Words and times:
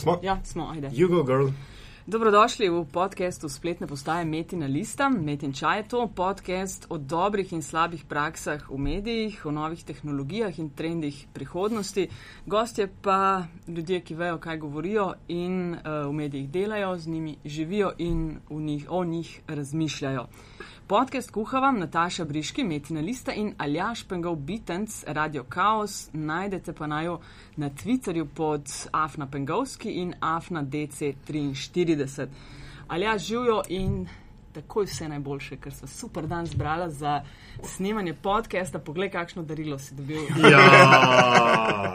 Smo? 0.00 0.18
Ja, 0.22 0.40
smo, 0.44 0.70
ajde. 0.72 0.88
You 0.88 1.08
go, 1.08 1.22
girl. 1.22 1.48
Dobrodošli 2.06 2.68
v 2.68 2.84
podkastu 2.92 3.48
spletne 3.48 3.86
postaje 3.86 4.24
Metina 4.24 4.66
Lista. 4.66 5.08
Metin 5.08 5.52
Čaj 5.52 5.78
je 5.78 5.88
to 5.88 6.06
podcast 6.08 6.86
o 6.88 6.96
dobrih 6.98 7.52
in 7.52 7.62
slabih 7.62 8.04
praksah 8.08 8.64
v 8.70 8.78
medijih, 8.78 9.46
o 9.46 9.50
novih 9.52 9.84
tehnologijah 9.84 10.58
in 10.58 10.70
trendih 10.70 11.26
prihodnosti. 11.32 12.08
Gostje 12.46 12.88
pa 13.02 13.44
ljudje, 13.68 14.00
ki 14.00 14.14
vejo, 14.14 14.38
kaj 14.38 14.58
govorijo 14.58 15.12
in 15.28 15.74
uh, 15.74 16.08
v 16.08 16.12
medijih 16.12 16.50
delajo, 16.50 16.96
z 16.98 17.06
njimi 17.06 17.36
živijo 17.44 17.92
in 17.98 18.40
njih, 18.50 18.86
o 18.88 19.04
njih 19.04 19.40
razmišljajo. 19.48 20.26
Podcast 20.90 21.30
kuhavam 21.30 21.78
Nataša 21.78 22.24
Briški, 22.24 22.64
Metina 22.64 23.00
Lista 23.00 23.32
in 23.32 23.54
Aljaš 23.58 24.02
Pengov 24.08 24.36
Bitenc, 24.36 25.04
Radio 25.06 25.44
Chaos. 25.54 26.08
Najdete 26.12 26.72
pa 26.72 26.86
najo 26.86 27.20
na 27.56 27.70
Twitterju 27.70 28.26
pod 28.34 28.66
Afna 28.92 29.26
Pengovski 29.30 29.90
in 29.90 30.14
Afna 30.20 30.64
DC43. 30.64 32.26
Aljaš 32.88 33.22
živijo 33.22 33.62
in 33.68 34.08
takoj 34.52 34.84
vse 34.84 35.08
najboljše, 35.08 35.56
ker 35.56 35.72
so 35.72 35.86
super 35.86 36.26
dan 36.26 36.46
zbrala 36.46 36.88
za 36.90 37.20
snemanje 37.64 38.14
podcasta. 38.14 38.78
Poglej, 38.78 39.10
kakšno 39.10 39.42
darilo 39.42 39.78
si 39.78 39.94
dobil. 39.94 40.22
Ja, 40.42 40.58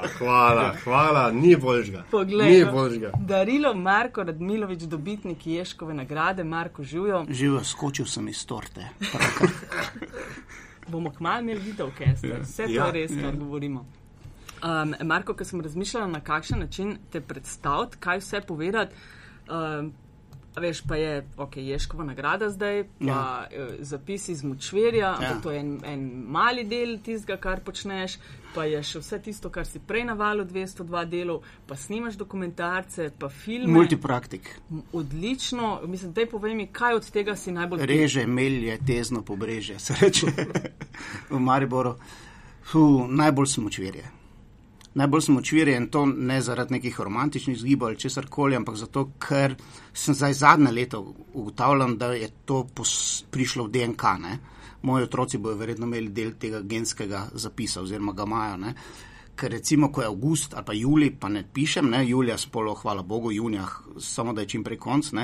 hvala, 0.18 0.73
hvala, 0.84 1.31
ni 1.31 1.55
boljžga. 1.55 2.04
Poglej, 2.12 2.50
Ni 2.50 2.59
no. 2.62 2.72
boljžga. 2.72 3.12
Darilo 3.20 3.73
Marko 3.73 4.23
Radmilovič, 4.23 4.81
dobitnik 4.81 5.48
Ješkove 5.48 5.94
nagrade. 5.94 6.44
Marko 6.45 6.84
živijo. 6.84 7.26
Živo, 7.30 7.64
skočil 7.64 8.05
sem 8.05 8.28
iz 8.28 8.45
torte. 8.45 8.88
Bomo 10.88 11.12
kmalo 11.12 11.40
imeli 11.40 11.59
video, 11.62 11.92
kester. 11.92 12.40
Vse 12.42 12.66
to 12.66 12.72
Ja. 12.72 12.92
res, 12.92 13.12
kar 13.14 13.36
govorimo. 13.36 13.86
Um, 14.64 14.95
Marko, 15.02 15.34
ko 15.34 15.44
sem 15.44 15.62
razmišljala, 15.62 16.08
na 16.08 16.20
kakšen 16.22 16.59
način 16.59 16.98
te 17.09 17.22
predstaviti, 17.22 17.98
kaj 17.98 18.17
vse 18.17 18.42
povedati. 18.42 18.95
Um, 19.48 19.94
veš, 20.62 20.82
pa 20.88 20.95
je, 20.95 21.27
ok, 21.38 21.58
Ješkova 21.58 22.03
nagrada 22.03 22.50
zdaj, 22.50 22.84
pa 23.00 23.06
ja. 23.06 23.48
zapisi 23.80 24.31
iz 24.31 24.44
močverja, 24.44 25.09
ampak 25.12 25.23
Ja. 25.38 25.42
to 25.44 25.52
je 25.52 25.59
en, 25.59 25.80
en 25.86 26.23
mali 26.28 26.64
del 26.64 26.97
tistega, 27.03 27.38
kar 27.38 27.59
počneš, 27.59 28.17
pa 28.56 28.64
je 28.66 28.80
še 28.84 29.00
vse 29.00 29.20
tisto, 29.20 29.50
kar 29.50 29.66
si 29.67 29.80
prej 29.80 30.06
navalil, 30.06 30.45
202 30.45 31.06
delov, 31.06 31.42
pa 31.67 31.75
snimaš 31.75 32.16
dokumentarce, 32.16 33.12
pa 33.20 33.30
filme. 33.30 33.73
Multipraktik. 33.73 34.47
Odlično, 34.94 35.81
mislim, 35.86 36.14
da 36.14 36.25
povej 36.31 36.56
mi, 36.56 36.67
kaj 36.67 36.94
od 36.95 37.09
tega 37.12 37.36
si 37.36 37.52
najbolj 37.52 37.86
Reže, 37.86 38.25
melje, 38.28 38.78
tezno 38.88 39.22
pobrežje, 39.22 39.80
se 39.80 39.94
reče 40.02 40.28
v 41.30 41.40
Mariboru. 41.40 41.95
Fu, 42.66 43.08
najbolj 43.08 43.45
sem 43.47 43.66
očvirje. 43.66 44.25
Najbolj 44.95 45.21
sem 45.21 45.38
očvirje 45.38 45.77
in 45.77 45.88
to 45.91 46.05
ne 46.05 46.38
zaradi 46.41 46.73
nekih 46.77 46.99
romantičnih 46.99 47.57
zgibov 47.59 47.88
ali 47.88 47.97
česar 47.99 48.29
koli, 48.31 48.55
ampak 48.55 48.75
zato, 48.79 49.09
ker 49.19 49.55
sem 49.93 50.15
zdaj 50.15 50.33
zadnje 50.33 50.71
leto 50.71 51.01
ugotavljam, 51.33 51.97
da 51.97 52.13
je 52.13 52.29
to 52.45 52.61
prišlo 53.31 53.66
v 53.66 53.71
DNK. 53.71 54.03
Ne? 54.19 54.38
Moji 54.81 55.03
otroci 55.03 55.38
bodo 55.38 55.59
verjetno 55.59 55.85
imeli 55.85 56.13
del 56.16 56.31
tega 56.39 56.61
genskega 56.61 57.25
zapisa 57.33 57.81
oziroma 57.81 58.13
ga 58.13 58.23
imajo. 58.23 58.57
Ne? 58.57 58.73
Ker 59.35 59.51
recimo, 59.51 59.91
ko 59.91 60.01
je 60.01 60.07
avgust 60.07 60.53
ali 60.53 60.66
pa 60.66 60.73
julij, 60.73 61.11
pa 61.19 61.29
ne 61.29 61.43
pišem, 61.53 61.89
ne, 61.91 62.05
julija 62.07 62.38
spolo, 62.38 62.73
hvala 62.73 63.03
Bogu, 63.03 63.31
junija, 63.31 63.67
samo 63.99 64.33
da 64.33 64.41
je 64.41 64.47
čim 64.47 64.63
prej 64.63 64.77
konc. 64.77 65.11
Uh, 65.13 65.21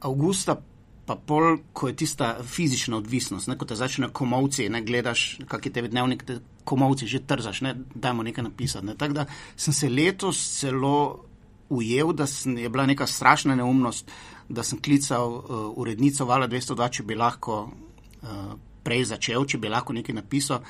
avgusta 0.00 0.60
pa 1.06 1.14
pol, 1.16 1.58
ko 1.72 1.88
je 1.88 1.96
tista 1.96 2.36
fizična 2.42 2.96
odvisnost, 2.96 3.48
ne, 3.48 3.54
ko 3.58 3.64
te 3.64 3.76
začne 3.78 4.08
komovci, 4.12 4.68
ne 4.68 4.82
gledaš, 4.82 5.38
kak 5.48 5.66
je 5.66 5.72
tebi 5.72 5.88
dnevnik, 5.88 6.24
te 6.26 6.40
komovci 6.66 7.06
že 7.06 7.22
trzaš, 7.26 7.60
ne, 7.62 7.74
dajmo 7.94 8.26
nekaj 8.26 8.44
napisati. 8.44 8.86
Ne. 8.86 8.96
Tako 8.98 9.20
da 9.22 9.26
sem 9.56 9.74
se 9.74 9.88
letos 9.88 10.40
celo 10.58 11.24
ujel, 11.68 12.12
da 12.12 12.26
sem, 12.26 12.58
je 12.58 12.68
bila 12.68 12.86
neka 12.86 13.06
strašna 13.06 13.54
neumnost, 13.54 14.10
da 14.48 14.62
sem 14.62 14.82
klical 14.82 15.32
uh, 15.32 15.44
urednico 15.78 16.26
Vala 16.26 16.48
202, 16.48 16.90
če 16.90 17.02
bi 17.02 17.14
lahko 17.14 17.62
uh, 17.66 18.54
prej 18.86 19.08
začel, 19.10 19.46
če 19.46 19.58
bi 19.58 19.70
lahko 19.70 19.94
nekaj 19.94 20.14
napisal. 20.14 20.62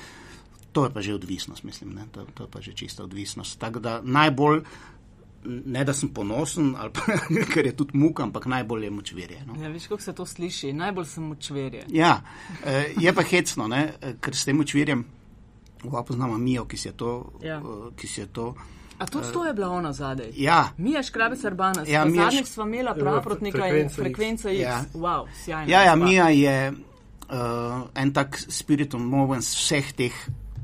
To 0.72 0.84
je 0.84 0.92
pa 0.92 1.00
že 1.00 1.14
odvisnost, 1.16 1.64
mislim, 1.64 1.94
ne? 1.96 2.04
To, 2.12 2.26
to 2.34 2.44
je 2.44 2.50
pa 2.52 2.60
že 2.60 2.76
čista 2.76 3.04
odvisnost. 3.04 3.58
Tako 3.60 3.80
da 3.80 4.00
najbolj, 4.04 4.64
ne 5.44 5.84
da 5.84 5.92
sem 5.92 6.08
ponosen, 6.08 6.74
ali 6.78 6.90
pa, 6.92 7.00
ker 7.52 7.66
je 7.66 7.76
tudi 7.76 7.98
muka, 7.98 8.22
ampak 8.22 8.46
najbolj 8.46 8.84
je 8.84 8.90
močvirje. 8.90 9.42
No? 9.46 9.54
Ja, 9.62 9.68
veš, 9.68 9.86
kako 9.86 10.02
se 10.02 10.12
to 10.12 10.26
sliši, 10.26 10.72
najbolj 10.72 11.04
sem 11.04 11.24
močverje. 11.24 11.84
Ja, 11.88 12.20
eh, 12.64 12.94
je 13.00 13.12
pa 13.14 13.22
hecno, 13.22 13.68
ne? 13.68 13.92
eh, 14.00 14.16
ker 14.20 14.34
s 14.36 14.44
tem 14.44 14.56
močvirjem, 14.56 15.04
oba 15.84 16.02
poznamo 16.02 16.38
Mijo, 16.38 16.64
ki 16.64 16.76
si 16.76 16.88
je 16.88 16.92
to. 16.92 17.32
Ja. 17.42 17.58
eh, 17.58 17.92
Ki 17.96 18.06
si 18.06 18.20
je 18.20 18.26
to 18.26 18.54
A 18.98 19.06
tudi 19.06 19.28
to 19.32 19.44
je 19.44 19.52
bila 19.54 19.68
ona 19.68 19.92
zadaj? 19.92 20.30
ja, 20.36 20.72
Mija 20.78 21.02
Škrabec 21.02 21.44
Arbana, 21.44 21.82
Ja, 21.84 21.92
ja, 21.92 22.04
Mija 22.04 22.24
zadnjič 22.24 22.46
sva 22.46 22.64
imela 22.64 22.90
Ja, 22.90 22.94
prav 22.94 23.22
proti 23.22 23.44
nekaj 23.44 23.88
Frekvenca 23.88 24.50
X. 24.50 24.60
Ja. 24.60 24.84
Wow, 24.94 25.26
sjajno. 25.44 25.70
ja, 25.70 25.82
ja. 25.82 25.96
Mija 25.96 26.28
je 26.28 26.72
uh, 26.72 27.36
en 27.94 28.12
tak 28.12 28.38
spiritum 28.48 29.04
movens 29.04 29.52
vseh 29.52 29.92
teh 29.92 30.16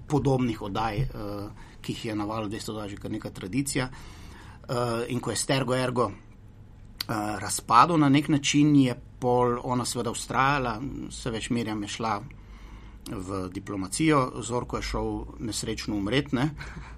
podobnih 0.09 0.63
oddaj, 0.63 0.99
uh, 1.03 1.51
ki 1.81 1.93
jih 1.93 2.05
je 2.05 2.17
navalo 2.17 2.49
202 2.49 2.89
že 2.89 2.97
kar 2.97 3.11
neka 3.11 3.31
tradicija. 3.31 3.89
Uh, 3.93 4.22
in 5.09 5.21
ko 5.21 5.31
je 5.31 5.37
Stergo 5.37 5.75
Ergo 5.75 6.11
uh, 7.09 7.39
razpadel 7.39 7.99
na 7.99 8.09
nek 8.09 8.29
način, 8.29 8.77
je 8.77 8.95
pol 9.19 9.59
ona 9.63 9.85
seveda 9.85 10.11
ustrajala, 10.11 10.81
vse 11.09 11.31
več 11.31 11.51
merjam 11.51 11.83
je 11.83 11.89
šla 11.89 12.21
v 13.11 13.49
diplomacijo, 13.51 14.43
Zorko 14.43 14.79
je 14.79 14.83
šel 14.83 15.11
nesrečno 15.39 15.97
umretne 15.97 16.51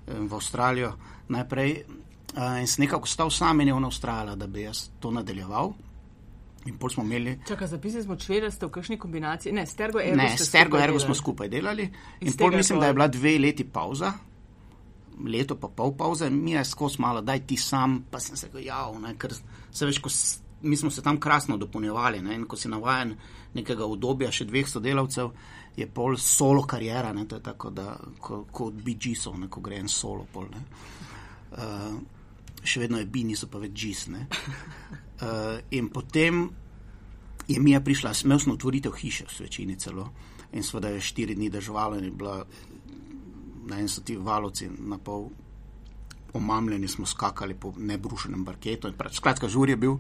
v 0.06 0.34
Avstralijo 0.34 0.92
najprej 1.28 1.72
uh, 2.36 2.60
in 2.60 2.68
sem 2.68 2.84
nekako 2.84 3.08
stal 3.08 3.30
sam 3.30 3.60
in 3.60 3.68
je 3.68 3.74
ona 3.74 3.88
ustrajala, 3.88 4.36
da 4.36 4.46
bi 4.46 4.66
jaz 4.66 4.88
to 5.00 5.10
nadaljeval. 5.10 5.72
In 6.64 6.78
pol 6.80 6.88
smo 6.88 7.02
imeli 7.04 7.38
Čakaj, 7.48 7.68
zapisi 7.68 8.02
smo 8.02 8.16
čvere, 8.16 8.48
ste 8.50 8.66
v 8.66 8.72
kakšni 8.72 8.96
kombinaciji? 8.98 9.52
Ne, 9.52 9.66
Stergo 9.66 10.00
Ergo. 10.00 10.16
Ne, 10.16 10.30
s 10.32 10.48
Tergo 10.50 10.76
skupaj 10.76 10.84
Ergo 10.84 10.98
delali. 10.98 11.04
smo 11.04 11.14
skupaj 11.14 11.48
delali. 11.48 11.88
In 12.20 12.36
pol 12.38 12.56
mislim, 12.56 12.80
da 12.80 12.86
je 12.86 12.94
bila 12.94 13.08
dve 13.08 13.38
leti 13.38 13.64
pauza, 13.64 14.12
leto 15.26 15.56
pa 15.60 15.68
pol 15.68 15.94
pauze, 15.96 16.30
mi 16.30 16.52
je 16.52 16.64
skozi 16.64 17.00
malo, 17.02 17.22
daj 17.22 17.46
ti 17.46 17.56
sam, 17.56 18.04
pa 18.10 18.20
sem 18.20 18.36
se 18.36 18.46
rekel, 18.46 18.64
ja, 18.66 18.86
ne, 19.00 19.14
ker 19.18 19.34
se 19.34 19.86
veš, 19.86 20.00
ko 20.02 20.10
s, 20.10 20.38
mi 20.62 20.76
smo 20.76 20.90
se 20.90 21.02
tam 21.02 21.20
krasno 21.20 21.56
dopolnjevali, 21.56 22.22
ne, 22.22 22.34
in 22.34 22.46
ko 22.48 22.56
si 22.56 22.68
navajen 22.68 23.14
nekega 23.54 23.86
obdobja 23.86 24.32
še 24.32 24.48
dveh 24.48 24.68
sodelavcev, 24.68 25.30
je 25.76 25.86
pol 25.90 26.16
solo 26.20 26.64
karijera, 26.66 27.12
ne, 27.12 27.26
to 27.28 27.38
je 27.38 27.44
tako, 27.44 27.70
da 27.70 27.94
ko, 28.20 28.44
ko 28.50 28.70
od 28.70 28.82
BG-sov, 28.82 29.38
ne, 29.40 29.50
ko 29.50 29.62
gre 29.64 29.80
en 29.82 29.90
solo 29.90 30.26
pol, 30.32 30.50
ne. 30.50 30.64
Uh, 31.54 31.96
še 32.64 32.80
vedno 32.82 32.98
je 32.98 33.06
B, 33.06 33.24
niso 33.26 33.50
pa 33.50 33.60
več 33.62 33.74
G's, 33.76 34.06
ne. 34.14 34.26
Uh, 35.22 35.58
in 35.76 35.90
potem 35.94 36.46
je 37.48 37.60
Mija 37.60 37.80
prišla, 37.84 38.14
imel 38.24 38.40
smo 38.40 38.56
otvoritev 38.56 38.94
hiše 38.98 39.26
v 39.28 39.34
Svečini 39.34 39.76
celo 39.78 40.08
in 40.54 40.62
seveda 40.62 40.88
je 40.94 41.00
štiri 41.02 41.34
dni 41.34 41.50
držala 41.50 41.98
in 41.98 42.04
je 42.04 42.10
bila, 42.10 42.44
na 43.66 43.80
en 43.80 43.88
so 43.88 44.02
ti 44.02 44.16
valovci 44.16 44.68
na 44.78 44.98
pol 44.98 45.28
omamljeni, 46.34 46.88
smo 46.88 47.06
skakali 47.06 47.54
po 47.54 47.72
nebrušenem 47.78 48.44
parketu 48.44 48.88
in 48.88 48.94
skratka, 49.12 49.48
žur 49.48 49.70
je 49.70 49.76
bil. 49.76 49.96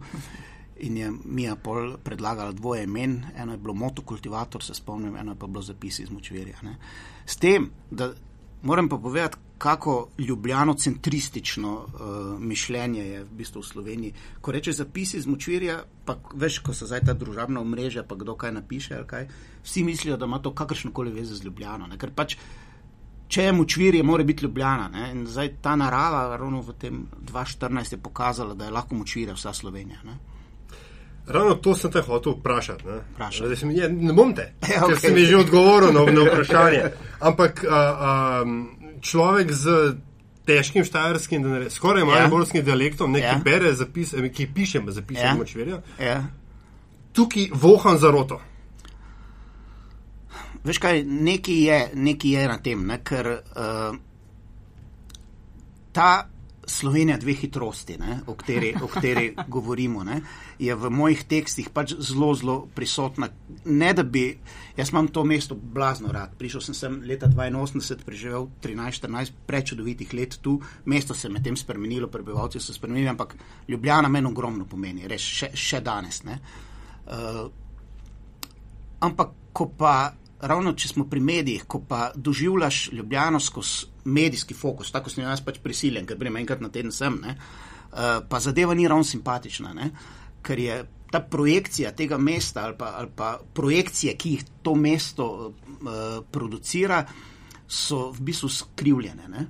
In 0.82 0.96
je 0.96 1.12
Mija 1.24 1.54
pol 1.56 1.96
predlagala 2.02 2.52
dvoje 2.52 2.82
imen, 2.84 3.22
eno 3.36 3.52
je 3.52 3.58
bilo 3.58 3.74
motokultivator, 3.74 4.62
se 4.62 4.74
spomnim, 4.74 5.16
eno 5.16 5.32
je 5.32 5.38
pa 5.38 5.46
bilo 5.46 5.62
zapisi 5.62 6.02
iz 6.02 6.10
močvirja. 6.10 6.56
Ne. 6.62 6.76
S 7.26 7.36
tem, 7.36 7.70
da 7.90 8.12
moram 8.62 8.88
pa 8.88 8.98
povedati, 8.98 9.36
kako 9.58 10.08
ljubljano-centristično 10.18 11.74
uh, 11.74 12.40
mišljenje 12.40 13.04
je 13.04 13.24
v 13.24 13.28
bistvu 13.30 13.60
v 13.60 13.64
Sloveniji. 13.64 14.14
Ko 14.40 14.52
rečeš 14.52 14.76
zapisi 14.76 15.16
iz 15.16 15.26
močvirja, 15.26 15.78
pa 16.04 16.18
veš, 16.34 16.58
ko 16.58 16.74
so 16.74 16.88
zdaj 16.90 17.04
ta 17.06 17.14
družabna 17.14 17.60
omrežja, 17.60 18.02
pa 18.02 18.18
kdo 18.18 18.34
kaj 18.34 18.52
napiše 18.52 18.96
ali 18.96 19.06
kaj, 19.06 19.28
vsi 19.64 19.84
mislijo, 19.84 20.16
da 20.16 20.26
ima 20.26 20.38
to 20.38 20.54
kakršno 20.54 20.92
koli 20.92 21.12
veze 21.12 21.34
z 21.34 21.44
Ljubljano. 21.44 21.86
Ne. 21.86 21.98
Ker 21.98 22.10
pač, 22.10 22.36
če 23.28 23.42
je 23.42 23.52
močvirje, 23.52 24.02
mora 24.02 24.24
biti 24.24 24.44
Ljubljana. 24.44 24.88
Ne. 24.88 25.10
In 25.12 25.26
zdaj 25.26 25.48
ta 25.60 25.76
narava, 25.76 26.36
ravno 26.36 26.60
v 26.60 26.72
tem 26.72 27.00
2014, 27.22 27.92
je 27.92 27.98
pokazala, 27.98 28.54
da 28.54 28.64
je 28.64 28.70
lahko 28.70 28.94
močvirje 28.94 29.34
vsa 29.34 29.52
Slovenija. 29.52 29.98
Ne. 30.04 30.18
Ravno 31.26 31.54
to 31.54 31.74
sem 31.74 31.90
te 31.90 32.00
hotel 32.00 32.32
vprašati. 32.32 32.84
Ne, 32.84 32.98
Vprašaj. 33.14 33.46
Zdaj 33.46 33.56
sem, 33.56 33.70
je, 33.70 33.88
ne 33.88 34.12
bom 34.12 34.34
te, 34.34 34.52
Ja, 34.64 34.80
ker 34.80 34.84
okej. 34.84 34.96
si 35.00 35.12
mi 35.12 35.24
že 35.24 35.36
odgovoril 35.36 35.92
na, 35.92 36.04
na 36.04 36.24
vprašanje. 36.28 36.82
Ampak 37.20 37.64
a, 37.64 37.70
a, 37.70 38.44
človek 39.00 39.52
z 39.52 39.94
težkim 40.44 40.84
štajerskim, 40.84 41.42
ne 41.42 41.70
skoraj 41.70 42.04
mariborskim 42.04 42.64
dialektom, 42.64 43.12
nekaj 43.12 43.30
Ja. 43.30 43.40
bere 43.40 43.72
zapise, 43.72 44.18
eh, 44.18 44.28
ki 44.28 44.46
piše 44.46 44.82
zapise 44.86 45.20
Ja. 45.20 45.26
ja. 45.26 45.34
močvirja, 45.34 45.80
Ja. 45.98 46.24
tukaj 47.12 47.48
voham 47.52 47.98
za 47.98 48.10
roto. 48.10 48.40
Veš 50.64 50.78
kaj, 50.80 51.02
nekaj 51.04 51.58
je, 51.68 51.80
nekaj 51.94 52.30
je 52.30 52.44
na 52.48 52.58
tem, 52.58 52.86
ne? 52.88 53.00
ker 53.04 53.28
uh, 53.34 53.96
ta 55.92 56.12
Slovenija 56.66 57.16
dve 57.20 57.34
hitrosti, 57.34 57.98
ne, 57.98 58.20
o 58.26 58.34
kateri, 58.34 58.74
o 58.82 58.86
kateri 58.88 59.34
govorimo, 59.54 60.04
ne, 60.04 60.20
je 60.58 60.74
v 60.74 60.90
mojih 60.90 61.24
tekstih 61.28 61.68
pač 61.74 61.94
zelo, 61.98 62.30
zelo 62.34 62.56
prisotna. 62.74 63.28
Ne 63.64 63.92
da 63.94 64.02
bi, 64.02 64.38
jaz 64.76 64.90
imam 64.90 65.08
to 65.12 65.24
mesto 65.24 65.54
blazno 65.54 66.12
rad. 66.12 66.32
Prišel 66.38 66.64
sem 66.64 66.74
sem 66.74 66.96
leta 67.04 67.28
82, 67.28 68.00
preživel 68.06 68.48
13-14 68.62 69.36
prečudovitih 69.46 70.14
let 70.14 70.38
tu, 70.42 70.56
mesto 70.84 71.14
se 71.14 71.28
je 71.28 71.32
medtem 71.32 71.56
spremenilo, 71.56 72.08
prebivalci 72.08 72.60
so 72.60 72.72
se 72.72 72.78
spremenili, 72.78 73.08
ampak 73.08 73.36
Ljubljana 73.68 74.08
meni 74.08 74.26
ogromno 74.26 74.64
pomeni, 74.64 75.08
res 75.08 75.20
še, 75.20 75.52
še 75.54 75.80
danes. 75.84 76.22
Uh, 76.24 77.44
ampak 79.00 79.36
ko 79.52 79.68
pa 79.76 80.14
ravno 80.44 80.72
če 80.76 80.88
smo 80.92 81.06
pri 81.10 81.20
medijih, 81.20 81.64
ko 81.66 81.80
pa 81.88 82.10
doživljaš 82.14 82.88
Ljubljano 82.92 83.40
skozi 83.40 83.86
medijski 84.04 84.54
fokus, 84.54 84.92
tako 84.92 85.10
sem 85.10 85.24
jaz 85.24 85.40
pač 85.44 85.58
prisiljen, 85.64 86.06
ker 86.06 86.18
grem 86.20 86.36
enkrat 86.36 86.60
na 86.60 86.68
teden 86.68 86.92
sem, 86.92 87.16
ne, 87.22 87.36
uh, 87.36 88.18
pa 88.28 88.40
zadeva 88.40 88.74
ni 88.76 88.88
ravno 88.88 89.04
simpatična, 89.04 89.72
ne, 89.74 89.90
ker 90.44 90.60
je 90.60 90.78
ta 91.10 91.20
projekcija 91.20 91.94
tega 91.96 92.18
mesta 92.18 92.64
ali 92.66 92.76
pa, 92.78 92.92
ali 92.98 93.08
pa 93.16 93.38
projekcije, 93.54 94.16
ki 94.18 94.30
jih 94.36 94.44
to 94.62 94.74
mesto 94.74 95.28
uh, 95.48 96.18
producira, 96.30 97.04
so 97.68 98.10
v 98.12 98.20
bistvu 98.28 98.48
skrivljene. 98.48 99.28
Ne. 99.28 99.46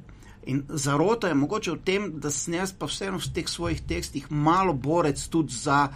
In 0.46 0.62
zarota 0.68 1.28
je 1.28 1.34
mogoče 1.34 1.72
v 1.72 1.80
tem, 1.84 2.10
da 2.20 2.30
sem 2.30 2.58
jaz 2.58 2.74
pa 2.78 2.86
vseeno 2.86 3.18
v 3.18 3.30
teh 3.34 3.48
svojih 3.48 3.80
tekstih 3.88 4.30
malo 4.30 4.72
borec 4.72 5.20
tudi 5.28 5.54
za 5.54 5.88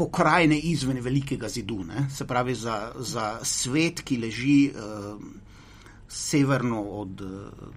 pokrajine 0.00 0.56
izven 0.58 1.02
velikega 1.04 1.48
zidu, 1.48 1.82
ne? 1.84 2.06
se 2.10 2.24
pravi 2.26 2.54
za, 2.54 2.92
za 2.96 3.26
svet, 3.44 4.00
ki 4.00 4.16
leži 4.22 4.70
uh, 4.72 5.20
severno 6.08 6.80
od 7.02 7.20
uh, 7.20 7.68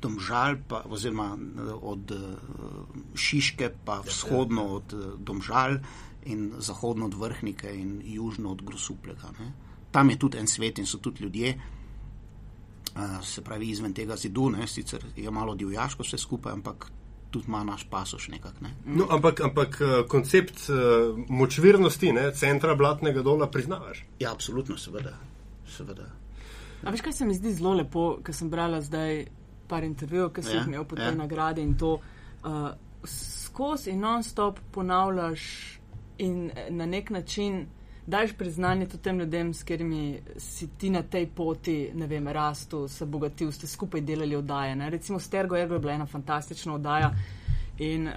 Domžal, 0.00 0.58
pa, 0.68 0.82
oziroma 0.88 1.32
uh, 1.36 1.72
od 1.92 2.12
uh, 2.16 3.16
Šiške, 3.16 3.70
pa 3.84 4.00
vzhodno 4.04 4.66
od 4.76 4.92
uh, 4.96 5.08
Domžal 5.18 5.80
in 6.28 6.50
zahodno 6.58 7.08
od 7.08 7.16
Vrhnike 7.16 7.72
in 7.72 8.00
južno 8.04 8.52
od 8.52 8.62
Grosuplega. 8.64 9.32
Ne? 9.40 9.52
Tam 9.90 10.10
je 10.10 10.18
tudi 10.18 10.38
en 10.38 10.48
svet 10.48 10.78
in 10.78 10.86
so 10.86 11.00
tudi 11.00 11.24
ljudje. 11.24 11.56
Uh, 12.90 13.20
se 13.24 13.40
pravi, 13.44 13.70
izven 13.70 13.96
tega 13.96 14.16
zidu, 14.16 14.50
ne, 14.50 14.66
sicer 14.68 15.04
je 15.16 15.30
malo 15.30 15.54
divjaško 15.54 16.04
vse 16.04 16.18
skupaj, 16.18 16.52
ampak 16.52 16.90
tudi 17.30 17.44
ima 17.48 17.64
naš 17.64 17.84
pasoš 17.90 18.28
nekako. 18.28 18.54
Ne. 18.60 18.74
No, 18.86 19.06
ampak, 19.10 19.40
ampak 19.40 19.80
eh, 19.80 20.08
koncept 20.08 20.68
uh, 20.68 21.18
močvirnosti, 21.28 22.12
ne, 22.12 22.30
centra 22.34 22.74
blatnega 22.74 23.22
dola, 23.22 23.50
priznavaš? 23.50 24.04
Ja, 24.18 24.32
absolutno, 24.32 24.76
seveda. 24.78 25.16
seveda. 25.68 26.10
A 26.82 26.90
veš, 26.90 27.00
kaj 27.00 27.12
se 27.12 27.26
mi 27.26 27.34
zdi 27.34 27.52
zelo 27.52 27.74
lepo, 27.74 28.18
ker 28.24 28.34
sem 28.34 28.50
brala 28.50 28.80
zdaj 28.80 29.26
par 29.68 29.84
intervjujev, 29.84 30.32
ki 30.34 30.42
si 30.42 30.54
jih 30.54 30.62
ja, 30.62 30.66
imel 30.66 30.84
po 30.84 30.96
tej 30.96 31.12
ja. 31.12 31.16
nagradi 31.18 31.62
in 31.62 31.76
to 31.78 31.98
uh, 32.00 32.70
skozi 33.04 33.90
in 33.90 34.00
non-stop 34.00 34.58
ponavljaš 34.72 35.42
in 36.18 36.50
na 36.70 36.86
nek 36.86 37.10
način 37.10 37.66
daš 38.10 38.32
priznanje 38.38 38.88
tudi 38.88 39.02
tem 39.02 39.20
ljudem, 39.20 39.54
s 39.54 39.62
katerimi 39.62 40.20
si 40.36 40.68
ti 40.78 40.90
na 40.90 41.02
tej 41.02 41.26
poti, 41.26 41.90
ne 41.94 42.06
vem, 42.06 42.28
rastu, 42.28 42.88
se 42.88 43.06
bogatil, 43.06 43.52
ste 43.52 43.66
skupaj 43.66 44.00
delali 44.00 44.36
oddaje. 44.36 44.76
Ne? 44.76 44.90
Recimo 44.90 45.18
Stergo 45.18 45.56
Ergo 45.56 45.74
je 45.74 45.80
bila 45.80 45.92
ena 45.92 46.06
fantastična 46.06 46.74
oddaja. 46.74 47.14
In 47.80 48.08
uh, 48.08 48.12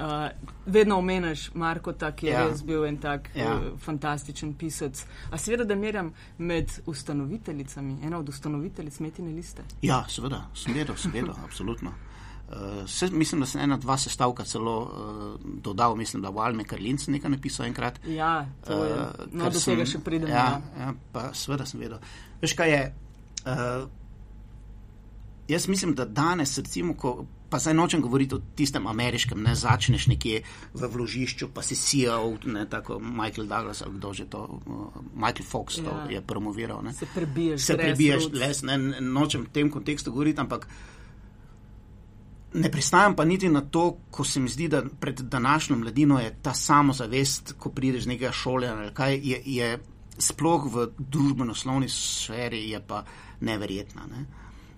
vedno 0.65 0.97
omeniš 0.97 1.53
Marko, 1.53 1.93
ki 2.15 2.27
je 2.27 2.33
ja. 2.33 2.47
res 2.47 2.63
bil 2.67 2.85
en 2.85 2.97
tak 2.97 3.29
ja. 3.35 3.53
uh, 3.55 3.79
fantastičen 3.79 4.53
pisec. 4.59 5.05
A 5.31 5.37
seveda, 5.37 5.63
da 5.63 5.75
merjam 5.75 6.11
med 6.37 6.71
ustanoviteljicami, 6.85 7.97
ena 8.03 8.19
od 8.19 8.29
ustanoviteljic 8.29 8.99
Metine 8.99 9.31
liste. 9.31 9.63
Ja, 9.81 10.03
seveda, 10.09 10.49
seveda, 10.53 10.97
seveda, 10.97 11.37
absolutno. 11.45 11.93
Uh, 12.53 12.89
se, 12.89 13.09
mislim, 13.11 13.41
da 13.41 13.45
sem 13.45 13.61
ena, 13.61 13.77
dva 13.77 13.97
sestavka 13.97 14.43
celo 14.43 14.81
uh, 14.81 15.39
dodal, 15.61 15.95
mislim, 15.95 16.21
da 16.21 16.29
v 16.29 16.39
Alme 16.39 16.63
Karlince 16.63 17.11
nekaj 17.11 17.31
napisal 17.31 17.65
enkrat. 17.65 17.99
Ja, 18.05 18.45
to 18.67 18.83
je, 18.83 18.93
uh, 18.93 19.25
no, 19.31 19.49
do 19.49 19.59
tega 19.59 19.85
še 19.89 20.01
pridem. 20.05 20.29
Ja, 20.29 20.43
ja. 20.61 20.83
ja, 20.85 20.93
pa 21.11 21.31
seveda 21.33 21.65
sem 21.65 21.81
vedel. 21.81 22.03
Veš 22.43 22.53
kaj 22.59 22.73
je? 22.73 22.83
Uh, 23.47 23.87
jaz 25.49 25.67
mislim, 25.67 25.95
da 25.97 26.05
danes, 26.05 26.53
recimo, 26.61 26.93
ko, 26.93 27.25
pa 27.49 27.57
zdaj 27.63 27.73
nočem 27.73 28.05
govoriti 28.05 28.35
o 28.37 28.41
tistem 28.55 28.85
ameriškem, 28.87 29.41
ne 29.41 29.55
začneš 29.57 30.07
nekje 30.13 30.43
v 30.73 30.93
vložišču, 30.93 31.49
pa 31.55 31.65
si 31.65 31.79
sijal, 31.79 32.37
ne 32.45 32.69
tako 32.69 32.99
Michael 32.99 33.49
Douglas 33.49 33.81
ali 33.81 33.97
kdo 33.97 34.13
že 34.13 34.29
to, 34.29 34.45
uh, 34.45 35.03
Michael 35.15 35.49
Fox 35.49 35.81
to 35.81 35.89
ja. 35.89 36.07
je 36.09 36.21
promoviral. 36.21 36.85
Ne. 36.85 36.93
Se 36.93 37.09
prebiješ. 37.15 37.61
Se 37.65 37.77
prebiješ, 37.77 38.29
les, 38.33 38.61
ne, 38.61 38.77
nočem 39.01 39.49
v 39.49 39.55
tem 39.57 39.73
kontekstu 39.73 40.11
govoriti, 40.11 40.43
ampak. 40.43 40.67
Ne 42.53 42.71
pristajam 42.71 43.15
pa 43.15 43.25
niti 43.25 43.49
na 43.49 43.61
to, 43.61 43.97
ko 44.11 44.23
se 44.23 44.39
mi 44.39 44.49
zdi, 44.49 44.67
da 44.67 44.83
pred 44.99 45.19
današnjo 45.19 45.77
mladino 45.77 46.19
je 46.19 46.35
ta 46.41 46.53
samozavest, 46.53 47.53
ko 47.57 47.69
prideš 47.69 48.03
z 48.03 48.07
nekega 48.07 48.31
šole 48.31 48.67
ali 48.67 48.93
kaj, 48.93 49.19
je, 49.23 49.41
je 49.45 49.79
sploh 50.17 50.67
v 50.73 50.87
družbeno-slovni 50.97 51.89
sferi 51.89 52.69
je 52.69 52.81
pa 52.87 53.03
neverjetna. 53.41 54.05
Ne? 54.07 54.25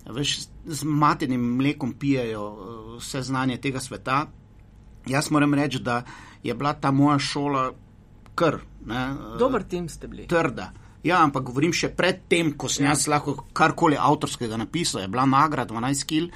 Veš, 0.06 0.38
z 0.64 0.84
maternim 0.84 1.42
mlekom 1.56 1.92
pijejo 1.92 2.46
uh, 2.46 2.96
vse 3.00 3.22
znanje 3.22 3.58
tega 3.60 3.80
sveta. 3.80 4.26
Jaz 5.06 5.30
moram 5.30 5.54
reči, 5.54 5.78
da 5.78 6.02
je 6.42 6.54
bila 6.54 6.72
ta 6.72 6.90
moja 6.90 7.18
šola 7.18 7.72
kar. 8.34 8.60
Ne, 8.86 9.10
uh, 9.10 9.38
Dober 9.38 9.62
tim 9.62 9.88
ste 9.88 10.08
bili. 10.08 10.26
Trda. 10.26 10.72
Ja, 11.04 11.20
ampak 11.22 11.44
govorim 11.46 11.74
še 11.74 11.92
pred 11.94 12.24
tem, 12.30 12.54
ko 12.58 12.70
sem 12.72 12.86
ja. 12.86 12.94
jaz 12.94 13.06
lahko 13.10 13.36
karkoli 13.54 13.98
avtorskega 13.98 14.56
napisal. 14.58 15.04
Je 15.04 15.10
bila 15.10 15.26
nagrada 15.26 15.74
12 15.74 16.06
kil, 16.06 16.30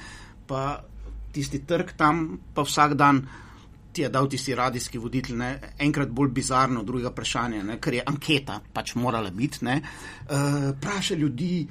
pa 0.47 0.83
tisti 1.33 1.63
trg 1.67 1.95
tam, 1.97 2.39
pa 2.53 2.65
vsak 2.67 2.93
dan 2.99 3.21
ti 3.91 4.01
je 4.01 4.09
dal 4.09 4.29
tisti 4.29 4.55
radijski 4.55 4.97
voditelj, 4.97 5.35
ne? 5.37 5.59
enkrat 5.79 6.09
bolj 6.09 6.29
bizarno, 6.31 6.83
druga 6.83 7.11
vprašanje, 7.11 7.63
ne? 7.63 7.79
ker 7.81 7.99
je 7.99 8.03
anketa 8.07 8.59
pač 8.73 8.95
morala 8.95 9.31
biti. 9.31 9.65
Vprašaj 9.65 11.17
uh, 11.17 11.21
ljudi, 11.21 11.67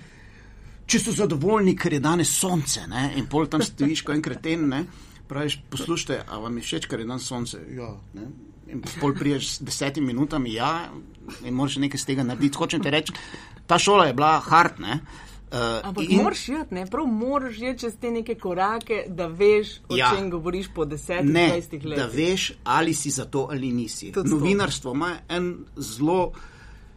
če 0.86 1.00
so 1.00 1.14
zadovoljni, 1.16 1.76
ker 1.76 1.96
je 1.96 2.02
danes 2.04 2.32
sonce 2.36 2.84
ne? 2.90 3.10
in 3.16 3.28
pol 3.30 3.48
tam 3.48 3.64
stojiš, 3.64 4.04
ko 4.04 4.12
enkrat 4.12 4.42
ten, 4.44 4.68
ne? 4.68 4.84
praviš, 5.30 5.60
poslušajte, 5.70 6.24
a 6.28 6.38
vam 6.42 6.56
je 6.58 6.66
všeč, 6.66 6.90
ker 6.90 7.00
je 7.00 7.08
danes 7.08 7.26
sonce. 7.26 7.62
Ja, 7.76 7.94
ne? 8.18 8.28
In 8.70 8.82
pol 9.00 9.14
priješ 9.18 9.54
s 9.54 9.64
desetimi 9.66 10.12
minutami, 10.12 10.52
ja, 10.54 10.90
in 11.46 11.54
moraš 11.54 11.78
nekaj 11.82 12.02
z 12.02 12.08
tega 12.08 12.24
narediti. 12.26 12.58
Hočem 12.58 12.82
ti 12.82 12.90
reči, 12.90 13.14
ta 13.66 13.78
šola 13.78 14.08
je 14.08 14.14
bila 14.18 14.36
hard, 14.42 14.82
ne? 14.82 14.98
Uh, 14.98 15.29
Ampak 15.52 16.04
in, 16.08 16.22
moraš 16.22 16.48
iti, 16.48 16.74
ne? 16.74 16.86
prav 16.86 17.06
moraš 17.06 17.56
iti 17.58 17.78
čez 17.78 17.96
te 18.00 18.10
neke 18.10 18.34
korake, 18.38 19.04
da 19.08 19.26
veš, 19.26 19.80
o 19.88 19.96
ja, 19.96 20.12
čem 20.16 20.30
govoriš 20.30 20.68
po 20.74 20.84
desetih, 20.84 21.30
dvajsetih 21.30 21.84
letih. 21.84 22.04
Da 22.04 22.06
veš, 22.06 22.52
ali 22.64 22.94
si 22.94 23.10
za 23.10 23.24
to 23.24 23.48
ali 23.50 23.72
nisi. 23.72 24.12
Tudi 24.12 24.30
Novinarstvo 24.30 24.92
ima 24.94 25.16
en 25.28 25.56
zelo 25.76 26.32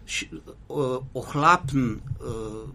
š, 0.06 0.28
uh, 0.70 0.98
ohlapen 1.14 1.96
uh, 2.22 2.70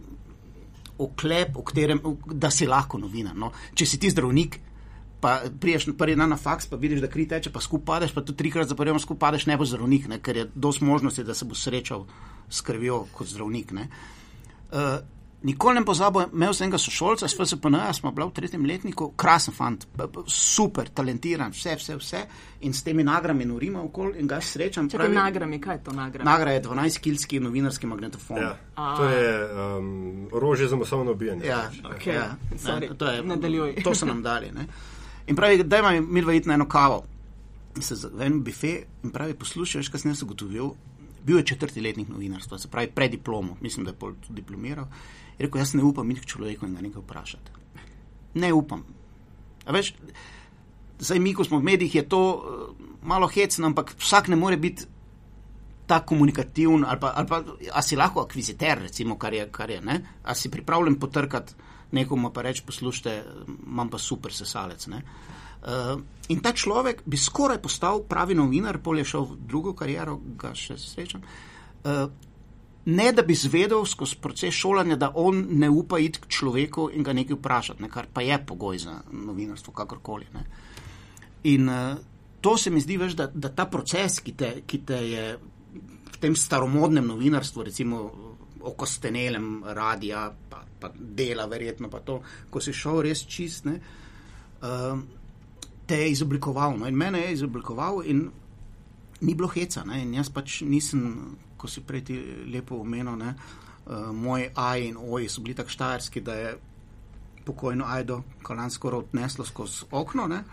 oklep, 0.99 1.55
katerem, 1.65 2.01
da 2.25 2.51
si 2.51 2.67
lahko 2.67 2.99
novinar. 2.99 3.35
No? 3.35 3.53
Če 3.73 3.85
si 3.85 3.99
ti 3.99 4.11
zdravnik. 4.11 4.59
Pa 5.19 5.41
priješ 5.59 5.89
prvi 5.99 6.13
dan 6.15 6.31
na 6.31 6.37
faks, 6.39 6.69
pa 6.71 6.77
vidiš, 6.79 7.01
da 7.03 7.09
kri 7.11 7.25
teče, 7.27 7.51
pa 7.51 7.59
skupaj 7.59 7.85
padeš, 7.85 8.13
pa 8.15 8.21
tudi 8.23 8.37
trikrat 8.39 8.69
zaporjeno 8.71 9.01
skupaj 9.03 9.19
padeš, 9.19 9.45
ne 9.51 9.57
bo 9.59 9.67
zdravnik, 9.67 10.07
ne? 10.07 10.19
ker 10.23 10.37
je 10.39 10.45
dosti 10.55 10.87
možnosti, 10.87 11.25
da 11.27 11.35
se 11.35 11.45
bo 11.45 11.57
srečal 11.59 12.05
s 12.47 12.63
krvjo 12.63 13.01
kot 13.11 13.27
zdravnik. 13.27 13.73
Uh, 13.75 15.03
Nikoli 15.43 15.79
ne 15.79 15.85
pozabo, 15.85 16.25
imel 16.33 16.51
sem 16.53 16.65
enega 16.65 16.77
sošolca, 16.77 17.27
s 17.27 17.37
FSPN, 17.37 17.77
smo 17.95 18.11
bili 18.11 18.25
v 18.27 18.33
tretjem 18.35 18.65
letniku, 18.67 19.05
krasen 19.15 19.53
fant, 19.55 19.85
super, 20.27 20.89
talentiran, 20.91 21.53
vse, 21.55 21.77
vse, 21.79 21.95
vse. 21.95 22.23
In 22.67 22.73
s 22.75 22.83
temi 22.83 23.05
nagrami 23.07 23.45
norimo 23.47 23.85
okoli 23.87 24.19
in 24.19 24.27
ga 24.27 24.41
srečam. 24.43 24.89
Če 24.91 24.99
pravi 24.99 25.15
nagrami, 25.15 25.61
kaj 25.63 25.77
je 25.77 25.83
to 25.85 25.93
nagrada? 25.95 26.27
Nagrada 26.27 26.57
je 26.57 26.63
12-kilski 26.65 27.39
novinarski 27.39 27.87
magnetofon. 27.87 28.41
Ja. 28.43 28.57
To 28.75 29.07
je 29.07 29.29
um, 29.45 30.27
orožje 30.35 30.67
za 30.67 30.75
masovno 30.75 31.15
ubijanje. 31.15 31.47
Ja, 31.47 31.61
okay. 31.87 32.17
ja. 32.17 32.27
Ne, 32.51 32.89
to, 32.97 33.07
je, 33.07 33.83
to 33.83 33.95
so 33.95 34.09
nam 34.09 34.19
dali. 34.23 34.51
Ne. 34.51 34.67
In 35.27 35.39
pravi, 35.39 35.63
da 35.63 35.79
ima 35.79 35.93
mi 36.01 36.21
dva 36.21 36.33
iti 36.33 36.51
na 36.51 36.59
eno 36.59 36.67
kavo, 36.67 37.05
se 37.79 37.95
v 38.11 38.27
en 38.27 38.41
bife 38.43 38.75
in 39.03 39.15
pravi, 39.15 39.37
poslušaj, 39.39 39.87
kaj 39.87 40.03
sem 40.03 40.11
jaz 40.11 40.25
ugotovil. 40.27 40.73
Bil 41.23 41.37
je 41.37 41.45
četrti 41.45 41.81
letnik 41.81 42.09
novinarstva, 42.09 42.57
se 42.59 42.67
pravi 42.67 42.91
pred 42.95 43.11
diplomo, 43.11 43.57
mislim, 43.61 43.85
da 43.85 43.91
je 43.91 43.97
pol 43.99 44.13
diplomiral. 44.29 44.87
Je 45.39 45.47
rekel, 45.47 45.61
jaz 45.61 45.73
ne 45.73 45.83
upam 45.87 46.11
iti 46.11 46.21
k 46.21 46.31
človeku 46.35 46.67
in 46.67 46.75
ga 46.75 46.83
nekaj 46.83 47.01
vprašati. 47.01 47.51
Ne 48.43 48.51
upam. 48.53 48.83
Veš, 49.65 49.93
zdaj, 50.99 51.19
mi, 51.19 51.33
ko 51.33 51.47
smo 51.47 51.59
v 51.59 51.69
medijih, 51.71 51.95
je 51.95 52.05
to 52.09 52.21
uh, 52.35 52.87
malo 53.07 53.27
hecno, 53.27 53.71
ampak 53.71 53.95
vsak 53.97 54.27
ne 54.27 54.35
more 54.35 54.57
biti 54.57 54.85
tako 55.89 56.13
komunikativen, 56.13 56.85
ali 56.85 56.99
pa, 56.99 57.13
ali 57.15 57.27
pa 57.27 57.41
a 57.73 57.81
si 57.81 57.97
lahko 57.97 58.21
akviziter, 58.21 58.83
recimo, 58.83 59.17
kar 59.17 59.33
je, 59.33 59.47
kar 59.51 59.69
je, 59.69 59.81
ne? 59.81 60.01
a 60.23 60.35
si 60.35 60.51
pripravljen 60.51 60.99
potrkati 60.99 61.53
nekomu 61.91 62.29
pa 62.33 62.41
reči, 62.41 62.63
poslušajte, 62.65 63.23
imam 63.65 63.89
pa 63.89 63.97
super 63.97 64.33
sesalec. 64.33 64.87
Uh, 64.87 65.99
in 66.29 66.39
ta 66.39 66.53
človek 66.53 67.01
bi 67.05 67.17
skoraj 67.17 67.57
postal 67.61 68.03
pravi 68.07 68.35
novinar, 68.37 68.77
pol 68.83 69.01
je 69.01 69.07
šel 69.09 69.25
v 69.25 69.37
drugo 69.49 69.73
kariero, 69.73 70.19
ga 70.37 70.53
še 70.55 70.77
srečam. 70.77 71.25
Uh, 71.83 72.05
ne 72.85 73.11
da 73.11 73.21
bi 73.21 73.35
zvedel 73.35 73.85
skozi 73.85 74.15
proces 74.21 74.53
šolanja, 74.53 74.95
da 74.95 75.11
on 75.15 75.45
ne 75.49 75.69
upa 75.69 75.99
iti 75.99 76.19
k 76.21 76.27
človeku 76.27 76.89
in 76.93 77.03
ga 77.03 77.13
nekaj 77.13 77.37
vprašati, 77.37 77.83
ne, 77.83 77.89
kar 77.89 78.07
pa 78.13 78.21
je 78.21 78.39
pogoj 78.45 78.77
za 78.77 79.01
novinarstvo, 79.11 79.73
kakorkoli. 79.73 80.25
Ne. 80.33 80.45
In 81.43 81.69
uh, 81.69 81.97
to 82.41 82.57
se 82.57 82.69
mi 82.69 82.81
zdi, 82.81 82.97
veš, 82.97 83.13
da, 83.19 83.27
da 83.33 83.51
ta 83.55 83.65
proces, 83.65 84.19
ki 84.23 84.33
te, 84.37 84.51
ki 84.67 84.81
te 84.85 84.99
je 85.09 85.25
v 86.13 86.17
tem 86.19 86.35
staromodnem 86.35 87.05
novinarstvu, 87.07 87.63
recimo 87.63 88.01
okostenelem 88.59 89.63
radija, 89.63 90.25
pa, 90.49 90.63
pa 90.79 90.91
dela, 90.95 91.45
verjetno 91.47 91.89
pa 91.89 92.01
to, 92.03 92.19
ko 92.49 92.59
si 92.63 92.73
šel 92.75 93.03
res 93.07 93.23
čist, 93.27 93.67
ne, 93.69 93.79
uh, 94.63 94.99
te 95.87 95.99
je 95.99 96.11
izoblikoval. 96.11 96.77
No, 96.79 96.87
in 96.87 96.97
mene 96.97 97.21
je 97.25 97.37
izoblikoval, 97.39 98.03
ni 99.21 99.35
bilo 99.35 99.49
heca. 99.51 99.83
Ne, 99.87 100.03
in 100.03 100.13
jaz 100.13 100.29
pač 100.31 100.61
nisem, 100.67 101.37
ko 101.59 101.67
si 101.67 101.83
prej 101.83 102.03
ti 102.07 102.17
lepo 102.47 102.79
omenil, 102.79 103.19
ne, 103.19 103.35
uh, 103.35 104.09
moj 104.15 104.47
aj 104.55 104.87
in 104.87 104.97
oj 104.97 105.27
so 105.29 105.43
bili 105.43 105.57
tako 105.59 105.75
štajerski, 105.75 106.23
da 106.23 106.33
je 106.33 106.57
pokojno 107.45 107.85
ajdo 107.87 108.23
kolansko 108.43 108.89
odneslo 109.03 109.45
skozi 109.45 109.85
okno. 109.91 110.27
Ne, 110.27 110.43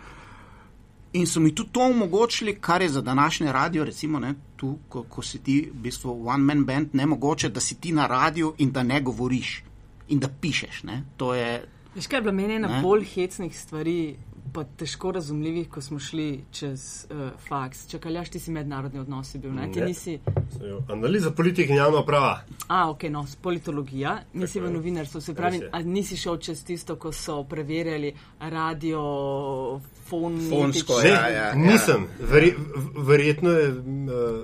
In 1.13 1.25
so 1.25 1.39
mi 1.39 1.55
tudi 1.55 1.69
to 1.71 1.81
omogočili, 1.81 2.55
kar 2.61 2.81
je 2.81 2.89
za 2.89 3.01
današnje 3.01 3.51
radio, 3.51 3.83
recimo, 3.83 4.19
ne, 4.19 4.33
tu, 4.55 4.77
ko, 4.89 5.03
ko 5.03 5.21
si 5.21 5.39
ti, 5.43 5.69
v 5.73 5.81
bistvu, 5.81 6.27
one 6.27 6.43
man 6.43 6.65
band, 6.65 6.89
ne 6.93 7.05
mogoče, 7.05 7.49
da 7.49 7.59
si 7.59 7.75
ti 7.75 7.91
na 7.91 8.07
radiju 8.07 8.53
in 8.57 8.71
da 8.71 8.83
ne 8.83 9.01
govoriš 9.01 9.63
in 10.07 10.19
da 10.19 10.27
pišeš. 10.41 10.83
Ne. 10.83 11.03
To 11.17 11.33
je. 11.33 11.63
Veš, 11.95 12.07
kaj 12.07 12.17
je 12.17 12.21
bila 12.21 12.33
meni 12.33 12.55
ena 12.55 12.81
bolj 12.83 13.05
hecnih 13.05 13.59
stvari 13.59 14.15
pa 14.53 14.63
težko 14.63 15.11
razumljivih, 15.11 15.69
ko 15.69 15.81
smo 15.81 15.99
šli 15.99 16.43
čez 16.51 17.07
uh, 17.09 17.29
faks. 17.47 17.87
Čakaljaš, 17.87 18.29
ti 18.29 18.39
si 18.39 18.51
mednarodni 18.51 18.99
odnosi 18.99 19.37
bil, 19.37 19.53
ne? 19.53 19.71
Ti 19.71 19.81
nisi. 19.81 20.19
Analiza 20.89 21.31
politike 21.31 21.71
in 21.71 21.77
javno 21.77 22.03
prava. 22.05 22.41
A, 22.67 22.89
ok, 22.89 23.03
no, 23.03 23.25
politologija, 23.41 24.17
nisi 24.33 24.59
v 24.59 24.71
novinarstvu, 24.71 25.21
se 25.21 25.35
pravi, 25.35 25.61
a 25.71 25.81
nisi 25.81 26.17
šel 26.17 26.37
čez 26.37 26.63
tisto, 26.65 26.95
ko 26.95 27.11
so 27.11 27.43
preverjali 27.43 28.13
radio, 28.39 29.01
fon. 30.09 30.39
Fonsko, 30.49 31.01
ja, 31.01 31.13
ja, 31.13 31.29
ja. 31.29 31.53
Nisem, 31.55 32.07
Verje, 32.19 32.55
verjetno 32.97 33.49
je 33.49 33.69
uh, 33.69 33.79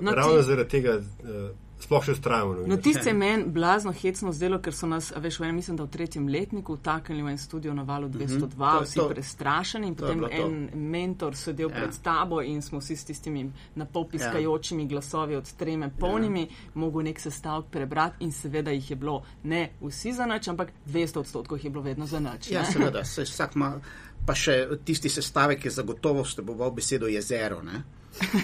no, 0.02 0.12
ravno 0.12 0.38
ti... 0.38 0.48
zaradi 0.48 0.70
tega. 0.70 0.98
Uh, 0.98 1.63
sploh 1.84 2.04
še 2.06 2.16
ustrajamo. 2.16 2.64
No, 2.68 2.78
tisti 2.78 3.10
je 3.10 3.14
meni 3.18 3.46
blazno 3.54 3.92
hecno 3.94 4.32
zdelo, 4.34 4.60
ker 4.64 4.76
so 4.76 4.88
nas, 4.90 5.12
veš, 5.16 5.40
v 5.40 5.48
enem, 5.48 5.60
mislim, 5.62 5.78
da 5.80 5.86
v 5.88 5.94
tretjem 5.94 6.28
letniku 6.32 6.78
vtaknili 6.80 7.24
v 7.24 7.34
en 7.34 7.40
studio 7.42 7.74
na 7.74 7.84
valu 7.88 8.10
202, 8.10 8.40
mm 8.40 8.50
-hmm. 8.50 8.84
vsi 8.84 9.00
to, 9.00 9.08
prestrašeni 9.10 9.88
in 9.88 9.96
potem 9.96 10.24
en 10.32 10.70
mentor 10.92 11.36
sedel 11.36 11.70
ja. 11.70 11.76
pred 11.76 12.00
tabo 12.04 12.42
in 12.42 12.62
smo 12.62 12.80
vsi 12.80 12.96
s 12.96 13.06
tistimi 13.06 13.52
napopiskajočimi 13.76 14.84
ja. 14.84 14.88
glasovi 14.88 15.36
od 15.36 15.54
treme 15.54 15.92
polnimi, 16.00 16.42
ja. 16.42 16.48
mogel 16.74 17.04
nek 17.04 17.20
sestavek 17.20 17.66
prebrati 17.72 18.24
in 18.24 18.32
seveda 18.32 18.72
jih 18.72 18.90
je 18.90 18.96
bilo 18.96 19.24
ne 19.44 19.72
vsi 19.82 20.14
za 20.14 20.26
nič, 20.26 20.48
ampak 20.48 20.72
200 20.88 21.20
odstotkov 21.20 21.58
jih 21.58 21.66
je 21.66 21.70
bilo 21.70 21.84
vedno 21.84 22.06
za 22.06 22.20
nič. 22.20 22.52
Ja, 22.52 22.66
seveda, 22.66 23.04
se 23.06 23.22
vsak 23.22 23.56
ima. 23.56 23.80
Pa 24.26 24.36
še 24.36 24.78
tisti 24.86 25.10
sestavek 25.10 25.66
je 25.66 25.72
zagotovo 25.72 26.22
vseboval 26.24 26.72
besedo 26.72 27.08
jezero. 27.08 27.62
Ne? 27.62 27.84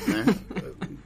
Ne? 0.07 0.23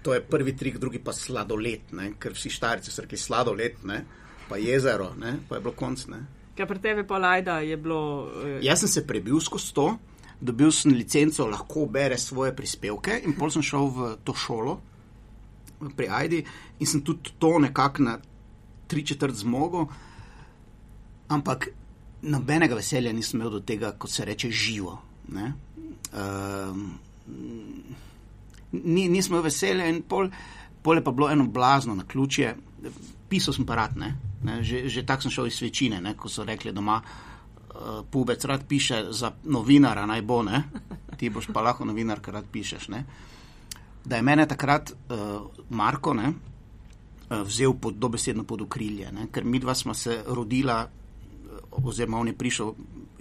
To 0.03 0.13
je 0.13 0.21
prvi 0.21 0.55
trik, 0.57 0.77
drugi 0.77 0.99
pa 0.99 1.13
sladoled, 1.15 1.93
ne? 1.95 2.13
ker 2.19 2.35
vsi 2.35 2.51
štarici 2.51 2.91
so 2.91 3.03
rekli 3.05 3.17
sladoled, 3.17 3.83
ne? 3.87 4.03
pa 4.49 4.57
jezero, 4.59 5.13
ne? 5.19 5.37
pa 5.47 5.57
je 5.57 5.63
bilo 5.63 5.75
konc. 5.79 6.07
Ne? 6.11 6.23
Kaj 6.57 6.67
pri 6.69 6.81
tebi 6.83 7.05
pa 7.07 7.19
lajda 7.21 7.59
je 7.63 7.77
bilo? 7.77 8.01
Eh... 8.43 8.57
Jaz 8.65 8.83
sem 8.83 8.91
se 8.97 9.05
prebil 9.07 9.39
skozi 9.41 9.73
to, 9.73 9.87
dobil 10.43 10.71
sem 10.75 10.95
licenco, 10.95 11.47
lahko 11.47 11.85
bere 11.87 12.17
svoje 12.19 12.51
prispevke 12.55 13.21
in 13.23 13.37
pol 13.37 13.51
sem 13.53 13.63
šel 13.63 13.87
v 13.95 14.09
to 14.27 14.35
šolo 14.35 14.79
pri 15.95 16.07
Aidi 16.07 16.43
in 16.79 16.87
sem 16.87 17.01
tudi 17.03 17.33
to 17.39 17.59
nekako 17.59 18.03
na 18.03 18.17
tri 18.87 19.05
četrt 19.05 19.35
zmogo, 19.35 19.87
ampak 21.27 21.67
nobenega 22.21 22.75
veselja 22.75 23.13
nisem 23.13 23.39
imel 23.39 23.51
do 23.57 23.59
tega, 23.59 23.91
kot 23.97 24.11
se 24.11 24.25
reče, 24.25 24.51
živo. 24.51 24.99
Um, 26.13 26.99
ni, 28.73 29.07
nismo 29.09 29.41
veseli 29.41 29.89
in 29.89 30.01
pol, 30.07 30.29
pol 30.81 30.99
je 30.99 31.03
pa 31.03 31.11
bilo 31.11 31.29
eno 31.31 31.47
blazno 31.47 31.95
na 31.95 32.05
ključje. 32.07 32.55
Pisal 33.29 33.53
sem 33.53 33.65
parat, 33.65 33.95
ne? 33.95 34.15
Ne? 34.43 34.63
že, 34.63 34.89
že 34.89 35.05
tako 35.07 35.27
sem 35.27 35.31
šel 35.31 35.47
iz 35.47 35.57
svečine, 35.57 36.01
ne? 36.01 36.15
ko 36.19 36.29
so 36.29 36.43
rekli 36.43 36.73
doma, 36.75 36.99
uh, 36.99 38.03
pubec 38.11 38.43
rad 38.45 38.65
piše 38.67 39.05
za 39.11 39.31
novinara, 39.43 40.05
naj 40.05 40.21
bo, 40.21 40.43
ne? 40.43 40.63
ti 41.19 41.29
boš 41.29 41.47
pa 41.53 41.61
lahko 41.63 41.85
novinar, 41.85 42.19
ker 42.19 42.33
rad 42.33 42.49
pišeš. 42.51 42.89
Ne? 42.91 43.05
Da 44.05 44.19
je 44.19 44.25
mene 44.25 44.47
takrat 44.47 44.91
uh, 44.91 45.47
Marko 45.69 46.13
ne? 46.13 46.33
uh, 46.33 47.41
vzel 47.47 47.73
pod, 47.79 47.95
dobesedno 47.95 48.43
pod 48.43 48.67
okrilje, 48.67 49.11
ne? 49.11 49.29
ker 49.31 49.45
mi 49.45 49.63
dva 49.63 49.75
smo 49.75 49.93
se 49.93 50.23
rodila, 50.27 50.83
oziroma 51.71 52.19
on 52.19 52.27
je 52.27 52.37
prišel 52.37 52.73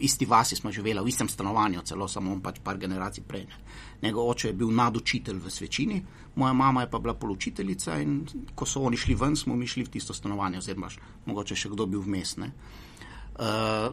isti 0.03 0.27
vasi 0.27 0.57
smo 0.57 0.73
živeli, 0.73 1.01
v 1.01 1.09
istem 1.09 1.29
stanovanju, 1.29 1.83
celo 1.87 2.09
samo 2.09 2.35
pač 2.43 2.59
par 2.65 2.79
generacij 2.79 3.25
prej. 3.29 3.47
Ne. 3.47 3.59
Njegov 4.03 4.29
oče 4.31 4.49
je 4.49 4.55
bil 4.59 4.71
nadučitelj 4.75 5.39
v 5.39 5.51
svečini, 5.51 6.03
moja 6.35 6.53
mama 6.53 6.81
je 6.81 6.91
pa 6.91 6.99
bila 6.99 7.15
polučiteljica 7.15 7.99
in 8.03 8.27
ko 8.55 8.67
so 8.67 8.83
oni 8.83 8.97
šli 8.97 9.15
ven, 9.15 9.37
smo 9.37 9.57
mi 9.57 9.67
šli 9.67 9.85
v 9.85 9.91
tisto 9.91 10.15
stanovanje, 10.15 10.59
oziroma 10.59 10.89
mogoče 11.27 11.57
še 11.57 11.71
kdo 11.71 11.87
bil 11.87 12.03
vmes. 12.03 12.37
Uh, 12.39 13.93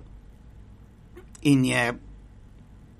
in 1.41 1.65
je 1.65 1.83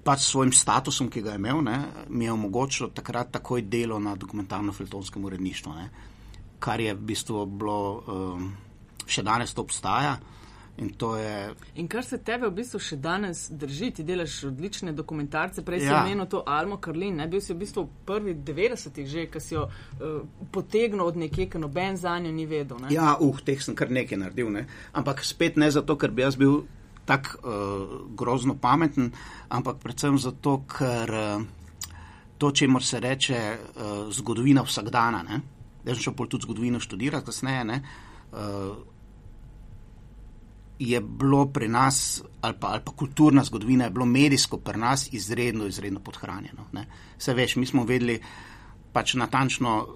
pač 0.03 0.23
s 0.23 0.31
svojim 0.31 0.53
statusom, 0.53 1.09
ki 1.09 1.21
ga 1.21 1.35
je 1.35 1.41
imel, 1.41 1.61
ne, 1.63 1.77
mi 2.09 2.25
je 2.25 2.31
omogočilo 2.31 2.89
takrat 2.95 3.31
takoj 3.31 3.61
delo 3.61 3.99
na 3.99 4.15
dokumentarno-filtonskem 4.15 5.25
uredništvu, 5.25 5.73
ne, 5.75 5.89
kar 6.59 6.81
je 6.81 6.93
v 6.93 7.07
bistvu 7.11 7.45
bilo, 7.45 7.79
um, 8.07 8.51
še 9.05 9.23
danes 9.23 9.53
to 9.53 9.65
obstaja. 9.65 10.17
In, 10.79 10.93
je... 11.19 11.55
in 11.75 11.87
kar 11.87 12.05
se 12.05 12.17
tebe 12.23 12.47
v 12.47 12.55
bistvu 12.61 12.79
še 12.79 12.95
danes 13.03 13.47
drži, 13.51 13.89
ti 13.97 14.03
delaš 14.07 14.37
odlične 14.47 14.93
dokumentarce. 14.95 15.63
Prej 15.67 15.83
ja. 15.83 15.89
si 15.89 15.95
omenil 15.97 16.27
to 16.31 16.43
Almo 16.47 16.77
Karlin, 16.79 17.17
ne 17.19 17.27
bil 17.27 17.41
si 17.43 17.51
v 17.51 17.59
bistvu 17.65 17.83
v 17.83 18.05
prvih 18.07 18.37
90-ih 18.47 19.07
že, 19.09 19.25
ki 19.27 19.41
si 19.43 19.57
jo 19.57 19.65
uh, 19.67 20.21
potegnil 20.55 21.03
od 21.03 21.19
nekje, 21.19 21.49
ker 21.51 21.59
noben 21.59 21.99
za 21.99 22.15
njo 22.23 22.31
ni 22.31 22.47
vedel. 22.47 22.79
Ne? 22.79 22.93
Ja, 22.95 23.17
uh, 23.19 23.41
teh 23.43 23.59
sem 23.59 23.75
kar 23.75 23.91
nekaj 23.91 24.21
naredil. 24.21 24.51
Ne? 24.55 24.67
Ampak 24.95 25.25
spet 25.27 25.59
ne 25.59 25.67
zato, 25.67 25.97
ker 25.99 26.15
bi 26.15 26.23
jaz 26.23 26.39
bil 26.39 26.61
tako 27.09 27.39
uh, 27.43 27.95
grozno 28.15 28.55
pameten, 28.55 29.09
ampak 29.51 29.81
predvsem 29.83 30.15
zato, 30.21 30.61
ker 30.69 31.11
uh, 31.11 31.43
to, 32.39 32.53
če 32.55 32.69
mora 32.71 32.87
se 32.87 33.01
reče, 33.03 33.41
uh, 33.75 34.07
zgodovina 34.15 34.63
vsakdana. 34.63 35.25
Ne? 35.27 35.41
Jaz 35.83 35.99
sem 35.99 36.07
šel 36.07 36.15
tudi 36.23 36.47
zgodovino 36.47 36.79
študirati 36.79 37.27
kasneje. 37.27 37.81
Uh, 38.29 38.98
je 40.79 41.01
bilo 41.01 41.45
pri 41.45 41.67
nas, 41.67 42.23
ali 42.41 42.55
pa, 42.59 42.67
ali 42.67 42.81
pa 42.85 42.91
kulturna 42.91 43.43
zgodovina, 43.43 43.83
je 43.83 43.91
bilo 43.91 44.05
medijsko 44.05 44.57
pri 44.57 44.79
nas 44.79 45.13
izredno, 45.13 45.65
izredno 45.65 45.99
podhranjeno. 45.99 46.65
Ne. 46.71 46.85
Se 47.17 47.33
veš, 47.33 47.55
mi 47.55 47.65
smo 47.65 47.83
vedeli 47.83 48.19
pač 48.93 49.13
natančno, 49.13 49.87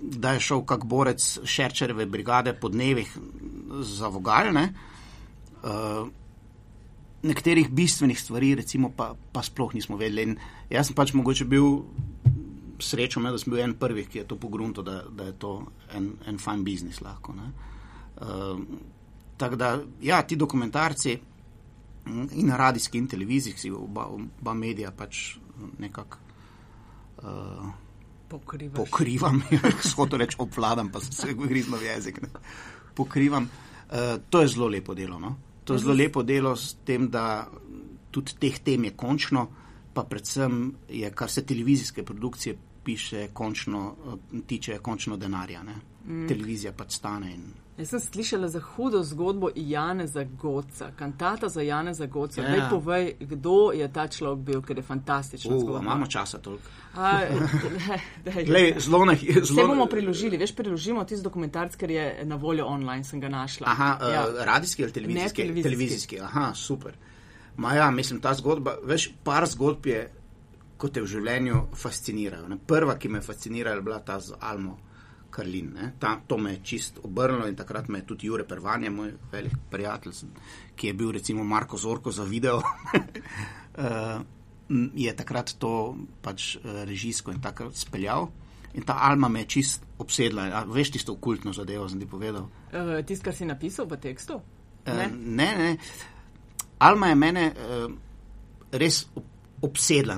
da 0.00 0.32
je 0.32 0.40
šel 0.40 0.62
kak 0.62 0.84
borec 0.84 1.38
Šerčereve 1.44 2.06
brigade 2.06 2.54
po 2.54 2.68
dnevih 2.68 3.16
za 3.82 4.08
vogaljne. 4.08 4.72
Uh, 5.62 6.08
nekaterih 7.22 7.70
bistvenih 7.70 8.20
stvari, 8.20 8.54
recimo, 8.54 8.92
pa, 8.96 9.14
pa 9.32 9.42
sploh 9.42 9.74
nismo 9.74 9.96
vedeli. 9.96 10.22
In 10.22 10.36
jaz 10.70 10.86
sem 10.86 10.96
pač 10.96 11.12
mogoče 11.18 11.44
bil 11.44 11.82
srečen, 12.78 13.26
da 13.26 13.38
sem 13.38 13.50
bil 13.52 13.64
en 13.64 13.74
prvih, 13.74 14.06
ki 14.06 14.22
je 14.22 14.28
to 14.30 14.38
pogrunto, 14.38 14.86
da, 14.86 15.02
da 15.10 15.26
je 15.32 15.34
to 15.38 15.56
en, 15.98 16.12
en 16.30 16.38
fajn 16.38 16.62
biznis 16.64 17.02
lahko. 17.02 17.34
Uh, 17.34 18.62
Tako 19.38 19.56
da, 19.56 19.78
ja, 20.02 20.22
ti 20.22 20.36
dokumentarci 20.36 21.18
in 22.32 22.46
na 22.46 22.56
radijski 22.56 22.98
in 22.98 23.06
televiziji, 23.06 23.54
ki 23.54 23.70
oba, 23.70 24.06
oba 24.06 24.54
medija 24.54 24.90
pač 24.90 25.36
nekako 25.78 26.18
uh, 27.22 27.68
pokrivam, 28.74 29.42
hoče 29.96 30.18
reči 30.18 30.36
obvladam, 30.38 30.90
pa 30.92 31.00
se 31.00 31.34
grizno 31.48 31.76
v 31.76 31.82
jezik. 31.82 32.22
Ne. 32.22 32.28
Pokrivam. 32.94 33.44
Uh, 33.88 34.20
to 34.30 34.40
je 34.40 34.48
zelo 34.48 34.68
lepo 34.68 34.94
delo. 34.94 35.18
No? 35.18 35.36
To 35.64 35.74
je 35.74 35.78
zelo 35.78 35.94
mhm. 35.94 36.02
lepo 36.02 36.22
delo 36.22 36.56
s 36.56 36.76
tem, 36.84 37.08
da 37.10 37.48
tudi 38.10 38.34
teh 38.40 38.58
tem 38.64 38.84
je 38.84 38.96
končno, 38.96 39.48
pa 39.94 40.04
predvsem 40.04 40.72
je, 40.88 41.10
kar 41.10 41.30
se 41.30 41.46
televizijske 41.46 42.02
produkcije 42.02 42.56
piše, 42.84 43.28
končno, 43.32 43.94
uh, 44.04 44.18
tiče 44.46 44.78
končno 44.78 45.16
denarja. 45.16 45.62
Mm. 45.62 46.26
Televizija 46.28 46.72
pač 46.72 46.96
stane 46.96 47.34
in 47.34 47.48
Jaz 47.78 47.88
sem 47.88 48.00
slišala 48.00 48.48
za 48.48 48.60
hudo 48.60 49.02
zgodbo 49.02 49.50
Jana 49.56 50.06
Zagoca, 50.06 50.90
kantata 50.98 51.48
za 51.48 51.62
Jana 51.62 51.94
Zagoca. 51.94 52.42
Ja. 52.42 52.50
Naj 52.50 52.70
povej, 52.70 53.12
kdo 53.20 53.70
je 53.72 53.86
ta 53.92 54.08
človek 54.08 54.38
bil, 54.38 54.62
ker 54.62 54.76
je 54.76 54.82
fantastičen. 54.82 55.52
Uh, 55.52 55.78
imamo 55.82 56.06
časa 56.06 56.38
toliko. 56.38 56.64
Zelo 58.80 59.04
na 59.04 59.14
hitro. 59.14 59.42
Vse 59.42 59.66
bomo 59.66 59.86
priložili, 59.86 60.36
veš, 60.36 60.56
priložimo 60.56 61.04
tisti 61.04 61.22
dokumentarc, 61.22 61.76
ker 61.78 61.90
je 61.90 62.24
na 62.24 62.36
voljo 62.36 62.66
online, 62.66 63.04
sem 63.04 63.20
ga 63.20 63.28
našla. 63.28 63.66
Aha, 63.70 63.98
ja. 64.12 64.26
uh, 64.26 64.42
radijski 64.44 64.82
ali 64.82 64.92
televizijski? 64.92 65.42
televizijski? 65.42 65.70
Televizijski, 65.70 66.20
aha, 66.20 66.54
super. 66.54 66.96
Maja, 67.56 67.90
mislim, 67.90 68.20
ta 68.20 68.34
zgodba, 68.34 68.74
veš, 68.82 69.12
par 69.24 69.46
zgodb 69.46 69.86
je, 69.86 70.02
kot 70.78 70.92
te 70.94 71.02
v 71.02 71.06
življenju 71.06 71.62
fascinirajo. 71.78 72.58
Prva, 72.66 72.98
ki 72.98 73.08
me 73.08 73.22
fascinira, 73.22 73.70
je 73.78 73.82
bila 73.86 74.02
ta 74.02 74.18
z 74.20 74.34
Almo. 74.40 74.78
Karlin. 75.38 75.76
Ta, 76.02 76.16
to 76.26 76.38
me 76.38 76.56
je 76.56 76.62
čist 76.72 76.98
obrnilo 77.06 77.46
in 77.46 77.56
takrat 77.56 77.88
me 77.88 78.02
je 78.02 78.06
tudi 78.10 78.26
Jure 78.26 78.44
Pervanje, 78.44 78.90
moj 78.90 79.12
velik 79.32 79.54
prijatelj, 79.70 80.24
ki 80.76 80.90
je 80.90 80.94
bil 80.94 81.12
recimo 81.14 81.44
Marko 81.44 81.78
Zorko 81.78 82.10
za 82.12 82.26
video. 82.26 82.56
uh, 82.58 84.20
je 85.04 85.14
takrat 85.16 85.54
to 85.58 85.96
pač 86.22 86.56
uh, 86.56 86.82
režijsko 86.84 87.32
in 87.32 87.40
tako 87.42 87.70
speljal. 87.74 88.28
In 88.74 88.84
ta 88.84 88.98
Alma 89.08 89.28
me 89.28 89.46
je 89.46 89.52
čist 89.56 89.86
obsedla. 89.98 90.50
A, 90.52 90.64
veš 90.66 90.90
tisto 90.98 91.14
okultno 91.14 91.52
zadevo, 91.52 91.88
sem 91.88 92.00
ti 92.00 92.06
povedal. 92.06 92.50
Uh, 92.72 92.98
Tisto, 93.06 93.30
kar 93.30 93.34
si 93.34 93.46
napisal 93.46 93.86
v 93.86 93.96
tekstu? 94.02 94.42
Ne, 94.86 95.08
ne. 95.08 95.48
ne. 95.58 95.72
Alma 96.78 97.08
je 97.08 97.14
mene 97.14 97.50
uh, 97.54 97.90
res 98.72 99.04
obsedla 99.14 99.37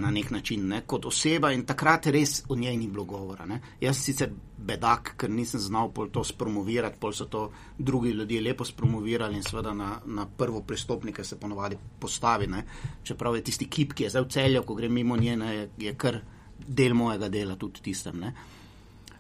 na 0.01 0.11
nek 0.11 0.31
način, 0.31 0.69
ne, 0.69 0.83
kot 0.87 1.07
oseba 1.07 1.53
in 1.53 1.65
takrat 1.67 2.07
res 2.07 2.43
o 2.49 2.57
njej 2.57 2.77
ni 2.77 2.89
bilo 2.89 3.05
govora. 3.05 3.47
Ne. 3.47 3.61
Jaz 3.81 3.97
sicer 3.97 4.31
bedak, 4.59 5.15
ker 5.17 5.31
nisem 5.31 5.61
znal 5.61 5.91
pol 5.93 6.11
to 6.11 6.25
spromovirati, 6.25 6.99
pol 7.01 7.13
so 7.13 7.25
to 7.25 7.51
drugi 7.79 8.11
ljudje 8.11 8.41
lepo 8.41 8.65
spromovirali 8.65 9.37
in 9.37 9.43
seveda 9.43 9.73
na, 9.75 10.01
na 10.05 10.27
prvo 10.27 10.61
pristopnike 10.61 11.25
se 11.25 11.41
ponovadi 11.41 11.77
postavi. 11.99 12.47
Ne. 12.47 12.65
Čeprav 13.03 13.37
je 13.37 13.45
tisti 13.45 13.69
kip, 13.69 13.93
ki 13.93 14.05
je 14.05 14.11
zdaj 14.11 14.23
v 14.23 14.29
celju, 14.29 14.63
ko 14.63 14.75
gre 14.75 14.89
mimo 14.89 15.17
nje, 15.17 15.37
ne, 15.37 15.55
je, 15.55 15.69
je 15.79 15.95
kar 15.95 16.21
del 16.67 16.95
mojega 16.95 17.29
dela 17.29 17.57
tudi 17.57 17.81
tistem. 17.83 18.21
Ne. 18.21 18.35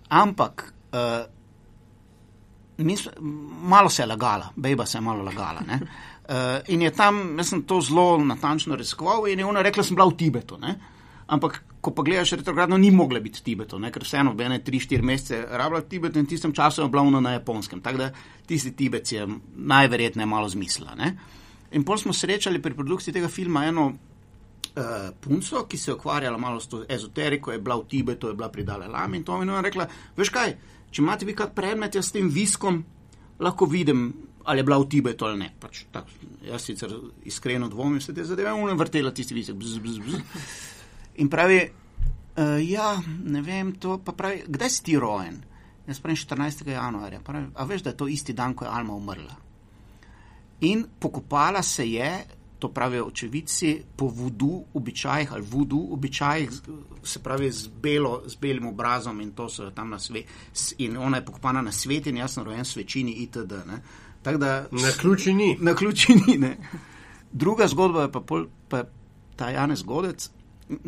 Ampak. 0.08 0.72
Uh, 0.92 1.38
Mis, 2.80 3.02
malo 3.60 3.90
se 3.92 4.02
je 4.02 4.06
lagala, 4.06 4.52
bejba 4.56 4.86
se 4.86 4.96
je 4.98 5.02
malo 5.02 5.22
lagala. 5.22 5.60
Uh, 6.30 6.60
in 6.70 6.82
je 6.82 6.92
tam, 6.94 7.34
jaz 7.38 7.48
sem 7.50 7.62
to 7.66 7.80
zelo 7.82 8.14
natančno 8.22 8.76
raziskoval, 8.78 9.26
in 9.26 9.40
je 9.42 9.46
ona 9.46 9.64
rekla, 9.66 9.82
da 9.82 9.88
sem 9.88 9.96
bila 9.98 10.06
v 10.06 10.14
Tibetu. 10.16 10.58
Ne? 10.62 10.76
Ampak, 11.26 11.56
ko 11.82 11.90
pa 11.90 12.04
gledaš 12.06 12.36
retrogradno, 12.38 12.78
ni 12.78 12.92
mogla 12.94 13.18
biti 13.20 13.42
v 13.42 13.46
Tibetu, 13.48 13.80
ne? 13.82 13.90
ker 13.90 14.06
vseeno, 14.06 14.36
v 14.38 14.46
ene 14.46 14.60
3-4 14.62 15.02
mesece 15.02 15.40
rabila 15.42 15.82
v 15.82 15.88
Tibetu 15.90 16.22
in 16.22 16.30
tistem 16.30 16.54
času 16.54 16.84
je 16.84 16.88
bila 16.92 17.02
ona 17.02 17.20
na 17.20 17.34
japonskem. 17.34 17.82
Tako 17.82 17.98
da 17.98 18.10
tisti 18.46 18.76
Tibet 18.78 19.12
je 19.12 19.26
najverjetneje 19.56 20.26
malo 20.26 20.48
zmislila. 20.48 20.94
Ne? 20.94 21.16
In 21.74 21.82
pol 21.86 21.98
smo 21.98 22.14
srečali 22.14 22.62
pri 22.62 22.78
produkciji 22.78 23.14
tega 23.14 23.28
filma 23.28 23.66
eno 23.66 23.90
uh, 23.90 25.10
punco, 25.20 25.66
ki 25.66 25.78
se 25.78 25.90
je 25.90 25.98
ukvarjala 25.98 26.38
malo 26.38 26.60
s 26.60 26.70
to 26.70 26.84
ezoteriko, 26.88 27.50
je 27.50 27.58
bila 27.58 27.82
v 27.82 27.88
Tibetu, 27.90 28.30
je 28.30 28.38
bila 28.38 28.50
pri 28.54 28.62
Dalai 28.62 28.88
Lami 28.88 29.18
in 29.18 29.24
to 29.24 29.38
mi 29.38 29.50
je 29.50 29.62
rekla, 29.62 29.86
veš 30.16 30.30
kaj 30.30 30.54
če 30.90 31.02
imate 31.02 31.26
vi 31.26 31.34
kak 31.38 31.54
predmet, 31.54 31.94
jaz 31.94 32.10
s 32.10 32.14
tem 32.14 32.28
viskom 32.30 32.82
lahko 33.40 33.66
vidim, 33.70 34.10
ali 34.44 34.60
je 34.60 34.64
bila 34.64 34.78
v 34.78 34.88
Tibetu 34.88 35.26
ali 35.26 35.38
ne. 35.38 35.50
Pač, 35.60 35.84
tak, 35.92 36.08
jaz 36.46 36.64
sicer 36.64 36.94
iskreno 37.24 37.68
dvomim, 37.68 38.00
se 38.00 38.14
te 38.14 38.24
zadeve, 38.24 38.52
unem 38.52 38.78
vrtela 38.78 39.12
tisti 39.14 39.34
visek. 39.34 39.56
Bzz, 39.56 39.78
bzz, 39.78 39.98
bzz. 39.98 40.20
In 41.22 41.28
pravi, 41.28 41.60
uh, 41.60 42.56
ja, 42.64 42.94
ne 43.04 43.42
vem, 43.42 43.74
to 43.80 43.98
pa 44.04 44.16
pravi, 44.16 44.44
kdaj 44.48 44.70
si 44.70 44.82
ti 44.88 44.98
rojen? 44.98 45.40
Jaz 45.86 46.00
pravim 46.00 46.16
14. 46.16 46.68
januarja. 46.70 47.20
Pravi, 47.24 47.50
a 47.54 47.64
veš, 47.66 47.84
da 47.86 47.94
je 47.94 48.00
to 48.02 48.08
isti 48.08 48.36
dan, 48.36 48.54
ko 48.54 48.64
je 48.64 48.70
Alma 48.70 48.94
umrla. 48.94 49.36
In 50.60 50.84
pokopala 51.00 51.62
se 51.62 51.88
je 51.88 52.10
to 52.60 52.68
pravijo 52.68 53.06
očevici, 53.06 53.82
po 53.96 54.06
vudu, 54.06 54.64
običajih 54.74 55.32
ali 55.32 55.42
vudu, 55.42 55.88
običajih, 55.90 56.50
se 57.02 57.22
pravi 57.22 57.50
z, 57.50 57.68
belo, 57.82 58.22
z 58.26 58.36
belim 58.36 58.66
obrazom 58.66 59.20
in 59.20 59.32
to 59.32 59.48
so 59.48 59.70
tam 59.70 59.90
na 59.90 59.98
svetu. 59.98 60.28
In 60.78 60.96
ona 60.96 61.16
je 61.16 61.24
pokopana 61.24 61.62
na 61.62 61.72
svet 61.72 62.06
in 62.06 62.16
jaz 62.16 62.34
sem 62.34 62.44
rojen 62.44 62.64
svečini 62.64 63.12
itd. 63.12 63.54
Da, 64.24 64.66
na 64.70 64.92
ključi 65.00 65.32
ni. 65.32 65.56
Na 65.60 65.74
ključi 65.74 66.14
ni. 66.14 66.38
Ne. 66.38 66.56
Druga 67.32 67.66
zgodba 67.68 68.02
je 68.02 68.12
pa, 68.12 68.20
pol, 68.20 68.46
pa 68.68 68.84
ta 69.36 69.50
Janez 69.50 69.82
Godec. 69.82 70.28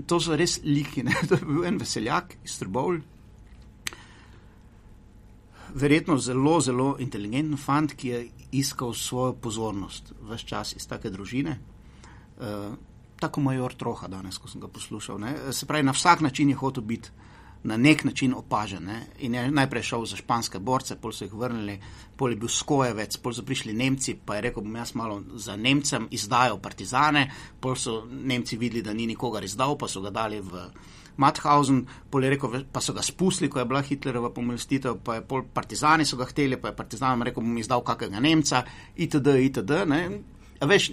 To 0.06 0.20
so 0.20 0.36
res 0.36 0.60
liki. 0.64 1.02
Ne. 1.02 1.14
To 1.28 1.34
je 1.34 1.46
bil 1.46 1.64
en 1.64 1.78
veseljak 1.80 2.36
iz 2.44 2.58
Trbovl. 2.58 3.00
Verjetno 5.74 6.18
zelo, 6.18 6.60
zelo 6.60 6.96
inteligenten 7.00 7.56
fant, 7.56 7.94
ki 7.96 8.08
je 8.08 8.22
iskal 8.52 8.92
svojo 8.92 9.32
pozornost, 9.32 10.12
vse 10.28 10.46
čas 10.46 10.74
iz 10.76 10.84
take 10.86 11.10
družine. 11.10 11.56
Uh, 12.36 12.74
tako 13.16 13.40
major 13.40 13.72
troha 13.78 14.08
danes, 14.12 14.36
ko 14.38 14.50
sem 14.50 14.60
ga 14.60 14.68
poslušal. 14.68 15.20
Ne? 15.22 15.32
Se 15.56 15.66
pravi, 15.66 15.86
na 15.86 15.96
vsak 15.96 16.20
način 16.20 16.50
je 16.52 16.58
hotel 16.60 16.84
biti 16.84 17.08
na 17.64 17.76
nek 17.76 18.04
način 18.04 18.35
opažen. 18.35 18.85
Ne? 18.85 19.07
In 19.19 19.35
je 19.35 19.50
najprej 19.50 19.83
šel 19.83 20.04
za 20.07 20.16
španske 20.16 20.59
borce, 20.59 20.97
pol 21.00 21.12
so 21.12 21.25
jih 21.25 21.35
vrnili, 21.35 21.78
pol 22.16 22.33
je 22.33 22.37
bil 22.37 22.50
skojevec, 22.50 23.16
pol 23.23 23.35
so 23.35 23.45
prišli 23.47 23.73
Nemci, 23.73 24.16
pa 24.26 24.37
je 24.37 24.49
rekel, 24.49 24.62
bom 24.62 24.76
jaz 24.76 24.95
malo 24.95 25.23
za 25.35 25.57
Nemcem 25.57 26.09
izdajal 26.11 26.59
partizane, 26.59 27.28
pol 27.61 27.76
so 27.76 28.02
Nemci 28.11 28.59
videli, 28.59 28.83
da 28.83 28.95
ni 28.95 29.07
nikogar 29.07 29.45
izdal, 29.45 29.76
pa 29.78 29.88
so 29.88 30.02
ga 30.02 30.11
dali 30.11 30.40
v. 30.40 30.66
Mauthausen, 31.16 31.87
rekel, 32.12 32.64
pa 32.73 32.81
so 32.81 32.95
ga 32.97 33.02
spustili, 33.02 33.50
ko 33.50 33.59
je 33.59 33.64
bila 33.69 33.83
Hitlerova 33.83 34.31
pomilostitev, 34.33 34.97
pa 35.04 35.21
je 35.21 35.26
pol 35.28 35.45
partizani 35.54 36.07
so 36.09 36.16
ga 36.16 36.25
hteli, 36.25 36.57
pa 36.57 36.72
je 36.72 36.77
partizanom 36.77 37.22
rekel, 37.22 37.44
bom 37.44 37.59
izdal 37.59 37.85
kakega 37.85 38.20
Nemca, 38.20 38.64
itd. 38.96 39.37
itd. 39.44 39.83
Veš, 40.66 40.90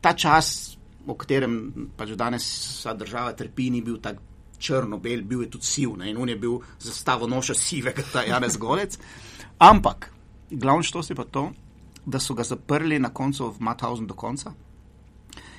ta 0.00 0.14
čas, 0.14 0.76
o 1.06 1.16
katerem 1.18 1.90
pač 1.96 2.14
danes 2.16 2.46
vsa 2.78 2.94
država 2.94 3.32
trpi, 3.36 3.70
ni 3.70 3.82
bil 3.82 3.98
tako 4.00 4.29
črno-bel, 4.60 5.24
bil 5.24 5.42
je 5.46 5.50
tudi 5.50 5.66
siv 5.66 5.96
ne? 5.98 6.10
in 6.10 6.16
on 6.16 6.28
je 6.28 6.36
bil 6.36 6.58
zastavo 6.78 7.26
noša 7.26 7.54
sivega, 7.54 8.02
ta 8.12 8.22
Janez 8.22 8.56
Golec. 8.56 8.98
Ampak, 9.58 10.12
glavno 10.50 10.82
što 10.82 11.02
si 11.02 11.14
pa 11.14 11.24
to, 11.24 11.50
da 12.06 12.20
so 12.20 12.34
ga 12.34 12.44
zaprli 12.44 12.98
na 12.98 13.08
koncu 13.14 13.50
v 13.50 13.60
Mauthausen 13.60 14.06
do 14.06 14.14
konca, 14.14 14.52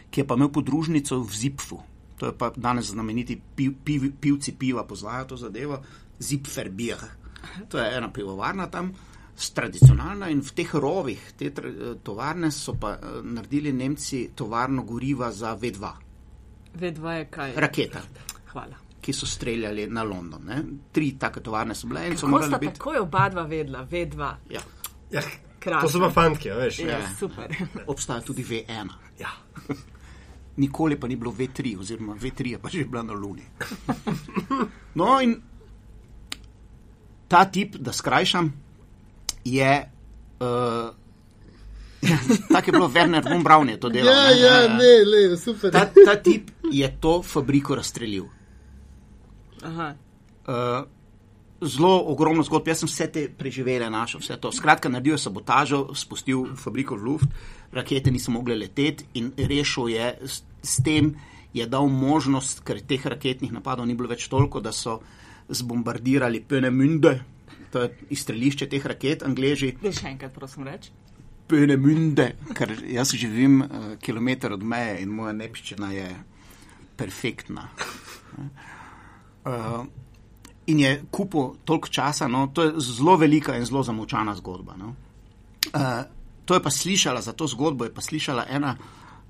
ki 0.10 0.22
je 0.22 0.28
pa 0.28 0.36
imel 0.36 0.50
podružnico 0.52 1.20
v 1.20 1.36
Zipfu 1.36 1.82
to 2.22 2.28
je 2.30 2.38
pa 2.38 2.52
danes 2.56 2.86
znameniti 2.86 3.42
piv, 3.56 3.74
piv, 3.84 4.04
pivci 4.22 4.52
piva, 4.54 4.84
poznajo 4.84 5.26
to 5.26 5.38
zadevo, 5.38 5.82
Zipferbier. 6.20 6.98
To 7.70 7.80
je 7.80 7.98
ena 7.98 8.12
pivovarna 8.14 8.68
tam, 8.70 8.92
tradicionalna 9.54 10.30
in 10.30 10.44
v 10.46 10.54
teh 10.54 10.76
rovih, 10.76 11.24
te 11.38 11.50
tovarne 12.04 12.52
so 12.52 12.76
pa 12.78 12.94
eh, 12.94 13.18
naredili 13.24 13.74
Nemci 13.74 14.30
tovarno 14.36 14.84
goriva 14.84 15.32
za 15.32 15.56
V2. 15.58 15.92
V2 16.78 17.18
je 17.18 17.26
kaj? 17.26 17.58
Raketa. 17.58 18.06
Hvala. 18.54 18.81
Ki 19.02 19.14
so 19.14 19.26
streljali 19.26 19.88
na 19.90 20.04
London. 20.04 20.44
Ne? 20.46 20.64
Tri 20.92 21.16
take 21.20 21.42
tovarne 21.42 21.76
so 21.76 21.88
bile. 21.88 22.10
Kako 22.16 22.44
sta 22.44 22.58
biti... 22.58 22.78
tako 22.78 22.94
oba 23.02 23.30
dva 23.30 23.44
vedela, 23.50 23.86
V2? 23.92 24.34
Ja. 24.50 24.62
Ja, 25.12 25.22
to 25.82 25.90
so 25.90 26.00
pa 26.00 26.10
fantke, 26.10 26.54
veš. 26.54 26.80
Ja, 26.80 27.02
super. 27.20 27.52
Obstaja 27.88 28.22
tudi 28.22 28.44
V1. 28.44 28.94
Ja 29.20 29.34
nikoli 30.58 31.00
pa 31.00 31.08
ni 31.08 31.16
bilo 31.16 31.32
V3, 31.32 31.80
oziroma 31.80 32.16
V3 32.16 32.52
je 32.52 32.58
pa 32.60 32.70
že 32.70 32.86
bila 32.86 33.04
na 33.04 33.14
Luni. 33.14 33.46
No, 34.92 35.22
in 35.24 35.40
ta 37.32 37.46
tip, 37.48 37.80
da 37.80 37.96
skrajšam, 37.96 38.52
je. 39.48 39.72
Uh, 40.44 40.92
Tako 42.54 42.68
je 42.68 42.72
bilo, 42.72 42.88
Werner 42.92 43.24
von 43.24 43.44
Braun 43.44 43.70
je 43.70 43.80
to 43.80 43.90
delal. 43.90 44.12
Ja, 44.12 44.28
ne, 44.28 44.40
ja, 44.42 44.58
ne, 44.68 45.30
ne, 45.30 45.38
super. 45.38 45.72
Ta, 45.72 45.88
ta 45.88 46.20
tip 46.20 46.52
je 46.72 46.92
to 47.00 47.22
fabriko 47.24 47.76
razstrelil. 47.76 48.28
Uh, 49.62 50.84
zelo 51.62 51.94
ogromno 52.10 52.44
zgodb, 52.44 52.68
jaz 52.68 52.82
sem 52.82 52.90
vse 52.90 53.08
te 53.14 53.26
preživele, 53.38 53.90
našel 53.94 54.22
vse 54.24 54.38
to. 54.42 54.52
Skratka, 54.52 54.90
naredil 54.90 55.16
je 55.16 55.24
sabotažo, 55.26 55.82
spustil 55.98 56.48
fabriko 56.58 56.98
v 56.98 57.06
luft, 57.06 57.36
rakete 57.74 58.12
niso 58.12 58.34
mogle 58.34 58.58
leteti 58.58 59.06
in 59.20 59.32
rešil 59.38 59.92
je 59.94 60.08
s, 60.26 60.42
s 60.64 60.82
tem, 60.86 61.14
je 61.54 61.68
dal 61.68 61.88
možnost, 61.92 62.64
ker 62.66 62.82
teh 62.82 63.04
raketnih 63.06 63.52
napadov 63.54 63.86
ni 63.86 63.96
bilo 63.96 64.10
več 64.10 64.28
toliko, 64.32 64.64
da 64.64 64.72
so 64.74 65.02
zbombardirali 65.52 66.42
Pönemünde, 66.48 67.20
to 67.72 67.86
je 67.86 68.10
izstrelišče 68.16 68.68
teh 68.72 68.86
raket, 68.88 69.24
angleži. 69.28 69.76
Še 69.84 70.10
enkrat, 70.16 70.34
prosim, 70.34 70.66
reči. 70.68 70.94
Pönemünde, 71.52 72.32
ker 72.56 72.72
jaz 72.88 73.12
živim 73.20 73.60
uh, 73.62 73.88
kilometr 74.02 74.56
od 74.56 74.64
meje 74.64 75.02
in 75.04 75.12
moja 75.12 75.36
nepščina 75.36 75.92
je 75.92 76.08
perfektna. 76.98 77.68
Uh, 79.46 79.86
in 80.66 80.80
je 80.80 81.04
kupil 81.12 81.56
toliko 81.66 81.88
časa. 81.88 82.28
No, 82.28 82.48
to 82.54 82.64
je 82.64 82.74
zelo 82.80 83.16
velika 83.18 83.58
in 83.58 83.66
zelo 83.66 83.84
zamočana 83.84 84.36
zgodba. 84.36 84.76
No. 84.78 84.96
Uh, 85.74 86.04
to 86.46 86.54
je 86.54 86.64
pa 86.64 86.70
slišala, 86.70 87.22
za 87.22 87.34
to 87.34 87.48
zgodbo 87.48 87.86
je 87.86 87.94
pa 87.94 88.02
slišala 88.02 88.46
ena 88.50 88.76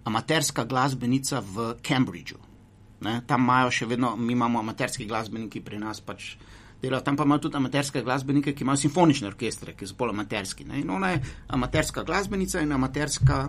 amaterska 0.03 0.65
glasbenica 0.65 1.39
v 1.39 1.75
Cambridgeu. 1.81 2.39
Ne, 3.01 3.21
tam 3.27 3.41
imajo 3.41 3.71
še 3.73 3.85
vedno, 3.89 4.15
mi 4.15 4.33
imamo 4.33 4.59
amaterski 4.59 5.05
glasbeniki 5.09 5.61
pri 5.61 5.79
nas 5.81 6.01
pač. 6.01 6.35
Delajo, 6.81 7.03
tam 7.05 7.17
pa 7.17 7.25
imajo 7.25 7.45
tudi 7.45 7.57
amaterske 7.57 8.01
glasbenike, 8.01 8.55
ki 8.57 8.63
imajo 8.65 8.81
simfonične 8.81 9.27
orkestre, 9.29 9.75
ki 9.77 9.85
so 9.85 9.97
bolj 9.97 10.15
amaterski. 10.15 10.65
Ne. 10.65 10.79
In 10.81 10.89
ona 10.89 11.11
je 11.13 11.21
amaterska 11.53 12.03
glasbenica 12.03 12.61
in 12.61 12.73
amaterska 12.73 13.43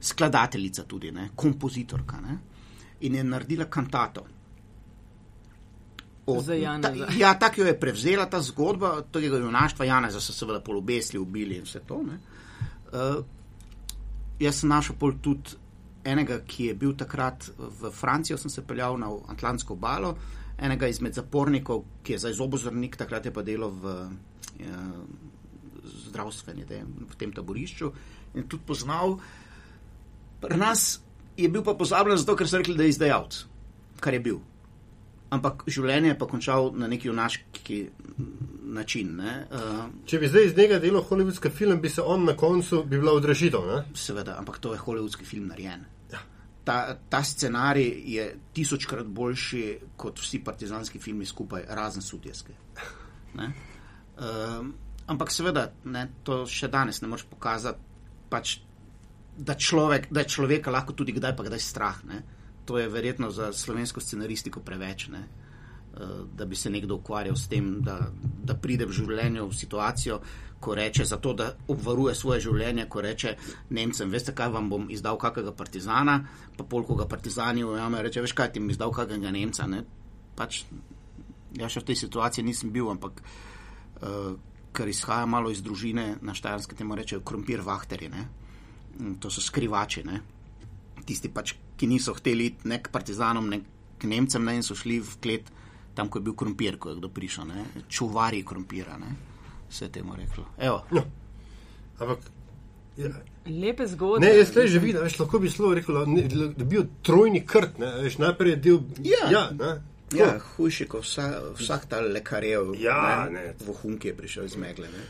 skladateljica, 0.00 0.84
tudi 0.88 1.12
ne, 1.12 1.30
kompozitorka. 1.36 2.20
Ne. 2.24 2.38
In 3.04 3.16
je 3.16 3.24
naredila 3.24 3.68
kantato 3.68 4.24
od 6.38 6.46
ta, 6.82 6.92
ja, 7.18 7.34
tako 7.38 7.60
jo 7.60 7.66
je 7.66 7.80
prevzela 7.80 8.26
ta 8.30 8.40
zgodba, 8.42 9.02
tega 9.12 9.38
junaštva, 9.38 9.84
Janeza 9.84 10.20
so 10.20 10.32
seveda 10.32 10.60
polobesli, 10.60 11.18
ubili 11.18 11.56
in 11.58 11.66
vse 11.66 11.82
to. 11.86 12.00
Uh, 12.00 13.20
jaz 14.40 14.60
sem 14.60 14.70
našel 14.70 14.96
pol 14.98 15.18
tudi 15.22 15.56
enega, 16.04 16.40
ki 16.46 16.70
je 16.70 16.74
bil 16.74 16.94
takrat 16.96 17.50
v 17.58 17.90
Francijo, 17.92 18.38
sem 18.40 18.50
se 18.50 18.64
peljal 18.66 18.98
na 18.98 19.10
Atlantsko 19.32 19.76
balo, 19.76 20.14
enega 20.60 20.88
izmed 20.88 21.14
zapornikov, 21.16 21.84
ki 22.04 22.16
je 22.16 22.22
zdaj 22.24 22.38
zobozornik, 22.40 22.96
takrat 22.96 23.28
je 23.28 23.34
pa 23.34 23.44
delal 23.44 23.72
v 23.72 23.94
uh, 24.64 25.04
zdravstveni, 26.10 26.64
v 26.64 27.20
tem 27.20 27.32
taborišču 27.32 27.92
in 28.34 28.48
tudi 28.48 28.66
poznal. 28.66 29.18
Pri 30.40 30.56
nas 30.56 31.00
je 31.36 31.48
bil 31.48 31.64
pa 31.64 31.74
pozabljen 31.74 32.18
zato, 32.20 32.36
ker 32.36 32.48
so 32.48 32.60
rekli, 32.60 32.76
da 32.76 32.86
je 32.86 32.94
izdajalec, 32.94 33.44
kar 34.00 34.14
je 34.14 34.20
bil. 34.24 34.40
Ampak 35.30 35.62
življenje 35.70 36.10
je 36.10 36.18
pa 36.18 36.26
končal 36.26 36.72
na 36.74 36.88
neki 36.90 37.08
junaški 37.08 37.78
način. 38.74 39.14
Ne? 39.16 39.34
Uh, 39.50 39.84
Če 40.06 40.18
bi 40.18 40.28
zdaj 40.30 40.48
iz 40.48 40.56
njega 40.56 40.78
delal 40.82 41.04
holivudski 41.06 41.50
film, 41.54 41.80
bi 41.80 41.88
se 41.88 42.02
on 42.02 42.24
na 42.24 42.36
koncu 42.38 42.82
bi 42.84 42.98
bila 42.98 43.14
odrežitev. 43.18 43.66
Ne? 43.66 43.80
seveda, 43.94 44.36
ampak 44.38 44.58
to 44.58 44.74
je 44.74 44.82
holivudski 44.82 45.24
film 45.24 45.48
narejen. 45.50 45.84
Ja. 46.12 46.22
Ta, 46.64 46.96
ta 47.08 47.22
scenarij 47.24 47.92
je 48.14 48.26
tisočkrat 48.54 49.06
boljši 49.06 49.64
kot 49.96 50.18
vsi 50.18 50.42
partizanski 50.44 50.98
filmi 50.98 51.26
skupaj, 51.26 51.64
razen 51.68 52.02
sudjeske. 52.02 52.56
Um, 53.34 54.74
ampak 55.06 55.30
seveda, 55.32 55.70
ne, 55.84 56.08
to 56.26 56.42
še 56.46 56.68
danes 56.68 57.00
ne 57.02 57.08
moreš 57.10 57.24
pokazati, 57.30 57.86
pač, 58.30 58.58
da, 59.38 59.54
človek, 59.54 60.10
da 60.10 60.24
je 60.24 60.34
človeka 60.34 60.74
lahko 60.74 60.94
tudi 60.98 61.14
kdaj 61.16 61.36
pa 61.38 61.46
kdaj 61.46 61.62
strah. 61.64 62.02
Ne. 62.10 62.22
To 62.70 62.78
je 62.78 62.88
verjetno 62.88 63.30
za 63.34 63.48
slovensko 63.52 64.00
scenaristiko 64.00 64.60
preveč. 64.62 65.08
Ne. 65.10 65.24
Uh, 65.90 66.22
da 66.38 66.46
bi 66.46 66.54
se 66.56 66.70
nekdo 66.70 67.00
ukvarjal 67.00 67.36
s 67.36 67.48
tem, 67.50 67.80
da, 67.82 67.96
da 68.22 68.54
pride 68.54 68.86
v 68.86 68.94
življenju 68.94 69.48
v 69.48 69.56
situacijo, 69.58 70.20
ko 70.60 70.74
reče, 70.78 71.04
zato 71.04 71.32
da 71.34 71.48
obvaruje 71.68 72.14
svoje 72.14 72.44
življenje, 72.44 72.84
ko 72.86 73.02
reče 73.02 73.32
Nemcem, 73.74 74.10
veste 74.14 74.34
kaj, 74.36 74.52
vam 74.54 74.68
bom 74.70 74.86
izdal 74.94 75.18
kakega 75.18 75.50
partizana, 75.56 76.14
pa 76.56 76.62
polko 76.62 76.94
ga 76.94 77.08
partizani 77.10 77.64
ujame, 77.66 78.04
reče, 78.06 78.22
veš 78.22 78.36
kaj, 78.38 78.52
ti 78.54 78.62
mi 78.62 78.70
izdal 78.70 78.94
kakega 78.94 79.34
Nemca. 79.34 79.66
Ne? 79.66 79.82
Pač, 80.38 80.62
ja, 81.58 81.66
še 81.66 81.82
v 81.82 81.90
tej 81.90 81.98
situaciji 82.04 82.46
nisem 82.46 82.70
bil, 82.70 82.86
ampak 82.94 83.18
uh, 83.18 84.36
ker 84.70 84.94
izhaja 84.94 85.26
malo 85.26 85.50
iz 85.50 85.58
družine, 85.66 86.20
na 86.22 86.38
Štajarskem 86.38 86.78
temu 86.78 86.94
rečejo 86.94 87.26
krompir 87.26 87.66
vahterji, 87.66 88.14
ne? 88.14 88.28
to 89.18 89.26
so 89.26 89.42
skrivači, 89.42 90.06
ne? 90.06 90.22
tisti 91.08 91.32
pač, 91.32 91.56
ki 91.80 91.88
niso 91.88 92.12
hteli 92.14 92.50
iti 92.52 92.68
ne 92.68 92.76
k 92.82 92.92
partizanom, 92.92 93.48
ne 93.48 93.62
k 94.00 94.08
Nemcem, 94.10 94.44
ne 94.44 94.58
in 94.58 94.66
so 94.66 94.76
šli 94.76 94.98
v 95.00 95.16
klet 95.24 95.48
tam, 95.96 96.08
ko 96.08 96.20
je 96.20 96.26
bil 96.28 96.36
krompir, 96.36 96.76
ko 96.80 96.92
je 96.92 97.00
kdo 97.00 97.08
prišel, 97.12 97.48
ne? 97.48 97.64
čuvari 97.88 98.44
krompira. 98.46 98.98
Ne? 99.00 99.14
Vse 99.70 99.88
temu 99.92 100.16
reklo. 100.16 100.44
Evo. 100.58 100.84
No. 100.92 101.04
Ampak. 101.98 102.18
Ja. 102.96 103.10
Lepe 103.46 103.86
zgodbe. 103.88 104.26
Ne, 104.26 104.34
jaz 104.36 104.52
le 104.56 104.66
že 104.68 104.78
vidim, 104.78 105.00
veš, 105.02 105.18
lahko 105.22 105.38
bi 105.40 105.50
slovo 105.50 105.74
rekel, 105.74 106.02
ne, 106.06 106.26
da 106.28 106.48
bi 106.52 106.64
bil 106.76 106.84
trojni 107.02 107.40
krt, 107.46 107.78
ne, 107.80 107.90
veš, 108.04 108.18
najprej 108.20 108.52
je 108.52 108.58
del. 108.66 108.80
Ja. 109.04 109.30
ja, 109.32 109.44
ne, 109.56 109.78
Ja, 110.10 110.32
hujši 110.56 110.88
kot 110.90 111.04
vsa, 111.06 111.28
vsak 111.58 111.84
ta 111.86 112.00
lekarjev, 112.02 112.72
Ja, 112.82 113.28
ne, 113.30 113.44
ne. 113.44 113.54
vohun, 113.66 113.94
ki 113.98 114.10
je 114.10 114.14
prišel 114.18 114.48
iz 114.48 114.56
megle. 114.58 114.88
Ne. 114.90 115.04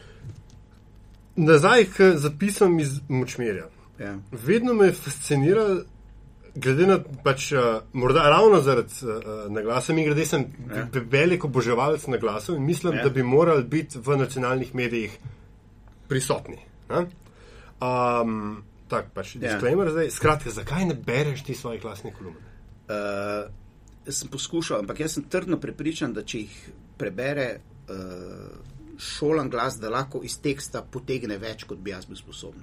Nazaj 1.41 1.87
k 1.97 2.11
zapisom 2.21 2.77
iz 2.81 2.99
močmirja. 3.09 3.71
Ja. 3.99 4.19
Vedno 4.33 4.75
me 4.75 4.91
je 4.91 4.93
fasciniralo, 4.93 5.81
glede 6.55 6.87
na 6.87 6.99
pač, 7.25 7.53
uh, 7.53 7.61
morda 7.93 8.29
ravno 8.31 8.61
zaradi 8.61 8.95
uh, 9.03 9.11
naglasa, 9.53 9.93
mi 9.93 10.05
grede 10.05 10.27
sem 10.27 10.45
Ja. 10.71 10.87
velik 10.93 11.45
oboževalec 11.45 12.07
naglasov 12.07 12.57
in 12.57 12.67
mislim, 12.67 12.93
Ja. 12.95 12.99
ja. 12.99 13.05
da 13.05 13.11
bi 13.11 13.23
morali 13.23 13.65
biti 13.65 13.99
v 13.99 14.17
nacionalnih 14.17 14.75
medijih 14.75 15.19
prisotni. 16.09 16.59
ne. 16.91 17.07
Um, 17.81 18.63
tak 18.89 19.11
pač, 19.15 19.37
Ja. 19.37 19.41
disclaimer 19.41 19.91
zdaj. 19.91 20.11
Skratka, 20.11 20.51
zakaj 20.51 20.85
ne 20.85 20.95
bereš 20.95 21.43
ti 21.43 21.55
svojih 21.55 21.85
lastnih 21.85 22.15
kolumn? 22.15 22.37
Uh, 22.37 23.47
jaz 24.07 24.17
sem 24.19 24.29
poskušal, 24.29 24.79
ampak 24.79 25.01
jaz 25.01 25.15
sem 25.15 25.23
trdno 25.23 25.57
prepričan, 25.61 26.13
da 26.13 26.23
če 26.23 26.39
jih 26.39 26.57
prebere 26.99 27.61
uh, 27.89 27.95
šolan 28.99 29.49
glas, 29.51 29.79
da 29.81 29.89
lahko 29.89 30.21
iz 30.25 30.41
teksta 30.43 30.83
potegne 30.83 31.39
več, 31.39 31.65
kot 31.65 31.79
bi 31.79 31.91
jaz 31.91 32.05
bil 32.07 32.17
sposoben. 32.17 32.63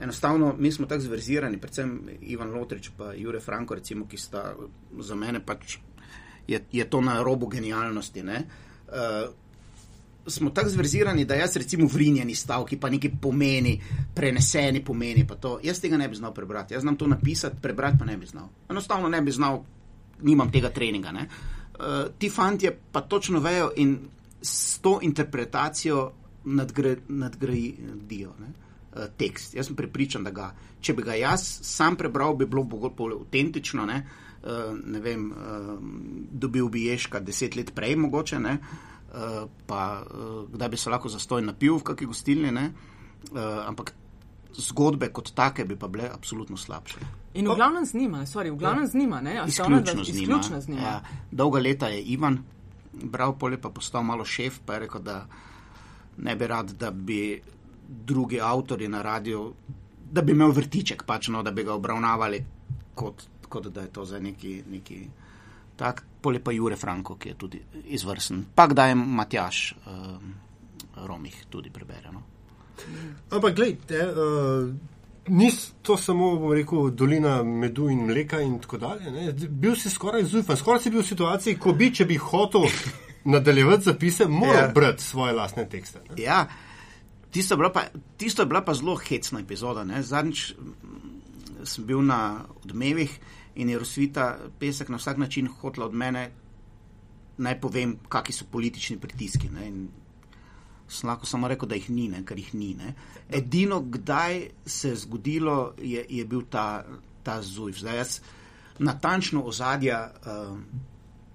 Enostavno, 0.00 0.54
mi 0.58 0.72
smo 0.72 0.86
tako 0.86 1.00
zverzirani, 1.00 1.58
predvsem 1.58 2.00
Ivan 2.20 2.50
Lotrič 2.50 2.88
in 2.88 3.22
Jure 3.22 3.40
Franko, 3.40 3.74
recimo, 3.74 4.06
ki 4.06 4.18
sta 4.18 4.54
za 4.98 5.14
mene 5.14 5.40
pač 5.40 5.78
je, 6.48 6.60
je 6.72 6.84
to 6.90 7.00
na 7.00 7.22
robu 7.22 7.46
genialnosti. 7.46 8.22
ne. 8.22 8.44
Uh, 8.88 9.34
smo 10.26 10.50
tako 10.50 10.68
zverzirani, 10.68 11.24
da 11.24 11.34
jaz 11.34 11.56
recimo 11.56 11.86
vrinjeni 11.86 12.34
stavki, 12.34 12.76
pa 12.80 12.90
nekaj 12.90 13.10
pomeni, 13.20 13.80
preneseni 14.14 14.84
pomeni. 14.84 15.26
pa 15.26 15.34
To, 15.34 15.58
jaz 15.62 15.80
tega 15.80 15.96
ne 15.96 16.08
bi 16.08 16.16
znal 16.16 16.34
prebrati. 16.34 16.74
Jaz 16.74 16.80
znam 16.80 16.96
to 16.96 17.06
napisati, 17.06 17.56
prebrati 17.62 17.98
pa 17.98 18.04
ne 18.04 18.16
bi 18.16 18.26
znal. 18.26 18.48
Enostavno 18.70 19.08
ne 19.08 19.20
bi 19.20 19.30
znal, 19.30 19.62
nimam 20.22 20.52
tega 20.52 20.70
treninga. 20.70 21.12
ne. 21.12 21.28
Uh, 21.78 22.10
ti 22.18 22.30
fanti 22.30 22.70
pa 22.92 23.00
točno 23.00 23.40
vejo 23.40 23.72
in 23.76 23.98
s 24.42 24.78
to 24.78 24.98
interpretacijo 25.02 26.12
nadgre, 26.44 26.96
nadgradijo 27.08 28.32
ne, 28.40 28.52
tekst. 29.16 29.54
Jaz 29.54 29.66
sem 29.66 29.76
prepričan, 29.76 30.24
da 30.24 30.30
ga, 30.30 30.52
če 30.80 30.94
bi 30.94 31.02
ga 31.02 31.16
jaz 31.18 31.42
sam 31.62 31.96
prebral, 31.96 32.36
bi 32.36 32.46
bilo 32.46 32.64
bolj 32.64 33.16
avtentično. 33.20 33.86
Ne, 33.86 34.00
uh, 34.42 34.70
ne 34.84 35.00
vem, 35.00 35.28
uh, 35.32 35.74
dobil 36.30 36.68
bi 36.68 36.86
ježka 36.86 37.20
deset 37.20 37.56
let 37.56 37.74
prej, 37.74 37.96
mogoče. 37.96 38.38
Ne, 38.40 38.58
uh, 38.58 39.44
pa 39.66 39.82
uh, 40.02 40.44
kdaj 40.52 40.68
bi 40.68 40.80
se 40.80 40.90
lahko 40.90 41.08
zastoj 41.08 41.42
napil 41.42 41.78
v 41.78 41.86
kakšni 41.90 42.06
gostilni. 42.06 42.54
Ne, 42.54 42.70
uh, 43.32 43.66
ampak 43.66 43.94
zgodbe 44.54 45.08
kot 45.10 45.32
take 45.34 45.64
bi 45.66 45.76
pa 45.76 45.88
bile 45.90 46.06
absolutno 46.14 46.56
slabše. 46.56 47.00
In 47.34 47.48
v 47.50 47.54
glavnem 47.58 47.82
z 47.82 47.94
njima, 47.98 48.22
sorry, 48.30 48.52
v 48.54 48.58
glavnem 48.62 48.86
z 48.86 48.94
njima, 48.94 49.20
ne? 49.20 49.40
Sta 49.50 49.64
ona 49.66 49.80
dva- 49.80 49.90
Izključno 49.90 50.04
z 50.04 50.14
njima. 50.14 50.22
Izključno 50.22 50.60
z 50.60 50.68
njima. 50.68 50.82
Ja, 50.82 51.00
dolga 51.30 51.58
leta 51.58 51.88
je 51.90 52.02
Ivan 52.14 52.38
bral, 52.92 53.34
pol 53.38 53.52
je 53.52 53.60
pa 53.60 53.70
postal 53.74 54.02
malo 54.06 54.24
šef, 54.24 54.60
pa 54.66 54.74
je 54.74 54.84
rekel, 54.86 55.02
da 55.02 55.26
ne 56.16 56.36
bi 56.36 56.46
rad, 56.46 56.70
da 56.78 56.90
bi 56.90 57.42
drugi 57.88 58.40
avtori 58.40 58.88
na 58.88 59.02
radiju, 59.02 59.52
da 60.12 60.22
bi 60.22 60.32
imel 60.32 60.52
vrtiček, 60.52 61.04
pač, 61.06 61.28
no, 61.28 61.42
da 61.42 61.50
bi 61.50 61.64
ga 61.64 61.74
obravnavali 61.74 62.44
kot, 62.94 63.26
kot 63.48 63.66
da 63.66 63.80
je 63.80 63.92
to 63.92 64.04
za 64.04 64.20
neki. 64.20 64.62
neki 64.70 65.06
Tak, 65.76 66.04
pol 66.22 66.34
je 66.34 66.40
pa 66.44 66.52
Jure 66.54 66.76
Franko, 66.76 67.16
ki 67.18 67.28
je 67.28 67.34
tudi 67.34 67.60
izvrsten. 67.90 68.44
Pa 68.54 68.68
kdaj 68.70 68.92
je 68.92 68.94
Matjaš 68.94 69.74
um, 69.86 70.34
Romih 71.06 71.34
tudi 71.50 71.70
prebere. 71.70 72.12
No? 72.12 72.22
Ampak, 73.30 73.56
gledaj, 73.56 74.04
uh, 74.06 74.70
ni 75.28 75.50
to 75.82 75.96
samo, 75.96 76.36
bom 76.36 76.52
rekel, 76.52 76.90
dolina 76.90 77.42
medu 77.42 77.88
in 77.90 78.04
mleka 78.06 78.40
in 78.40 78.58
tako 78.62 78.78
dalje. 78.78 79.10
Ne? 79.10 79.32
Bil 79.48 79.74
si 79.76 79.90
skoraj 79.90 80.28
zujfan, 80.30 80.56
skoraj 80.56 80.84
si 80.84 80.94
bil 80.94 81.02
v 81.02 81.08
situaciji, 81.08 81.58
ko 81.58 81.74
bi, 81.74 81.90
če 81.94 82.06
bi 82.06 82.16
hotel 82.22 82.68
nadaljevati 83.24 83.90
zapise, 83.90 84.28
moral 84.28 84.68
Ja. 84.68 84.72
brati 84.74 85.02
svoje 85.02 85.32
lastne 85.32 85.68
tekste. 85.68 85.98
Ne? 86.10 86.22
Ja, 86.22 86.46
tisto 87.34 87.54
je 87.54 87.72
pa, 87.72 87.82
tisto 88.16 88.42
je 88.42 88.46
bila 88.46 88.62
pa 88.64 88.74
zelo 88.74 88.94
hecna 88.96 89.40
epizoda. 89.40 89.84
Ne? 89.84 90.02
Zadnjič 90.02 90.54
mm, 90.54 91.66
sem 91.66 91.86
bil 91.86 92.02
na 92.02 92.44
odmevih 92.62 93.18
in 93.54 93.70
je 93.70 93.78
Rosvita 93.78 94.36
pesek 94.58 94.88
na 94.88 94.96
vsak 95.02 95.18
način 95.18 95.48
hotela 95.48 95.86
od 95.86 95.94
mene, 95.94 96.30
naj 97.38 97.60
povem, 97.60 97.96
kakšni 98.08 98.34
so 98.34 98.46
politični 98.50 98.98
pritiski. 99.02 99.50
Ne? 99.50 99.66
In 99.68 99.88
sem 100.88 101.10
lahko 101.10 101.26
samo 101.26 101.50
rekel, 101.50 101.68
da 101.68 101.74
jih 101.74 101.90
ni, 101.90 102.08
ne? 102.08 102.22
ker 102.24 102.38
jih 102.38 102.54
ni. 102.54 102.74
Ne? 102.78 102.94
Edino, 103.28 103.80
kdaj 103.80 104.48
se 104.66 104.94
je 104.94 105.02
zgodilo, 105.02 105.74
je, 105.82 106.06
je 106.08 106.24
bil 106.24 106.46
ta, 106.50 106.84
ta 107.22 107.40
zujf. 107.42 107.82
Zdaj 107.82 107.96
jaz 107.96 108.18
natančno 108.78 109.42
ozadja. 109.42 110.10
Uh, 110.22 110.58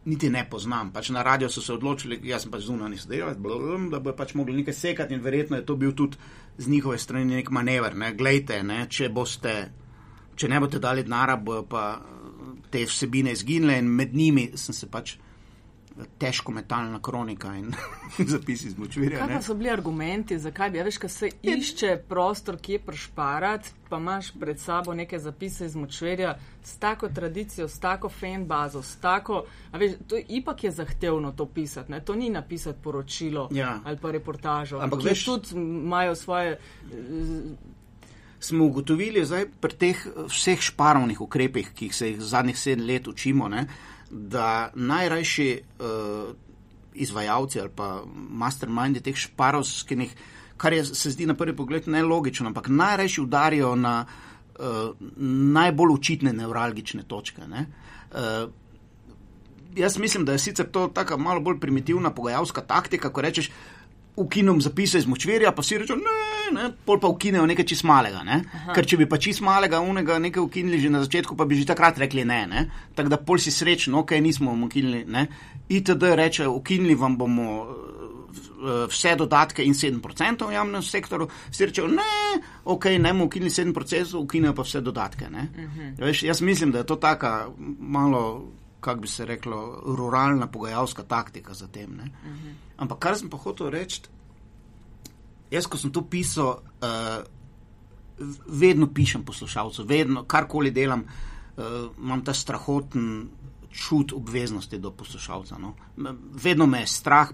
niti 0.06 0.30
ne 0.30 0.46
poznam. 0.50 0.92
Pač 0.94 1.10
na 1.10 1.24
radiju 1.24 1.50
so 1.50 1.62
se 1.62 1.74
odločili, 1.74 2.20
jaz 2.24 2.46
pač 2.52 2.64
zunanji 2.68 2.98
sodelavec, 2.98 3.38
blablabla, 3.38 3.90
da 3.92 4.00
bo 4.00 4.14
pač 4.16 4.34
mogli 4.34 4.56
nekaj 4.62 4.74
sekati 4.74 5.14
in 5.14 5.24
verjetno 5.24 5.58
je 5.58 5.66
to 5.66 5.76
bil 5.76 5.92
tudi 5.96 6.18
z 6.58 6.68
njihove 6.68 6.98
strani 6.98 7.36
nek 7.36 7.52
manever. 7.52 7.96
Ne. 7.96 8.14
Glejte, 8.14 8.64
ne, 8.64 8.86
če, 8.90 9.10
boste, 9.10 9.56
če 10.36 10.50
ne 10.50 10.60
boste 10.60 10.80
dali 10.80 11.04
denara, 11.04 11.38
bojo 11.38 11.66
pa 11.70 11.84
te 12.72 12.86
vsebine 12.86 13.34
izginile 13.34 13.80
in 13.80 13.90
med 13.96 14.16
njimi 14.16 14.52
sem 14.56 14.76
se 14.76 14.88
pač 14.88 15.18
težko 16.18 16.52
metalna 16.52 17.00
kronika 17.00 17.56
in 17.56 17.72
zapisi 18.28 18.68
iz 18.68 18.78
močvirja. 18.78 19.28
Kaj 19.28 19.42
so 19.42 19.54
bili 19.54 19.70
argumenti, 19.70 20.40
zakaj 20.40 20.70
bi, 20.70 20.78
ja, 20.78 20.84
veš, 20.84 20.98
kaj 20.98 21.10
se 21.10 21.30
išče 21.44 21.98
prostor, 22.08 22.58
kje 22.58 22.80
prešparati, 22.80 23.70
pa 23.90 23.98
imaš 23.98 24.32
pred 24.34 24.60
sabo 24.60 24.94
neke 24.94 25.20
zapise 25.20 25.66
iz 25.66 25.76
močverja 25.76 26.34
s 26.64 26.78
tako 26.78 27.10
tradicijo, 27.10 27.68
s 27.68 27.80
tako 27.80 28.10
fan 28.10 28.46
bazo, 28.46 28.82
s 28.82 28.96
tako, 28.96 29.42
a 29.72 29.78
veš, 29.78 29.92
to 30.08 30.16
je 30.16 30.26
ipak 30.30 30.64
je 30.64 30.72
zahtevno 30.74 31.32
to 31.32 31.46
pisati, 31.48 31.92
ne? 31.92 32.00
to 32.02 32.16
ni 32.16 32.30
napisati 32.30 32.80
poročilo 32.84 33.50
Ja. 33.52 33.80
ali 33.84 33.98
pa 33.98 34.12
reportažo, 34.12 34.80
Ampak 34.80 35.00
veš- 35.02 35.26
tudi 35.26 35.48
imajo 35.56 36.16
svoje, 36.16 36.60
smo 38.40 38.66
ugotovili 38.66 39.26
zdaj 39.26 39.46
pri 39.54 39.74
teh 39.74 39.98
eh, 40.08 40.24
vseh 40.28 40.62
šparovnih 40.62 41.22
ukrepih, 41.22 41.72
ki 41.72 41.86
jih 41.86 41.96
se 41.96 42.10
jih 42.10 42.22
zadnjih 42.22 42.60
sedem 42.60 42.86
let 42.86 43.08
učimo, 43.08 43.50
ne, 43.50 43.66
da 44.12 44.72
najrajši 44.76 45.62
uh, 45.80 46.36
izvajalci 46.94 47.60
ali 47.60 47.70
pa 47.76 48.04
mastermindi 48.16 49.02
teh 49.02 49.16
šparovskih, 49.16 50.16
kar 50.58 50.74
je, 50.74 50.86
se 50.86 51.12
zdi 51.12 51.26
na 51.26 51.34
prvi 51.34 51.56
pogled 51.56 51.88
nelogično, 51.88 52.48
ampak 52.48 52.68
najrajši 52.68 53.22
udarijo 53.22 53.76
na 53.76 54.06
uh, 54.06 54.66
najbolj 55.54 55.94
očitne 55.94 56.34
nevralgične 56.34 57.04
točke. 57.04 57.48
Ne. 57.48 57.66
Uh, 58.12 58.50
Jaz 59.76 60.00
mislim, 60.02 60.26
da 60.26 60.32
je 60.32 60.40
sicer 60.40 60.66
to 60.72 60.88
tako 60.88 61.18
malo 61.18 61.40
bolj 61.40 61.60
primitivna 61.60 62.10
pogajalska 62.10 62.62
taktika, 62.62 63.12
ko 63.14 63.22
rečeš, 63.22 63.52
ukinem 64.20 64.62
zapise 64.62 65.00
iz 65.00 65.08
močvirja, 65.08 65.52
pa 65.56 65.64
si 65.64 65.78
rečejo, 65.80 65.98
ne, 66.00 66.52
ne, 66.56 66.70
pol 66.86 67.00
pa 67.00 67.08
ukinejo 67.12 67.46
nekaj 67.50 67.68
čist 67.72 67.86
malega. 67.88 68.24
Ne? 68.28 68.42
Ker 68.76 68.88
če 68.88 69.00
bi 69.00 69.08
pa 69.10 69.20
čist 69.22 69.44
malega 69.46 69.82
unega 69.86 70.20
nekaj 70.20 70.44
ukinili 70.44 70.82
že 70.84 70.92
na 70.92 71.04
začetku, 71.06 71.38
pa 71.40 71.48
bi 71.48 71.60
že 71.60 71.70
takrat 71.70 72.00
rekli 72.02 72.26
ne. 72.28 72.42
ne? 72.50 72.66
Tako 72.96 73.16
da 73.16 73.22
pol 73.22 73.40
si 73.42 73.54
srečen, 73.56 73.96
ok, 73.96 74.18
nismo 74.24 74.56
ukinili. 74.66 75.06
Ne? 75.08 75.28
ITD 75.70 76.04
reče, 76.20 76.48
ukinili 76.48 76.98
vam 77.00 77.16
bomo 77.18 77.48
eh, 77.64 78.86
vse 78.92 79.16
dodatke 79.16 79.64
in 79.64 79.74
7% 79.78 80.48
v 80.48 80.58
javnem 80.58 80.84
sektorju, 80.84 81.30
si 81.52 81.66
rečejo, 81.66 81.88
ne, 81.88 82.40
ok, 82.66 82.92
ne 83.00 83.14
bomo 83.14 83.30
ukinili 83.30 83.54
7%, 83.54 84.18
ukinejo 84.20 84.56
pa 84.58 84.68
vse 84.68 84.82
dodatke. 84.82 85.32
Uh 85.32 85.64
-huh. 85.64 86.06
Veš, 86.06 86.24
jaz 86.24 86.42
mislim, 86.42 86.72
da 86.72 86.84
je 86.84 86.90
to 86.92 86.96
taka 86.96 87.48
malo, 87.80 88.52
kako 88.80 89.02
bi 89.02 89.08
se 89.08 89.26
reklo, 89.26 89.84
ruralna 89.86 90.48
pogajalska 90.48 91.04
taktika 91.04 91.54
za 91.54 91.68
tem. 91.68 91.92
Uh 91.94 92.00
-huh. 92.00 92.54
Ampak 92.78 93.00
kar 93.00 93.18
sem 93.18 93.30
pa 93.30 93.38
hotel 93.38 93.70
reči, 93.70 94.02
jaz, 95.52 95.68
ko 95.68 95.78
sem 95.78 95.92
to 95.92 96.02
pisal, 96.02 96.62
uh, 96.82 97.24
vedno 98.48 98.88
pišem 98.94 99.26
poslušalcu, 99.26 99.84
vedno, 99.84 100.24
karkoli 100.24 100.72
delam, 100.72 101.04
uh, 101.04 101.64
imam 101.98 102.24
ta 102.26 102.34
strahoten 102.34 103.30
čut 103.72 104.14
obveznosti 104.14 104.78
do 104.78 104.92
poslušalca. 104.92 105.58
No. 105.58 105.76
Vedno 106.44 106.66
me 106.66 106.80
je 106.80 106.88
strah, 106.88 107.30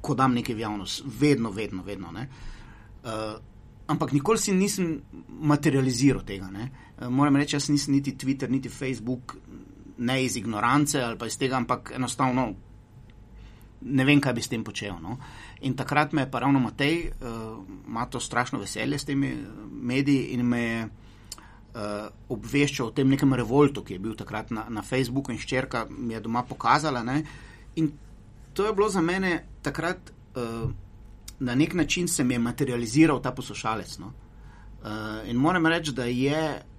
ko 0.00 0.14
dam 0.14 0.34
nekaj 0.34 0.54
v 0.54 0.58
javnost, 0.58 1.04
vedno, 1.20 1.50
vedno, 1.50 1.82
vedno. 1.82 2.10
Uh, 2.10 3.38
ampak 3.86 4.12
nikoli 4.12 4.38
si 4.38 4.52
nisem 4.52 5.00
materializiral 5.28 6.24
tega. 6.26 6.50
Uh, 6.50 7.08
moram 7.08 7.36
reči, 7.36 7.56
jaz 7.56 7.68
nisem 7.68 7.94
niti 7.94 8.16
Twitter, 8.18 8.50
niti 8.50 8.68
Facebook, 8.68 9.36
ne 10.02 10.24
iz 10.24 10.36
ignorance 10.36 11.00
ali 11.00 11.18
pa 11.18 11.26
iz 11.26 11.38
tega, 11.38 11.56
ampak 11.56 11.92
enostavno 11.94 12.52
ne 13.84 14.04
vem, 14.04 14.20
kaj 14.22 14.34
bi 14.34 14.42
s 14.42 14.50
tem 14.50 14.64
počel. 14.64 14.96
No. 15.02 15.16
In 15.66 15.74
takrat 15.78 16.12
me 16.12 16.22
je 16.22 16.30
pa 16.30 16.42
ravno 16.42 16.60
Matej, 16.62 17.10
uh, 17.10 17.62
ima 17.86 18.06
to 18.06 18.20
strašno 18.20 18.60
veselje 18.62 18.98
s 18.98 19.04
temi 19.04 19.32
mediji 19.70 20.34
in 20.36 20.46
me 20.46 20.60
je 20.62 20.84
uh, 20.84 22.06
obveščal 22.28 22.86
o 22.86 22.94
tem 22.94 23.08
nekem 23.10 23.34
revoltu, 23.34 23.84
ki 23.84 23.98
je 23.98 24.02
bil 24.02 24.16
takrat 24.18 24.50
na, 24.50 24.66
na 24.70 24.82
Facebooku 24.82 25.32
in 25.32 25.40
ščerka 25.42 25.86
mi 25.90 26.14
je 26.14 26.22
doma 26.22 26.44
pokazala. 26.46 27.02
Ne? 27.02 27.22
In 27.76 27.92
to 28.54 28.66
je 28.66 28.74
bilo 28.74 28.90
za 28.90 29.02
mene 29.02 29.38
takrat 29.62 30.12
uh, 30.36 30.70
na 31.42 31.54
nek 31.58 31.74
način 31.74 32.08
se 32.08 32.24
mi 32.24 32.34
je 32.34 32.42
materializiral 32.42 33.22
ta 33.22 33.32
poslušalec. 33.34 33.98
No? 33.98 34.12
Uh, 34.82 35.22
in 35.30 35.36
moram 35.36 35.66
reči, 35.66 35.92
da 35.92 36.04
je 36.04 36.42
uh, 36.54 36.71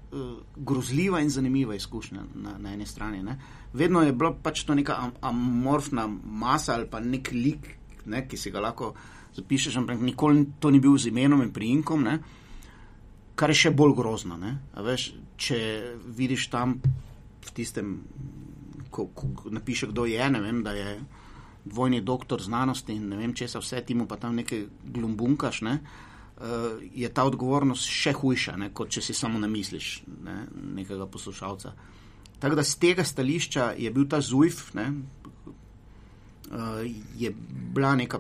grozljiva 0.55 1.21
in 1.21 1.29
zanimiva 1.29 1.75
izkušnja 1.75 2.21
na, 2.35 2.57
na 2.59 2.73
eni 2.73 2.85
strani. 2.85 3.23
Ne? 3.23 3.37
Vedno 3.73 4.03
je 4.03 4.13
bila 4.13 4.33
pač 4.33 4.63
to 4.63 4.75
neka 4.75 4.95
am 4.99 5.11
amorfna 5.21 6.07
masa 6.23 6.75
ali 6.75 6.87
pa 6.89 6.99
nek 6.99 7.31
lik, 7.33 7.67
ne, 8.05 8.27
ki 8.27 8.37
si 8.37 8.51
ga 8.51 8.61
lahko 8.61 8.93
zapišeš, 9.33 9.77
ampak 9.81 10.01
nikoli 10.01 10.45
to 10.59 10.69
ni 10.69 10.79
bil 10.79 10.97
z 10.97 11.09
imenom 11.09 11.41
in 11.41 11.53
priimkom. 11.53 12.07
Uh, 12.07 12.41
kar 13.35 13.51
je 13.51 13.59
še 13.65 13.73
bolj 13.75 13.95
grozno. 13.97 14.37
Veš, 14.85 15.09
če 15.39 15.59
vidiš 16.17 16.47
tam 16.53 16.77
v 17.43 17.53
tistem, 17.57 17.97
ko, 18.93 19.09
ko 19.15 19.51
napiše, 19.51 19.89
kdo 19.91 20.05
je, 20.09 20.23
ne 20.29 20.41
vem, 20.41 20.61
da 20.65 20.75
je 20.77 20.97
dvojni 21.63 22.03
doktor 22.03 22.41
znanosti 22.43 22.95
in 22.95 23.07
ne 23.09 23.19
vem, 23.19 23.33
če 23.33 23.47
se 23.47 23.61
vse 23.61 23.81
timo, 23.87 24.05
pa 24.07 24.19
tam 24.19 24.35
nekaj 24.37 24.65
glumbunkaš, 24.95 25.63
ne, 25.67 25.77
uh, 25.79 26.12
je 26.93 27.09
ta 27.13 27.23
odgovornost 27.29 27.87
še 27.87 28.13
hujša, 28.17 28.55
ne, 28.57 28.69
kot 28.73 28.89
če 28.91 29.01
si 29.05 29.13
samo 29.13 29.39
namisliš 29.39 29.89
ne, 30.25 30.37
nekega 30.81 31.05
poslušalca. 31.07 31.73
Tako 32.41 32.57
da 32.59 32.63
z 32.67 32.79
tega 32.81 33.05
stališča 33.07 33.73
je 33.79 33.91
bil 33.93 34.07
ta 34.09 34.19
zujf, 34.21 34.73
ne, 34.75 34.87
uh, 36.49 36.81
je 37.15 37.31
bila 37.75 37.93
neka, 37.95 38.19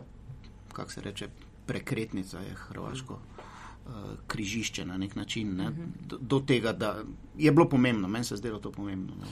kako 0.73 0.91
se 0.91 1.01
reče, 1.01 1.29
prekretnica, 1.67 2.39
je 2.39 2.55
hrvaško. 2.67 3.19
Eh, 3.83 4.15
križišče 4.27 4.85
na 4.85 4.97
nek 4.97 5.15
način, 5.15 5.55
ne? 5.55 5.71
do, 6.07 6.17
do 6.17 6.39
tega, 6.39 6.71
da 6.71 7.03
je 7.37 7.51
bilo 7.51 7.69
pomembno, 7.69 8.07
meni 8.07 8.25
se 8.25 8.33
je 8.33 8.37
zdelo 8.37 8.59
to 8.59 8.71
pomembno. 8.71 9.15
Ne? 9.21 9.27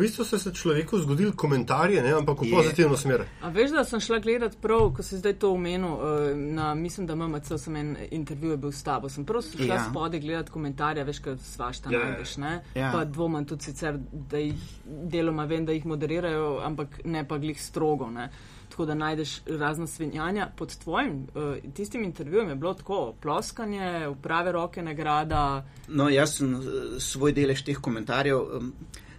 V 0.00 0.02
bistvu 0.02 0.24
so 0.24 0.38
se 0.38 0.54
človeku 0.54 0.98
zgodili 0.98 1.32
komentarje, 1.36 2.02
ne? 2.02 2.12
ampak 2.12 2.40
v 2.40 2.46
je. 2.46 2.56
pozitivno 2.56 2.96
smer. 2.96 3.24
A 3.44 3.48
veš, 3.52 3.74
da 3.76 3.82
sem 3.84 4.00
šla 4.00 4.18
gledat 4.18 4.54
prav, 4.56 4.86
ko 4.96 5.04
si 5.04 5.18
zdaj 5.20 5.34
to 5.36 5.50
omenil, 5.52 5.92
eh, 5.92 6.34
na, 6.34 6.70
mislim, 6.74 7.06
da 7.06 7.14
MMC 7.14 7.58
sem 7.60 7.76
en 7.76 7.90
intervju 8.10 8.56
bil 8.56 8.72
s 8.72 8.80
tabo. 8.82 9.10
Sem 9.12 9.26
prav 9.28 9.44
šla 9.44 9.74
ja. 9.74 9.82
spode 9.90 10.18
gledat 10.18 10.48
komentarje, 10.48 11.04
veš, 11.04 11.18
kaj 11.18 11.36
svašta 11.44 11.92
ja. 11.92 11.98
najdeš, 11.98 12.36
ne? 12.36 12.52
Ja. 12.74 12.92
Pa 12.94 13.04
dvomam 13.04 13.44
tudi 13.44 13.68
sicer, 13.68 13.98
da 14.12 14.40
jih 14.40 14.62
deloma 14.86 15.44
vem, 15.44 15.66
da 15.68 15.76
jih 15.76 15.84
moderirajo, 15.84 16.62
ampak 16.64 17.02
ne 17.04 17.26
pa 17.28 17.38
glih 17.38 17.60
strogo, 17.60 18.08
ne? 18.10 18.30
tako 18.70 18.86
da 18.86 18.94
najdeš 18.94 19.36
razna 19.46 19.86
svinjanja. 19.86 20.48
Pod 20.56 20.78
tvojim 20.78 21.26
uh, 21.34 21.72
tistim 21.74 22.04
intervjujem 22.04 22.48
je 22.48 22.54
bilo 22.54 22.74
tako 22.74 23.12
ploskanje, 23.20 24.08
v 24.08 24.16
prave 24.22 24.52
roke 24.52 24.82
nagrada. 24.82 25.66
No, 25.88 26.08
jaz 26.08 26.38
sem 26.38 26.54
uh, 26.54 26.72
svoj 26.98 27.36
delež 27.36 27.66
teh 27.66 27.76
komentarjev. 27.76 28.40
Um, 28.40 28.74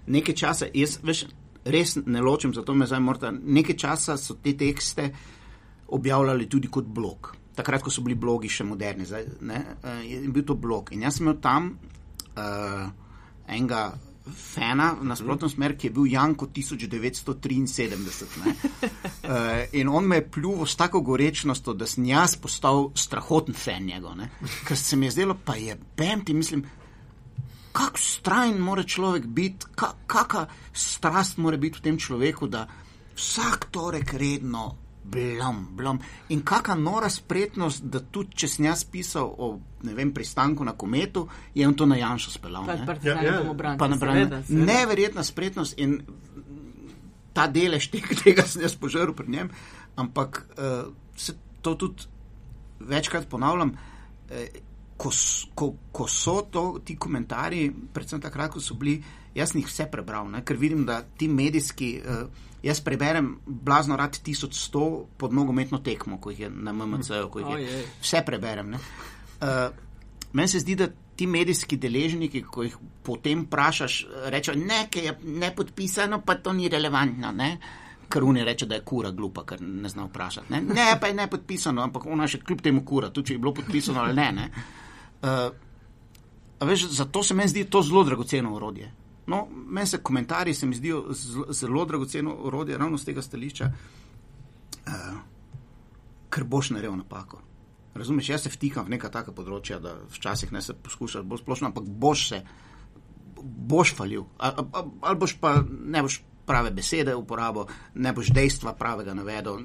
nekaj 0.07 0.35
časa, 0.35 0.67
jaz 0.73 0.99
veš, 1.03 1.25
res 1.65 1.95
ne 2.05 2.21
ločim, 2.21 2.53
zato 2.53 2.73
me 2.73 2.87
zdaj 2.89 2.99
morda. 2.99 3.31
Nekaj 3.31 3.77
časa 3.77 4.17
so 4.17 4.37
te 4.43 4.55
tekste 4.57 5.11
objavljali 5.91 6.49
tudi 6.49 6.67
kot 6.71 6.85
blog. 6.85 7.35
Takrat, 7.55 7.83
ko 7.83 7.91
so 7.91 8.01
bili 8.01 8.15
blogi 8.15 8.49
še 8.49 8.63
moderni, 8.63 9.05
zdaj, 9.05 9.25
ne, 9.47 9.65
uh, 9.83 9.99
je 10.07 10.21
bil 10.31 10.45
to 10.47 10.55
blog. 10.55 10.93
In 10.95 11.03
jaz 11.03 11.19
sem 11.19 11.27
imel 11.27 11.41
tam 11.43 11.73
uh, 12.37 12.87
enega 13.51 13.91
fena 14.31 14.93
v 14.95 15.07
nasprotno 15.09 15.49
smer, 15.49 15.75
ki 15.77 15.87
je 15.89 15.93
bil 15.95 16.05
Janko 16.13 16.47
1973. 16.53 18.45
uh, 18.45 18.53
in 19.73 19.89
on 19.89 20.07
me 20.07 20.15
je 20.21 20.27
pljuval 20.37 20.65
s 20.65 20.75
tako 20.79 21.01
gorečnostjo, 21.01 21.73
da 21.73 21.85
sem 21.89 22.05
jaz 22.05 22.37
postal 22.39 22.91
strahoten 22.95 23.57
fan 23.57 23.85
njegov. 23.85 24.15
Ker 24.67 24.77
se 24.77 24.95
mi 24.95 25.05
je 25.09 25.11
zdelo, 25.17 25.35
pa 25.45 25.55
je 25.59 25.77
bem 25.97 26.25
ti, 26.25 26.33
mislim, 26.33 26.63
kako 27.71 27.97
strajen 27.97 28.59
mora 28.59 28.83
človek 28.83 29.25
biti, 29.25 29.65
kakšna 30.07 30.47
strast 30.73 31.37
mora 31.37 31.57
biti 31.57 31.79
v 31.79 31.81
tem 31.81 31.97
človeku, 31.97 32.47
da 32.47 32.67
vsak 33.15 33.69
torek 33.71 34.13
redno 34.13 34.75
blam, 35.03 35.67
blam. 35.75 35.99
In 36.29 36.43
kakšna 36.45 36.75
nora 36.75 37.09
spretnost, 37.09 37.83
da 37.83 37.99
tudi 37.99 38.37
če 38.43 38.47
sem 38.47 38.65
jaz 38.65 38.83
pisal 38.85 39.27
o 39.27 39.53
vem, 39.83 40.13
pristanku 40.13 40.65
na 40.65 40.75
kometu, 40.77 41.27
je 41.55 41.67
on 41.67 41.75
to 41.75 41.85
na 41.85 41.97
Janšu 41.97 42.31
speljal. 42.31 42.67
Ne? 42.67 42.97
Ja, 43.03 43.17
ja. 43.23 43.41
Pa 43.77 43.87
na 43.87 43.97
Branu. 43.97 44.43
Neverjetna 44.49 45.23
spretnost 45.23 45.79
in 45.79 46.01
ta 47.33 47.47
delež 47.47 47.89
tega, 47.91 48.15
tega 48.23 48.47
sem 48.47 48.65
jaz 48.65 48.75
požrl 48.75 49.15
pri 49.17 49.31
njem, 49.31 49.53
ampak 49.95 50.43
uh, 50.57 50.91
se 51.15 51.35
to 51.61 51.75
tudi 51.75 52.09
večkrat 52.79 53.29
ponavljam. 53.29 53.75
Uh, 54.29 54.69
Ko, 55.01 55.09
ko, 55.57 55.71
ko 55.89 56.05
so 56.05 56.41
to, 56.53 56.65
ti 56.85 56.93
komentarji, 56.99 57.71
predvsem 57.93 58.21
takrat, 58.21 58.51
ko 58.53 58.61
so 58.61 58.77
bili, 58.77 58.99
jaz 59.33 59.55
jih 59.57 59.65
vse 59.65 59.87
prebral, 59.89 60.29
ne? 60.29 60.43
ker 60.45 60.59
vidim, 60.61 60.85
da 60.85 61.01
ti 61.01 61.29
medijski 61.31 61.91
uh, 62.05 62.47
Jaz 62.61 62.77
preberem 62.85 63.39
blazno 63.45 63.95
rad 63.97 64.19
1100 64.25 65.05
pod 65.17 65.33
nogometno 65.33 65.79
tekmo, 65.81 66.19
ko 66.21 66.29
jih 66.29 66.39
je 66.39 66.49
na 66.49 66.73
MMC-ju, 66.73 67.29
ko 67.29 67.39
jih 67.39 67.47
je. 67.57 67.85
Vse 68.01 68.21
preberem. 68.25 68.73
Uh, 68.73 69.47
Meni 70.33 70.47
se 70.47 70.59
zdi, 70.59 70.75
da 70.75 70.87
ti 71.15 71.27
medijski 71.27 71.77
deležniki, 71.77 72.43
ko 72.43 72.63
jih 72.63 72.77
potem 73.03 73.43
vprašaš, 73.45 73.95
rečejo, 74.33 74.55
ne, 74.57 74.85
ker 74.91 75.03
je 75.03 75.15
nepodpisano, 75.23 76.21
pa 76.25 76.35
to 76.35 76.53
ni 76.53 76.69
relevantno. 76.69 77.31
Ne? 77.31 77.49
Ker 78.09 78.23
oni 78.23 78.43
reče, 78.45 78.65
da 78.65 78.77
je 78.77 78.85
kura 78.85 79.11
glupa, 79.11 79.43
ker 79.45 79.61
ne 79.61 79.89
zna 79.89 80.05
vprašati. 80.05 80.53
Ne? 80.53 80.61
ne, 80.61 80.87
pa 81.01 81.07
je 81.07 81.17
ne 81.17 81.27
podpisano, 81.29 81.81
ampak 81.81 82.05
ona 82.05 82.27
še 82.27 82.43
kljub 82.45 82.61
temu 82.61 82.85
kura, 82.85 83.09
tudi 83.09 83.31
če 83.31 83.33
je 83.39 83.41
bilo 83.41 83.53
podpisano 83.57 84.05
ali 84.05 84.15
ne. 84.15 84.31
ne? 84.37 84.49
Uh, 85.21 86.67
veš, 86.67 86.87
zato 86.89 87.23
se 87.23 87.33
meni 87.33 87.49
zdi 87.49 87.65
to 87.65 87.81
zelo 87.81 88.03
dragoceno 88.03 88.55
urodje. 88.55 88.91
No, 89.27 89.47
meni 89.51 89.87
se 89.87 89.97
komentarji 89.97 90.53
se 90.53 90.65
mi 90.65 90.75
zdijo 90.75 91.05
zelo 91.49 91.85
dragoceno 91.85 92.33
orodje, 92.33 92.77
ravno 92.77 92.97
z 92.97 93.05
tega 93.05 93.21
stališča, 93.21 93.65
uh, 94.87 94.93
ker 96.29 96.43
boš 96.43 96.69
naredil 96.69 96.95
napako. 96.97 97.41
Razumeš, 97.93 98.29
jaz 98.29 98.41
se 98.41 98.49
vtikam 98.49 98.85
v 98.85 98.95
neka 98.95 99.09
taka 99.11 99.31
področja, 99.35 99.79
da 99.79 99.93
včasih 100.15 100.51
ne 100.51 100.61
se 100.61 100.73
poskušaš 100.73 101.27
bolj 101.27 101.43
splošno, 101.43 101.69
ampak 101.69 101.85
boš 101.85 102.27
se, 102.29 102.41
boš 103.41 103.93
falil. 103.95 104.25
Ali, 104.37 104.65
ali 105.01 105.19
boš 105.19 105.35
pa 105.41 105.57
ne 105.67 106.01
boš 106.01 106.21
prave 106.47 106.71
besede 106.71 107.15
uporabil, 107.15 107.67
ne 107.93 108.13
boš 108.13 108.31
dejstva 108.33 108.73
pravega 108.79 109.13
navedel, 109.13 109.59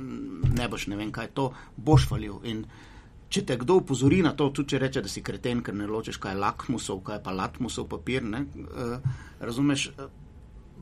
ne 0.59 0.69
boš 0.69 0.88
ne 0.90 0.99
vem 0.99 1.14
kaj 1.14 1.33
to, 1.38 1.53
boš 1.77 2.09
falil. 2.11 2.42
In, 2.45 2.66
uh, 2.66 2.95
če 3.28 3.42
te 3.46 3.56
kdo 3.58 3.80
upozori 3.82 4.22
na 4.22 4.32
to, 4.36 4.50
tudi 4.54 4.74
če 4.74 4.78
reče, 4.78 5.02
da 5.02 5.10
si 5.10 5.22
kreten, 5.22 5.62
ker 5.66 5.74
ne 5.74 5.86
ločeš, 5.90 6.20
kaj 6.22 6.34
je 6.34 6.40
lakmusov, 6.40 7.02
kaj 7.06 7.18
je 7.18 7.22
pa 7.24 7.34
latmusov 7.34 7.88
papir, 7.90 8.24
ne, 8.24 8.44
uh, 8.46 8.96
razumeš, 9.40 9.88
uh, 9.96 10.10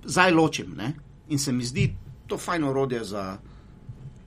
zdaj 0.04 0.34
ločim 0.34 0.74
ne, 0.76 0.92
in 1.28 1.38
se 1.38 1.52
mi 1.52 1.64
zdi 1.64 1.88
to 2.26 2.38
fajno 2.38 2.70
orodje 2.70 3.04
za 3.04 3.36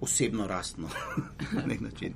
osebno 0.02 0.48
rastno 0.48 0.90
na 1.58 1.66
nek 1.66 1.82
način. 1.82 2.14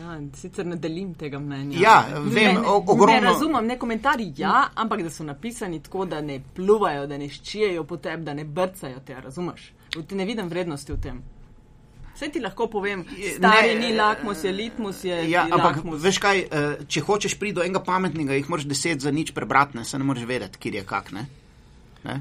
Ja, 0.00 0.18
sicer 0.34 0.66
ne 0.66 0.76
delim 0.76 1.14
tega 1.14 1.38
mnenja. 1.38 1.78
Ja, 1.78 2.06
vem, 2.18 2.54
ne, 2.54 2.60
ogromno... 2.66 3.12
ne 3.12 3.20
razumem, 3.20 3.66
ne 3.66 3.78
komentarji, 3.78 4.32
ja, 4.36 4.68
ampak 4.74 5.02
da 5.02 5.10
so 5.10 5.24
napisani 5.24 5.82
tako, 5.82 6.06
da 6.10 6.20
ne 6.20 6.40
pluvajo, 6.54 7.06
da 7.06 7.18
ne 7.18 7.28
ščijejo 7.28 7.84
po 7.84 7.96
tebi, 7.96 8.24
da 8.24 8.34
ne 8.34 8.44
brcajo 8.44 9.00
te, 9.06 9.20
razumeš? 9.20 9.72
Ne 10.10 10.24
vidim 10.24 10.48
vrednosti 10.50 10.92
v 10.92 11.00
tem. 11.00 11.22
Vse 12.14 12.28
ti 12.30 12.40
lahko 12.40 12.68
povem, 12.70 13.04
stari 13.36 13.74
ne, 13.74 13.80
ni 13.80 13.94
lakmus, 13.96 14.44
je 14.44 14.52
litmus, 14.52 15.00
je 15.04 15.16
Ja, 15.30 15.48
ampak 15.50 15.76
lakmus. 15.80 16.02
veš 16.02 16.18
kaj, 16.22 16.38
eh, 16.46 16.76
če 16.86 17.00
hočeš 17.00 17.34
priti 17.40 17.56
do 17.58 17.62
enega 17.66 17.82
pametnega, 17.82 18.36
jih 18.38 18.50
moraš 18.50 18.68
deset 18.70 19.00
za 19.02 19.10
nič 19.10 19.32
prebrati, 19.34 19.76
ne, 19.76 19.84
se 19.84 19.98
ne 19.98 20.04
moreš 20.06 20.24
vedeti, 20.28 20.58
kje 20.58 20.74
je 20.78 20.84
kak. 20.86 21.10
Ne? 21.12 21.26
Ne? 22.04 22.20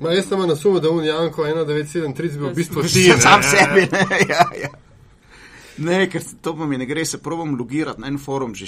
Ma, 0.00 0.12
jaz 0.14 0.28
sem 0.28 0.38
na 0.46 0.54
sumu, 0.56 0.78
da 0.80 0.90
un 0.94 1.02
Janko 1.04 1.42
1973 1.42 2.38
bil 2.38 2.48
v 2.48 2.54
bistvu 2.54 2.82
ti. 2.86 3.08
ne. 3.10 3.16
Sam 3.20 3.42
sebi. 3.42 3.88
Ne, 3.90 4.18
ja, 4.30 4.44
ja. 4.62 4.70
ne 5.78 6.06
ker 6.10 6.22
to 6.42 6.54
pa 6.56 6.66
mi 6.66 6.78
ne 6.78 6.86
gre, 6.86 7.04
se 7.04 7.18
probam 7.18 7.56
logirati 7.58 8.00
na 8.00 8.06
en 8.06 8.18
forum 8.18 8.54
že 8.54 8.66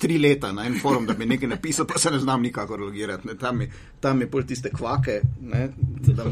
tri 0.00 0.18
leta 0.18 0.48
na 0.52 0.64
en 0.64 0.78
forum, 0.78 1.04
da 1.06 1.12
bi 1.14 1.26
nekaj 1.26 1.48
napisal, 1.48 1.86
pa 1.86 1.98
se 1.98 2.10
ne 2.10 2.18
znam 2.18 2.42
nikakor 2.42 2.80
logirati. 2.80 3.26
Ne. 3.28 3.34
Tam, 3.36 3.60
je, 3.60 3.66
tam 4.00 4.20
je 4.20 4.26
pol 4.26 4.42
tiste 4.44 4.70
kvake, 4.70 5.18
ne, 5.42 5.66
da 6.08 6.22
Ja, 6.22 6.30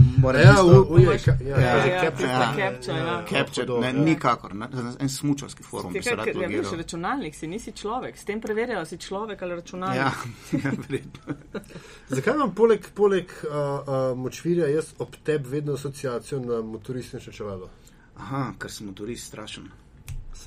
tisto- 0.55 0.81
u- 0.81 0.95
uje, 0.95 1.19
ka- 1.19 1.37
Ja, 1.43 1.49
ja, 1.51 1.77
ja, 1.77 1.87
ja, 1.87 2.01
capture, 2.03 2.29
ja, 2.29 2.41
ja, 2.41 2.55
capture, 2.63 2.99
ja. 2.99 3.25
Capture, 3.27 3.67
Hudo, 3.67 3.81
ne, 3.81 3.87
ja. 3.89 3.93
nikakor, 3.95 4.55
ne, 4.55 4.69
en 4.99 5.09
smučarski 5.11 5.63
forum 5.63 5.93
se 5.93 6.01
Ker, 6.01 6.17
rad 6.17 6.25
ker, 6.25 6.37
ja, 6.37 6.43
logiral. 6.43 6.77
računalnik 6.77 7.35
si, 7.35 7.47
nisi 7.47 7.73
človek, 7.73 8.19
s 8.19 8.25
tem 8.25 8.41
preverjajo, 8.41 8.85
si 8.87 8.99
človek 8.99 9.43
ali 9.43 9.55
računalnik. 9.55 9.97
Ja, 9.97 10.13
ja, 10.65 10.73
verjetno. 10.81 11.35
Zakaj 12.09 12.35
imam 12.35 12.55
poleg, 12.55 12.89
poleg 12.95 13.25
uh, 13.43 13.51
uh, 13.51 14.19
močvirja 14.19 14.67
jaz 14.69 14.95
ob 14.99 15.17
tebi 15.19 15.49
vedno 15.51 15.73
asociacijo 15.75 16.41
na 16.41 16.63
motoristično 16.63 17.33
čelado? 17.33 17.69
Aha, 18.17 18.53
ker 18.59 18.71
sem 18.71 18.87
motorist 18.87 19.27
strašen. 19.27 19.69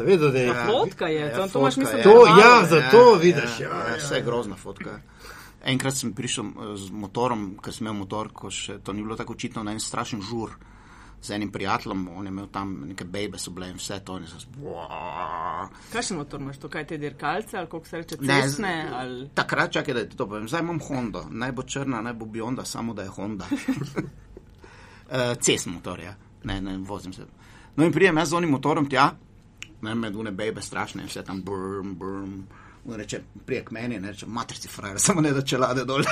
Seveda, 0.02 0.28
da 0.28 0.40
je 0.40 0.48
Ja. 0.48 0.66
Fotka 0.68 1.08
je, 1.08 1.20
Ja, 1.22 1.30
to, 1.32 1.48
to 1.48 1.60
imaš 1.60 1.76
fotka 1.76 1.82
misel. 1.82 1.98
je. 1.98 2.04
To, 2.06 2.16
ja, 2.28 2.66
zato 2.66 3.16
vidiš. 3.16 3.60
Ja, 3.60 3.70
ja, 3.70 3.88
ja, 3.88 3.96
vse 3.98 4.16
je 4.16 4.22
grozna 4.24 4.56
fotka. 4.58 5.00
Enkrat 5.64 5.94
sem 5.94 6.12
prišel 6.12 6.46
eh, 6.46 6.76
z 6.76 6.90
motorom, 6.92 7.58
ker 7.58 7.72
sem 7.72 7.86
imel 7.86 8.00
motor, 8.00 8.30
ko 8.30 8.50
še 8.50 8.80
to 8.80 8.94
ni 8.94 9.02
bilo 9.02 9.16
tako 9.16 9.34
očitno, 9.34 9.64
na 9.64 9.72
en 9.72 9.80
strašen 9.80 10.22
žur 10.22 10.50
z 11.22 11.32
enim 11.32 11.52
prijateljem, 11.52 12.08
on 12.10 12.26
je 12.26 12.30
imel 12.30 12.48
tam 12.48 12.84
neke 12.84 13.06
bebe, 13.06 13.38
so 13.38 13.52
bile 13.52 13.68
in 13.70 13.76
vse 13.76 14.00
to. 14.00 14.16
In 14.18 14.26
sem, 14.26 14.40
"Buaa." 14.56 15.68
Kakšen 15.94 16.18
motor 16.18 16.42
imaš, 16.42 16.58
to 16.58 16.68
kaj 16.68 16.86
te 16.86 16.98
dirkalce 16.98 17.58
ali 17.58 17.68
kako 17.68 17.86
se 17.86 17.98
reče, 17.98 18.16
Ne, 18.20 18.42
cestne? 18.42 18.72
z- 18.84 18.94
Ali... 18.94 19.30
Takrat 19.32 19.72
čakaj, 19.72 19.94
da 19.94 20.06
ti 20.06 20.18
to 20.18 20.26
povem. 20.26 20.48
Zdaj 20.48 20.62
imam 20.62 20.80
Honda, 20.80 21.22
naj 21.30 21.52
bo 21.52 21.64
črna, 21.64 22.02
naj 22.02 22.14
bo 22.16 22.26
Bionda, 22.28 22.66
samo 22.66 22.94
da 22.94 23.04
je 23.04 23.10
Honda. 23.10 23.46
uh, 25.08 25.16
cestni 25.38 25.74
motor, 25.74 26.00
ja. 26.00 26.14
Ne, 26.44 26.62
ne, 26.62 26.78
vozim 26.80 27.14
se. 27.14 27.26
No 27.76 27.86
in 27.86 27.92
prijem 27.92 28.18
jaz 28.18 28.30
z 28.30 28.34
onim 28.34 28.50
motorom 28.50 28.90
tja, 28.90 29.12
ne, 29.82 29.96
med 29.96 30.16
une 30.16 30.32
bebe 30.32 30.62
strašne, 30.62 31.02
in 31.02 31.08
vse 31.10 31.24
tam 31.26 31.42
brm, 31.42 31.96
brm. 32.00 32.44
On 32.86 32.96
reče, 32.98 33.22
prije 33.46 33.66
k 33.66 33.72
meni, 33.72 34.00
ne 34.00 34.12
reče, 34.12 34.26
matrici 34.26 34.68
frajer, 34.68 35.00
samo 35.00 35.22
ne 35.22 35.32
da 35.34 35.42
čelade 35.42 35.86
dol. 35.86 36.04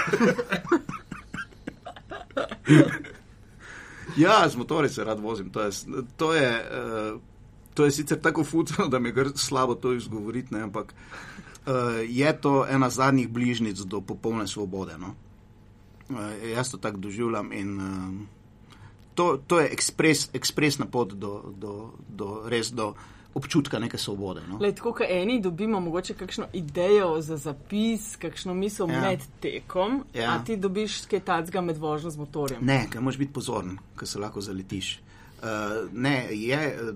ja, 4.23 4.49
z 4.49 4.55
motori 4.55 4.89
se 4.89 5.03
rad 5.03 5.19
vozim, 5.19 5.49
to 5.49 5.61
je, 5.61 5.71
to 6.17 6.33
je, 6.33 6.65
uh, 7.13 7.21
to 7.73 7.85
je 7.85 7.91
sicer 7.91 8.21
tako 8.21 8.43
fucno, 8.43 8.87
da 8.87 8.99
mi 8.99 9.09
je 9.09 9.25
slabo 9.35 9.75
to 9.75 9.93
izgovoriti, 9.93 10.53
ne, 10.53 10.61
ampak 10.61 10.93
uh, 10.93 11.73
je 12.09 12.41
to 12.41 12.65
ena 12.69 12.89
zadnjih 12.89 13.29
bližnjic 13.29 13.77
do 13.77 14.01
popolne 14.01 14.47
svobode. 14.47 14.97
No? 14.97 15.15
Uh, 16.09 16.17
jaz 16.55 16.71
to 16.71 16.77
tako 16.77 16.97
doživljam 16.97 17.53
in 17.53 17.79
uh, 17.79 18.13
to, 19.19 19.39
to 19.47 19.59
je 19.59 19.67
ekspres, 19.71 20.29
ekspresna 20.33 20.85
pot 20.85 21.13
do, 21.13 21.53
do, 21.57 21.91
do, 22.07 22.43
res 22.47 22.71
do 22.71 22.93
občutka 23.33 23.79
neke 23.79 23.97
svobode. 23.97 24.41
No? 24.49 24.57
Lej, 24.57 24.75
tako 24.75 24.93
kot 24.93 25.07
eni 25.09 25.41
dobimo 25.41 25.79
mogoče 25.79 26.13
kakšno 26.13 26.47
idejo 26.53 27.21
za 27.21 27.37
zapis, 27.37 28.15
kakšno 28.15 28.53
misel 28.53 28.89
Ja. 28.89 29.01
med 29.01 29.19
tekom, 29.39 30.03
Ja. 30.13 30.31
a 30.31 30.43
ti 30.43 30.57
dobiš 30.57 31.05
kaj 31.05 31.19
tacga 31.19 31.61
med 31.61 31.77
vožnjo 31.77 32.09
z 32.09 32.17
motorjem. 32.17 32.65
Ne, 32.65 32.87
ker 32.91 33.01
moraš 33.01 33.17
biti 33.17 33.33
pozoren, 33.33 33.77
ker 33.95 34.07
se 34.07 34.19
lahko 34.19 34.41
zaletiš. 34.41 34.99
Uh, 35.39 35.45
ne, 35.93 36.27
je. 36.31 36.79
Uh, 36.83 36.95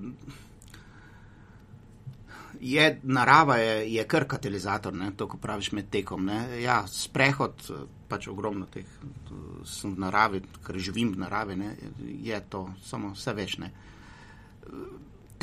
Je, 2.61 2.99
narava 3.03 3.55
je, 3.57 3.93
je 3.93 4.03
kar 4.07 4.23
katalizator, 4.23 4.93
ne, 4.93 5.11
to, 5.17 5.27
ko 5.27 5.37
praviš 5.37 5.71
med 5.71 5.89
tekom. 5.89 6.25
Ne. 6.25 6.61
Ja, 6.61 6.85
sprehod, 6.87 7.53
eh, 7.69 7.73
pač 8.07 8.27
ogromno 8.27 8.65
teh, 8.65 8.85
eh, 8.85 9.33
sem 9.65 9.91
v 9.95 9.99
naravi, 9.99 10.39
ker 10.63 10.77
živim 10.79 11.11
v 11.11 11.17
naravi, 11.17 11.55
ne, 11.55 11.73
je 12.23 12.39
to, 12.49 12.69
samo 12.85 13.11
vse 13.17 13.33
več. 13.33 13.57
Ne. 13.57 13.71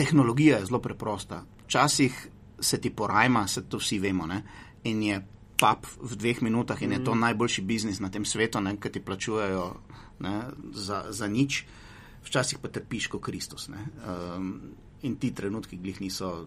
Tehnologija 0.01 0.59
je 0.59 0.67
zelo 0.67 0.81
preprosta. 0.81 1.43
Včasih 1.65 2.29
se 2.61 2.81
ti 2.81 2.91
porajma, 2.91 3.47
se 3.47 3.63
to 3.69 3.77
vsi 3.79 3.99
vemo, 3.99 4.27
ne, 4.27 4.43
in 4.85 5.03
je 5.03 5.21
pap 5.61 5.85
v 6.01 6.17
dveh 6.17 6.41
minutah 6.43 6.83
in 6.83 6.93
je 6.93 7.05
to 7.05 7.15
najboljši 7.15 7.63
biznis 7.63 8.01
na 8.01 8.09
tem 8.09 8.25
svetu, 8.25 8.61
ne, 8.65 8.79
ker 8.81 8.93
ti 8.93 9.03
plačujejo 9.05 9.67
ne, 10.25 10.35
za, 10.73 11.05
za 11.13 11.29
nič, 11.29 11.65
včasih 12.25 12.59
pa 12.59 12.73
trpiš 12.73 13.11
kot 13.13 13.23
Kristus. 13.29 13.69
Ne. 13.69 13.85
Um, 14.09 14.55
in 15.03 15.21
ti 15.21 15.35
trenutki 15.37 15.77
glih 15.77 16.01
niso 16.01 16.47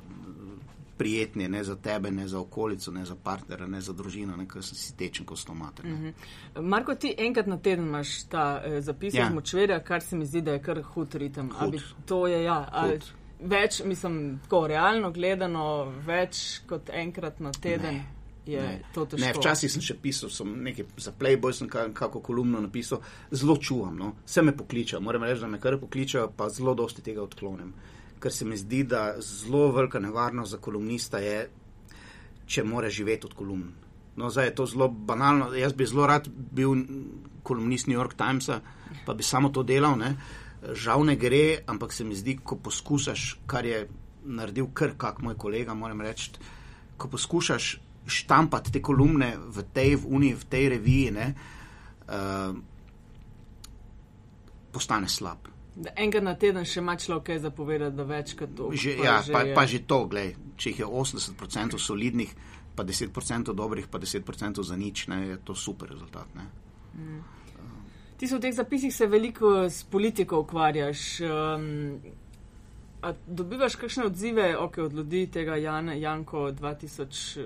prijetni, 0.97 1.47
ne 1.49 1.63
za 1.63 1.75
tebe, 1.75 2.11
ne 2.11 2.27
za 2.27 2.39
okolico, 2.39 2.91
ne 2.91 3.05
za 3.05 3.15
partnera, 3.15 3.67
ne 3.67 3.81
za 3.81 3.93
družino, 3.93 4.37
ne, 4.37 4.47
ker 4.49 4.65
si 4.65 4.95
tečen 4.97 5.25
kot 5.25 5.39
stomate. 5.39 5.83
Mm 5.83 5.97
-hmm. 5.97 6.61
Marko, 6.61 6.95
ti 6.95 7.15
enkrat 7.17 7.47
na 7.47 7.57
teden 7.57 7.85
imaš 7.85 8.23
ta 8.23 8.61
eh, 8.65 8.81
zapis 8.81 9.13
Ja. 9.13 9.23
ja. 9.23 9.29
močverja, 9.29 9.83
kar 9.83 10.01
se 10.01 10.15
mi 10.15 10.25
zdi, 10.25 10.41
da 10.41 10.51
je 10.51 10.61
kar 10.61 10.81
hud 10.81 11.15
ritem. 11.15 11.51
Hud. 11.59 11.71
Bi, 11.71 11.81
to 12.05 12.27
je 12.27 12.43
ja. 12.43 12.69
ali 12.71 12.91
Hud. 12.91 13.22
Več, 13.43 13.81
mislim, 13.83 14.17
tako 14.39 14.67
realno 14.67 15.11
gledano, 15.11 15.63
več 16.01 16.37
kot 16.65 16.89
enkrat 16.89 17.39
na 17.39 17.51
teden 17.53 17.95
Ne. 17.95 18.05
je 18.45 18.61
Ne. 18.61 18.81
to 18.93 19.05
težko. 19.05 19.19
Ne, 19.19 19.33
včasih 19.33 19.71
sem 19.71 19.81
še 19.81 19.95
pisal, 19.95 20.29
sem 20.29 20.63
nekaj 20.63 20.85
za 20.97 21.11
Playboy, 21.11 21.53
sem 21.53 21.67
ka- 21.67 21.89
kako 21.91 22.19
kolumno 22.21 22.61
napisal, 22.61 22.99
zelo 23.31 23.57
čuvam. 23.57 23.97
No. 23.97 24.13
Vse 24.25 24.41
me 24.41 24.51
pokličejo, 24.53 25.01
moram 25.01 25.23
reči, 25.23 25.41
da 25.41 25.47
me 25.47 25.59
kar 25.59 25.77
pokličejo, 25.77 26.31
pa 26.31 26.49
zelo 26.49 26.73
dosti 26.73 27.01
tega 27.01 27.21
odklonim. 27.21 27.73
Ker 28.19 28.31
se 28.31 28.45
mi 28.45 28.57
zdi, 28.57 28.83
da 28.85 29.15
zelo 29.19 29.71
velika 29.71 29.99
nevarnost 29.99 30.51
za 30.51 30.57
kolumnista 30.57 31.17
je, 31.19 31.49
če 32.45 32.63
mora 32.63 32.89
živeti 32.89 33.25
od 33.25 33.33
kolumn. 33.33 33.73
No, 34.15 34.29
zdaj 34.29 34.45
je 34.45 34.55
to 34.55 34.65
zelo 34.65 34.87
banalno. 34.87 35.53
Jaz 35.53 35.73
bi 35.73 35.85
zelo 35.85 36.05
rad 36.05 36.27
bil 36.29 36.75
kolumnist 37.43 37.87
New 37.87 37.97
York 37.97 38.13
Timesa, 38.13 38.61
pa 39.05 39.13
bi 39.13 39.23
samo 39.23 39.49
to 39.49 39.63
delal. 39.63 39.97
Ne. 39.97 40.15
Žal 40.65 41.03
ne 41.03 41.15
gre, 41.15 41.41
ampak 41.65 41.91
se 41.91 42.03
mi 42.03 42.15
zdi, 42.15 42.37
ko 42.37 42.55
poskušaš, 42.55 43.23
kar 43.45 43.65
je 43.65 43.87
naredil 44.23 44.69
kar 44.73 44.93
kak 44.95 45.19
moj 45.19 45.35
kolega, 45.35 45.73
moram 45.73 46.01
reči, 46.01 46.31
ko 46.95 47.07
poskušaš 47.07 47.79
štampati 48.05 48.71
te 48.71 48.81
kolumne 48.81 49.33
v 49.37 49.63
tej, 49.65 49.95
v 49.95 50.05
uni, 50.09 50.33
v 50.33 50.45
tej 50.45 50.69
reviji, 50.69 51.11
ne, 51.11 51.27
uh, 52.05 52.55
postane 54.71 55.09
slab. 55.09 55.47
Da 55.75 55.89
enkrat 55.97 56.23
na 56.23 56.35
teden 56.35 56.65
še 56.65 56.79
ima 56.79 56.93
človek 56.95 57.23
kaj 57.25 57.39
zapovedati, 57.41 57.95
da 57.97 58.03
več 58.05 58.35
kot 58.37 58.51
to. 58.53 58.69
Že, 58.71 58.91
pa 58.95 59.05
ja, 59.05 59.15
že 59.21 59.33
pa, 59.33 59.41
je- 59.41 59.55
pa 59.55 59.63
že 59.65 59.79
to, 59.81 60.05
glej, 60.05 60.29
če 60.55 60.69
jih 60.69 60.79
je 60.79 60.85
80% 60.85 61.79
solidnih, 61.79 62.35
pa 62.75 62.83
10% 62.83 63.53
dobrih, 63.53 63.87
pa 63.87 63.97
10% 63.99 64.63
za 64.63 64.75
nič, 64.75 65.07
ne, 65.07 65.27
je 65.27 65.37
to 65.39 65.55
super 65.55 65.89
rezultat. 65.89 66.27
Ne. 66.35 66.45
Ti 68.23 68.27
se 68.27 68.37
v 68.37 68.41
teh 68.41 68.53
zapisih 68.55 68.95
se 68.95 69.07
veliko 69.07 69.63
s 69.67 69.83
politiko 69.83 70.39
ukvarjaš. 70.39 71.19
Um, 71.19 71.99
a 73.01 73.13
dobivaš 73.27 73.75
kakšne 73.75 74.05
odzive 74.05 74.55
okay, 74.55 74.81
od 74.81 74.93
ljudi 74.93 75.27
tega 75.27 75.55
Jan, 75.55 75.89
Janko 75.99 76.37
2000? 76.37 77.41
Uh, 77.41 77.45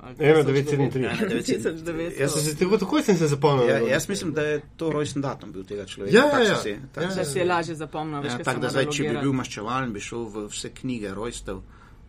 ali 0.00 0.14
Ena 0.18 0.42
1900? 0.42 0.44
973. 0.44 1.00
Ja, 1.00 1.16
1900. 1.16 2.20
Jaz 2.20 2.32
sem 2.32 2.42
se 2.42 2.56
tako, 2.58 2.78
takoj 2.78 3.02
sem 3.02 3.16
se 3.16 3.26
zapomnil. 3.26 3.68
Ja, 3.68 3.78
jaz 3.78 4.08
mislim, 4.08 4.32
da 4.32 4.42
je 4.42 4.60
to 4.76 4.92
rojsten 4.92 5.22
datum 5.22 5.52
bil 5.52 5.64
tega 5.64 5.86
človeka. 5.86 6.16
Ja, 6.18 6.24
ja, 6.24 6.30
tak 6.30 6.44
ja. 6.44 6.54
so 6.56 6.62
si- 6.62 6.78
tak 6.92 7.04
Ja, 7.04 7.14
Da 7.14 7.24
si- 7.24 7.38
je 7.38 7.44
lažje 7.44 7.74
zapomnil, 7.74 8.24
Ja, 8.24 8.38
tako 8.38 8.60
da 8.60 8.68
zdaj, 8.68 8.86
če 8.90 9.02
bi 9.08 9.16
bil 9.22 9.32
maščevalen, 9.32 9.92
bi 9.92 10.00
šel 10.00 10.24
v 10.28 10.46
vse 10.52 10.68
knjige 10.74 11.14
rojstev, 11.14 11.62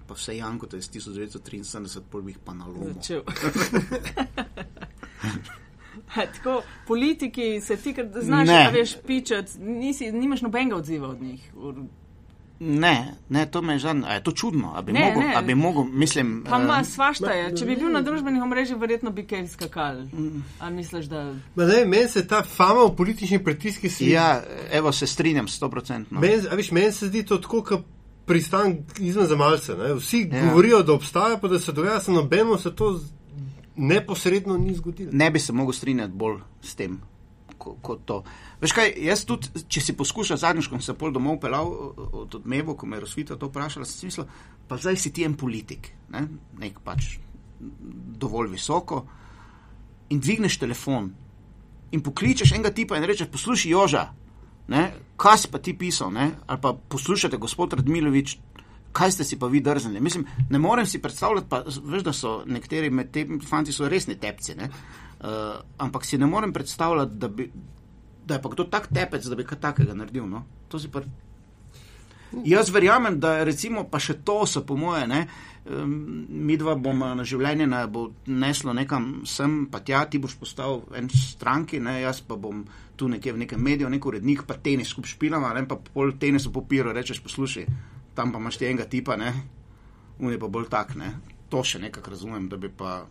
pa 0.08 0.13
vse 0.13 0.36
Janko, 0.38 0.67
to 0.67 0.75
je 0.75 0.79
iz 0.79 0.89
1973, 0.91 2.01
pol 2.12 2.21
bi 2.21 2.32
jih 2.36 2.39
pa 2.45 2.53
nalomil. 2.53 2.93
Tako, 6.36 6.56
politiki 6.88 7.62
se 7.62 7.78
ti, 7.78 7.93
ker 7.93 8.08
znaš, 8.15 8.48
Ne. 8.48 8.63
da 8.63 8.69
veš 8.69 8.95
pičati, 8.98 9.52
nisi, 9.60 10.12
nimaš 10.12 10.41
nobenega 10.41 10.76
odziva 10.76 11.08
od 11.08 11.22
njih. 11.22 11.52
Ne, 12.62 12.95
ne, 13.30 13.45
to 13.45 13.62
me 13.62 13.74
je 13.74 13.80
žal, 13.80 13.95
a 14.06 14.13
je 14.13 14.24
to 14.24 14.32
čudno, 14.32 14.74
a 14.76 14.82
bi 14.82 14.91
Ne, 14.91 15.00
mogel, 15.06 15.22
ne. 15.22 15.36
a 15.36 15.41
bi 15.41 15.56
mogel, 15.56 15.84
mislim. 15.86 16.43
Pa 16.50 16.58
ima 16.58 16.80
eh, 16.82 16.86
svašta 16.86 17.32
je. 17.32 17.58
Če 17.58 17.65
bi 17.65 17.76
bil 17.76 17.88
na 17.89 18.02
družbenih 18.02 18.41
omrežjih, 18.43 18.78
verjetno 18.78 19.12
bi 19.12 19.24
kaj 19.24 19.48
skakal. 19.48 20.02
A 20.60 20.69
misliš, 20.69 21.06
da. 21.06 21.22
Ma 21.56 21.65
ne, 21.65 21.86
meni 21.86 22.08
se 22.08 22.28
ta 22.28 22.43
fama 22.45 22.84
v 22.84 22.95
političnih 22.95 23.39
pritiskih 23.39 23.95
svi. 23.95 24.10
Ja, 24.10 24.41
evo, 24.72 24.91
se 24.91 25.08
strinjam, 25.08 25.48
sto 25.48 25.69
procentno. 25.69 26.19
Meni, 26.19 26.43
a 26.52 26.56
veš, 26.56 26.72
meni 26.72 26.91
se 26.91 27.08
zdi 27.08 27.24
to 27.24 27.38
tako, 27.38 27.63
kot 27.63 27.86
pristan 28.26 28.76
izven 29.00 29.28
za 29.28 29.36
malce. 29.38 29.74
Ne? 29.76 29.93
Vsi 29.93 30.30
Ja. 30.30 30.45
govorijo, 30.45 30.84
da 30.84 30.93
obstaja, 30.93 31.38
pa 31.38 31.48
da 31.48 31.60
se 31.60 31.72
dogaja, 31.72 32.00
samo 32.02 32.17
nobeno 32.17 32.58
se 32.58 32.76
to 32.76 33.00
neposredno 33.79 34.57
ni 34.57 34.75
zgodilo. 34.75 35.11
Ne 35.13 35.32
bi 35.32 35.39
se 35.39 35.53
mogel 35.53 35.73
strinjati 35.73 36.13
bolj 36.13 36.41
s 36.61 36.75
tem, 36.75 36.99
ko- 37.57 37.75
kot 37.82 38.05
to. 38.05 38.23
Veš 38.61 38.73
kaj, 38.75 38.93
jaz 39.05 39.23
tudi, 39.25 39.63
če 39.67 39.82
si 39.82 39.95
poskušal 39.97 40.38
zadnjič, 40.38 40.67
ko 40.67 40.80
sem 40.80 40.82
se 40.89 40.97
pol 40.99 41.13
domov 41.15 41.39
pelal 41.39 41.71
od 42.23 42.36
odmevo, 42.36 42.75
ko 42.75 42.86
me 42.86 42.97
je 42.97 43.05
Rosvita 43.05 43.38
to 43.39 43.47
vprašala, 43.47 43.86
sem 43.88 43.99
si 43.99 44.09
mislil, 44.11 44.27
pa 44.67 44.77
zdaj 44.77 44.99
si 44.99 45.13
ti 45.15 45.23
en 45.23 45.38
politik, 45.39 45.91
ne? 46.11 46.27
nek 46.59 46.80
pač 46.84 47.17
dovolj 48.19 48.53
visoko 48.53 49.05
in 50.09 50.19
dvigneš 50.19 50.57
telefon 50.59 51.09
in 51.91 52.01
pokličeš 52.05 52.53
enega 52.53 52.71
tipa 52.71 52.97
in 52.97 53.03
rečeš, 53.03 53.27
poslušaj 53.32 53.71
Joža, 53.71 54.03
ne? 54.67 54.84
kaj 55.17 55.38
si 55.38 55.47
pa 55.51 55.59
ti 55.59 55.73
pisal, 55.73 56.11
ne? 56.13 56.32
ali 56.47 56.61
pa 56.61 56.73
poslušate, 56.73 57.38
gospod 57.38 57.73
Radmilovič, 57.73 58.38
kaj 58.91 59.11
ste 59.11 59.23
si 59.23 59.39
pa 59.39 59.47
vi 59.47 59.61
drznili. 59.61 60.01
Mislim, 60.01 60.25
ne 60.49 60.59
morem 60.59 60.85
si 60.85 61.01
predstavljati, 61.01 61.47
pa 61.49 61.63
veš, 61.65 62.03
da 62.03 62.13
so 62.13 62.43
nekateri 62.45 62.89
med 62.89 63.11
temi 63.11 63.39
fanti 63.45 63.71
so 63.71 63.89
resni 63.89 64.15
tepci, 64.19 64.55
uh, 64.59 65.29
ampak 65.77 66.05
si 66.05 66.17
ne 66.17 66.25
morem 66.25 66.53
predstavljati, 66.53 67.15
da, 67.15 67.27
bi, 67.27 67.51
da 68.25 68.37
je 68.37 68.41
pa 68.41 68.49
kdo 68.49 68.63
tak 68.63 68.87
tepec, 68.93 69.25
da 69.25 69.35
bi 69.35 69.45
kaj 69.45 69.59
takega 69.59 69.93
naredil. 69.93 70.27
No? 70.29 70.45
To 70.69 70.79
si 70.79 70.91
pa. 70.91 71.03
Jaz 72.45 72.69
verjamem, 72.69 73.19
da 73.19 73.43
recimo 73.43 73.87
pa 73.89 73.97
še 73.99 74.19
to 74.25 74.43
so 74.45 74.61
po 74.61 74.75
moje, 74.77 75.07
ne, 75.09 75.23
mi 76.29 76.57
dva 76.57 76.75
bomo 76.79 77.11
na 77.17 77.23
življenje 77.27 77.67
ne 77.69 77.79
bo 77.91 78.07
neslo 78.25 78.73
nekam 78.73 79.23
sem, 79.27 79.65
pa 79.71 79.81
tja, 79.85 80.03
ti 80.09 80.21
boš 80.21 80.37
postal 80.39 80.81
en 80.97 81.09
stranki, 81.13 81.81
ne, 81.83 81.99
jaz 82.03 82.21
pa 82.25 82.37
bom 82.39 82.63
tu 82.97 83.09
nekje 83.09 83.33
v 83.33 83.43
nekem 83.43 83.61
mediju, 83.63 83.89
nek 83.89 84.05
urednik, 84.05 84.45
pa 84.47 84.57
tenis 84.61 84.93
skup 84.93 85.09
špilam, 85.09 85.45
ne, 85.55 85.65
pa 85.69 85.77
pol 85.77 86.13
tenis 86.21 86.47
v 86.47 86.53
papiro, 86.55 86.93
rečeš, 86.95 87.21
poslušaj, 87.25 87.67
tam 88.20 88.34
pa 88.36 88.41
imaš 88.41 88.59
ti 88.59 88.67
enega 88.67 88.86
tipa, 88.89 89.15
ne, 89.20 89.32
on 90.20 90.34
je 90.34 90.41
pa 90.41 90.51
bolj 90.51 90.67
tak, 90.74 90.93
ne, 90.99 91.13
to 91.49 91.63
še 91.63 91.80
nekako 91.86 92.15
razumem, 92.15 92.49
da 92.51 92.59
bi 92.59 92.70
pa. 92.70 93.05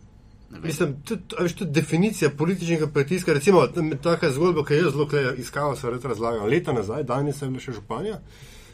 Mislim, 0.62 0.94
tudi, 1.04 1.36
veš, 1.36 1.54
tudi 1.61 1.74
definicija 1.76 2.30
političnega 2.36 2.86
pritiska, 2.92 3.34
recimo, 3.36 3.66
taka 4.02 4.30
zgodba, 4.32 4.64
ki 4.64 4.78
je 4.78 4.84
jaz 4.84 4.94
zelo 4.94 5.34
iskal, 5.36 5.74
se 5.76 5.90
razlagam, 5.92 6.46
leta 6.48 6.72
nazaj, 6.72 7.04
danes 7.09 7.40
sem 7.42 7.59
še 7.61 7.76
županja 7.76 8.22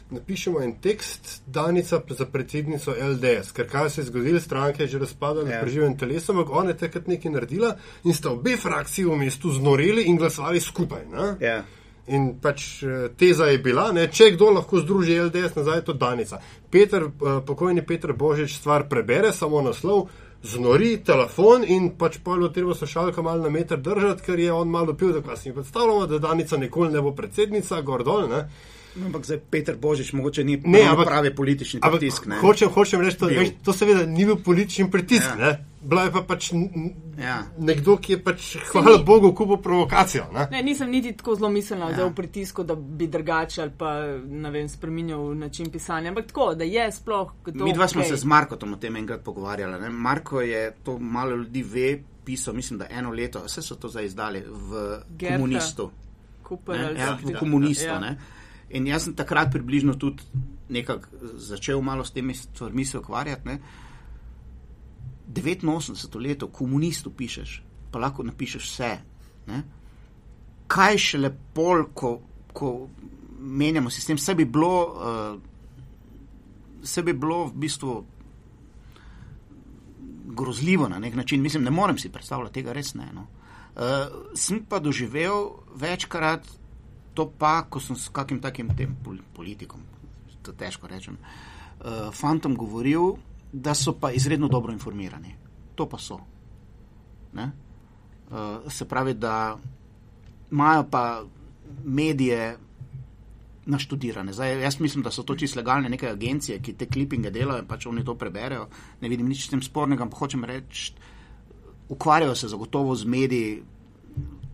napišemo 0.09 0.61
en 0.61 0.73
tekst, 0.81 1.41
Danica 1.47 2.01
za 2.09 2.25
predsednico 2.25 2.91
LDS, 2.91 3.51
ker 3.51 3.69
kaj 3.69 3.89
se 3.89 4.01
je 4.01 4.05
zgodilo, 4.05 4.39
stranke 4.39 4.83
je 4.83 4.87
že 4.87 4.99
razpadala 4.99 5.47
yeah. 5.47 5.53
ja. 5.53 5.61
preživljenim 5.61 5.97
telesom, 5.97 6.37
ampak 6.37 6.53
ona 6.53 6.69
je 6.69 6.77
takrat 6.77 7.07
nekaj 7.07 7.31
naredila 7.31 7.75
in 8.03 8.13
sta 8.13 8.31
obe 8.31 8.57
frakciji 8.57 9.05
v 9.05 9.17
mestu 9.17 9.51
znoreli 9.51 10.03
in 10.03 10.17
glasovali 10.17 10.61
skupaj. 10.61 11.05
Yeah. 11.39 11.63
In 12.07 12.35
pač 12.41 12.83
eh, 12.83 13.09
teza 13.17 13.47
je 13.49 13.57
bila, 13.57 13.89
ne, 13.91 14.05
če 14.11 14.35
kdo 14.35 14.51
lahko 14.53 14.77
združi 14.83 15.17
LDS 15.25 15.55
nazaj, 15.57 15.81
to 15.87 15.95
je 15.95 16.01
Danica. 16.03 16.39
Peter, 16.69 17.07
eh, 17.09 17.39
pokojni 17.45 17.85
Petr 17.85 18.13
Božič 18.13 18.57
stvar 18.59 18.85
prebere, 18.89 19.33
samo 19.33 19.61
naslov. 19.65 20.07
Znori 20.45 20.99
telefon 21.01 21.63
in 21.65 21.89
pač 21.97 22.19
pa 22.21 22.35
je 22.37 22.51
treba 22.53 22.75
slušalka 22.77 23.21
malo 23.25 23.41
na 23.43 23.49
meter 23.49 23.79
držati, 23.81 24.21
ker 24.21 24.39
je 24.39 24.53
on 24.53 24.69
malo 24.69 24.93
pil, 24.93 25.15
da 25.17 25.35
si 25.35 25.53
predstavljamo, 25.53 26.05
da 26.05 26.19
Danica 26.19 26.57
nikoli 26.57 26.93
ne 26.93 27.01
bo 27.01 27.15
predsednica, 27.15 27.81
gordol. 27.81 28.29
Ne. 28.29 28.43
No, 28.45 28.74
ampak 29.05 29.25
zdaj 29.25 29.39
Peter 29.49 29.75
Božič 29.77 30.13
mogoče 30.13 30.43
ni 30.43 30.57
ne, 30.63 30.81
ampak, 30.87 31.07
pravi 31.07 31.35
politični 31.35 31.79
pritisk. 31.81 32.27
Hočem, 32.41 32.69
hočem 32.69 33.01
reči, 33.01 33.17
to, 33.17 33.27
veš, 33.27 33.49
to 33.63 33.73
seveda 33.73 34.05
ni 34.05 34.25
bil 34.25 34.37
politični 34.39 34.91
pritisk. 34.91 35.27
Ja. 35.39 35.57
Bila 35.85 36.07
je 36.07 36.11
pa 36.11 36.21
pač 36.25 36.49
ja. 37.21 37.35
nekdo, 37.61 37.97
ki 38.01 38.15
je 38.15 38.19
pač, 38.23 38.45
hvala 38.71 38.95
ni, 38.97 39.03
Bogu, 39.05 39.29
kupo 39.37 39.59
provokacijo. 39.61 40.25
Ne? 40.33 40.47
Ne, 40.51 40.63
nisem 40.65 40.89
niti 40.89 41.11
tako 41.13 41.35
zelo 41.35 41.51
mislila, 41.53 41.91
ja. 41.91 41.97
da 41.97 42.01
je 42.01 42.09
v 42.09 42.15
pritisku, 42.17 42.63
da 42.65 42.75
bi 42.75 43.07
drugače 43.07 43.61
ali 43.61 43.73
pa 43.77 43.91
vem, 44.49 44.69
spremenil 44.69 45.35
način 45.37 45.69
pisanja. 45.69 46.09
Ampak 46.09 46.31
tako, 46.31 46.55
da 46.57 46.65
je 46.65 46.87
sploh. 46.91 47.35
Mi 47.53 47.73
dva 47.73 47.85
okay. 47.85 47.91
smo 47.91 48.03
se 48.03 48.17
z 48.17 48.25
Markom 48.25 48.73
o 48.73 48.81
tem 48.81 48.95
enkrat 48.95 49.21
pogovarjali. 49.21 49.81
Ne? 49.81 49.89
Marko 49.89 50.41
je 50.41 50.71
to 50.83 50.97
malo 50.99 51.35
ljudi 51.35 51.63
ve, 51.63 51.99
pisal, 52.25 52.53
mislim, 52.53 52.79
da 52.79 52.87
eno 52.89 53.11
leto, 53.11 53.43
vse 53.45 53.61
so 53.61 53.75
to 53.75 53.89
zdaj 53.89 54.05
izdali 54.05 54.41
v 54.47 54.99
Gerta. 55.17 55.35
komunistu. 55.37 55.91
Cooper, 56.47 56.97
ja, 56.97 57.17
v 57.21 57.37
komunistu. 57.39 57.85
Ja. 57.85 58.15
In 58.69 58.87
jaz 58.87 59.05
sem 59.05 59.15
takrat 59.15 59.51
približno 59.51 59.93
tudi 59.93 60.23
nekako 60.69 61.07
začel 61.37 61.81
malo 61.81 62.05
s 62.05 62.11
temi 62.11 62.33
stvarmi 62.33 62.85
se 62.85 62.97
ukvarjati. 62.97 63.47
Ne. 63.47 63.59
89 65.33 66.21
let, 66.21 66.43
komunistu 66.51 67.09
pišeš, 67.09 67.61
pa 67.91 67.99
lahko 67.99 68.23
napišeš 68.23 68.63
vse. 68.63 68.91
Ne. 69.47 69.63
Kaj 70.67 70.97
še 70.97 71.21
lepo, 71.21 71.69
ko, 71.93 72.11
ko 72.53 72.71
menjamo 73.39 73.89
sistem, 73.89 74.17
vse 74.17 74.35
bi 74.35 74.45
bilo, 74.45 74.73
uh, 74.89 76.81
vse 76.81 77.03
bi 77.03 77.13
bilo 77.13 77.45
v 77.45 77.65
bistvu 77.65 77.95
grozljivo 80.35 80.89
na 80.89 80.99
nek 80.99 81.15
način. 81.15 81.41
Mislim, 81.41 81.63
ne 81.63 81.71
morem 81.71 81.97
si 81.97 82.09
predstavljati 82.09 82.53
tega, 82.53 82.73
res 82.73 82.93
ne. 82.95 83.09
No. 83.13 83.27
Uh, 83.75 84.31
sem 84.33 84.63
pa 84.69 84.79
doživel 84.79 85.51
večkrat 85.75 86.47
to 87.15 87.29
pa, 87.39 87.63
ko 87.69 87.79
sem 87.79 87.95
s 87.95 88.11
kakim 88.13 88.41
takim 88.43 88.69
tem 88.75 88.95
politikom, 89.33 89.81
to 90.43 90.53
težko 90.53 90.87
rečem, 90.91 91.17
uh, 91.17 92.11
fantom 92.13 92.55
govoril, 92.59 93.15
da 93.51 93.73
so 93.73 93.95
pa 93.95 94.11
izredno 94.11 94.51
dobro 94.51 94.73
informirani. 94.75 95.35
To 95.75 95.87
pa 95.89 95.97
so. 95.97 96.19
Uh, 97.35 98.67
se 98.71 98.87
pravi, 98.87 99.13
da 99.13 99.57
imajo 100.51 100.85
pa 100.91 101.23
medije 101.83 102.57
naštudirane. 103.65 104.33
Zdaj, 104.33 104.61
jaz 104.61 104.79
mislim, 104.79 105.03
da 105.03 105.11
so 105.11 105.23
to 105.23 105.35
čisto 105.35 105.59
legalne 105.59 105.89
neke 105.89 106.09
agencije, 106.09 106.59
ki 106.61 106.73
te 106.73 106.85
klipinge 106.85 107.31
delajo 107.31 107.63
in 107.63 107.67
pač 107.67 107.85
oni 107.85 108.05
to 108.05 108.15
preberejo. 108.15 108.67
Ne 109.01 109.09
vidim 109.09 109.27
nič 109.29 109.45
s 109.45 109.53
tem 109.53 109.61
spornega, 109.61 110.03
ampak 110.03 110.19
hočem 110.19 110.45
reči, 110.45 110.93
ukvarjajo 111.89 112.35
se 112.35 112.47
zagotovo 112.47 112.95
z 112.95 113.05
mediji, 113.05 113.63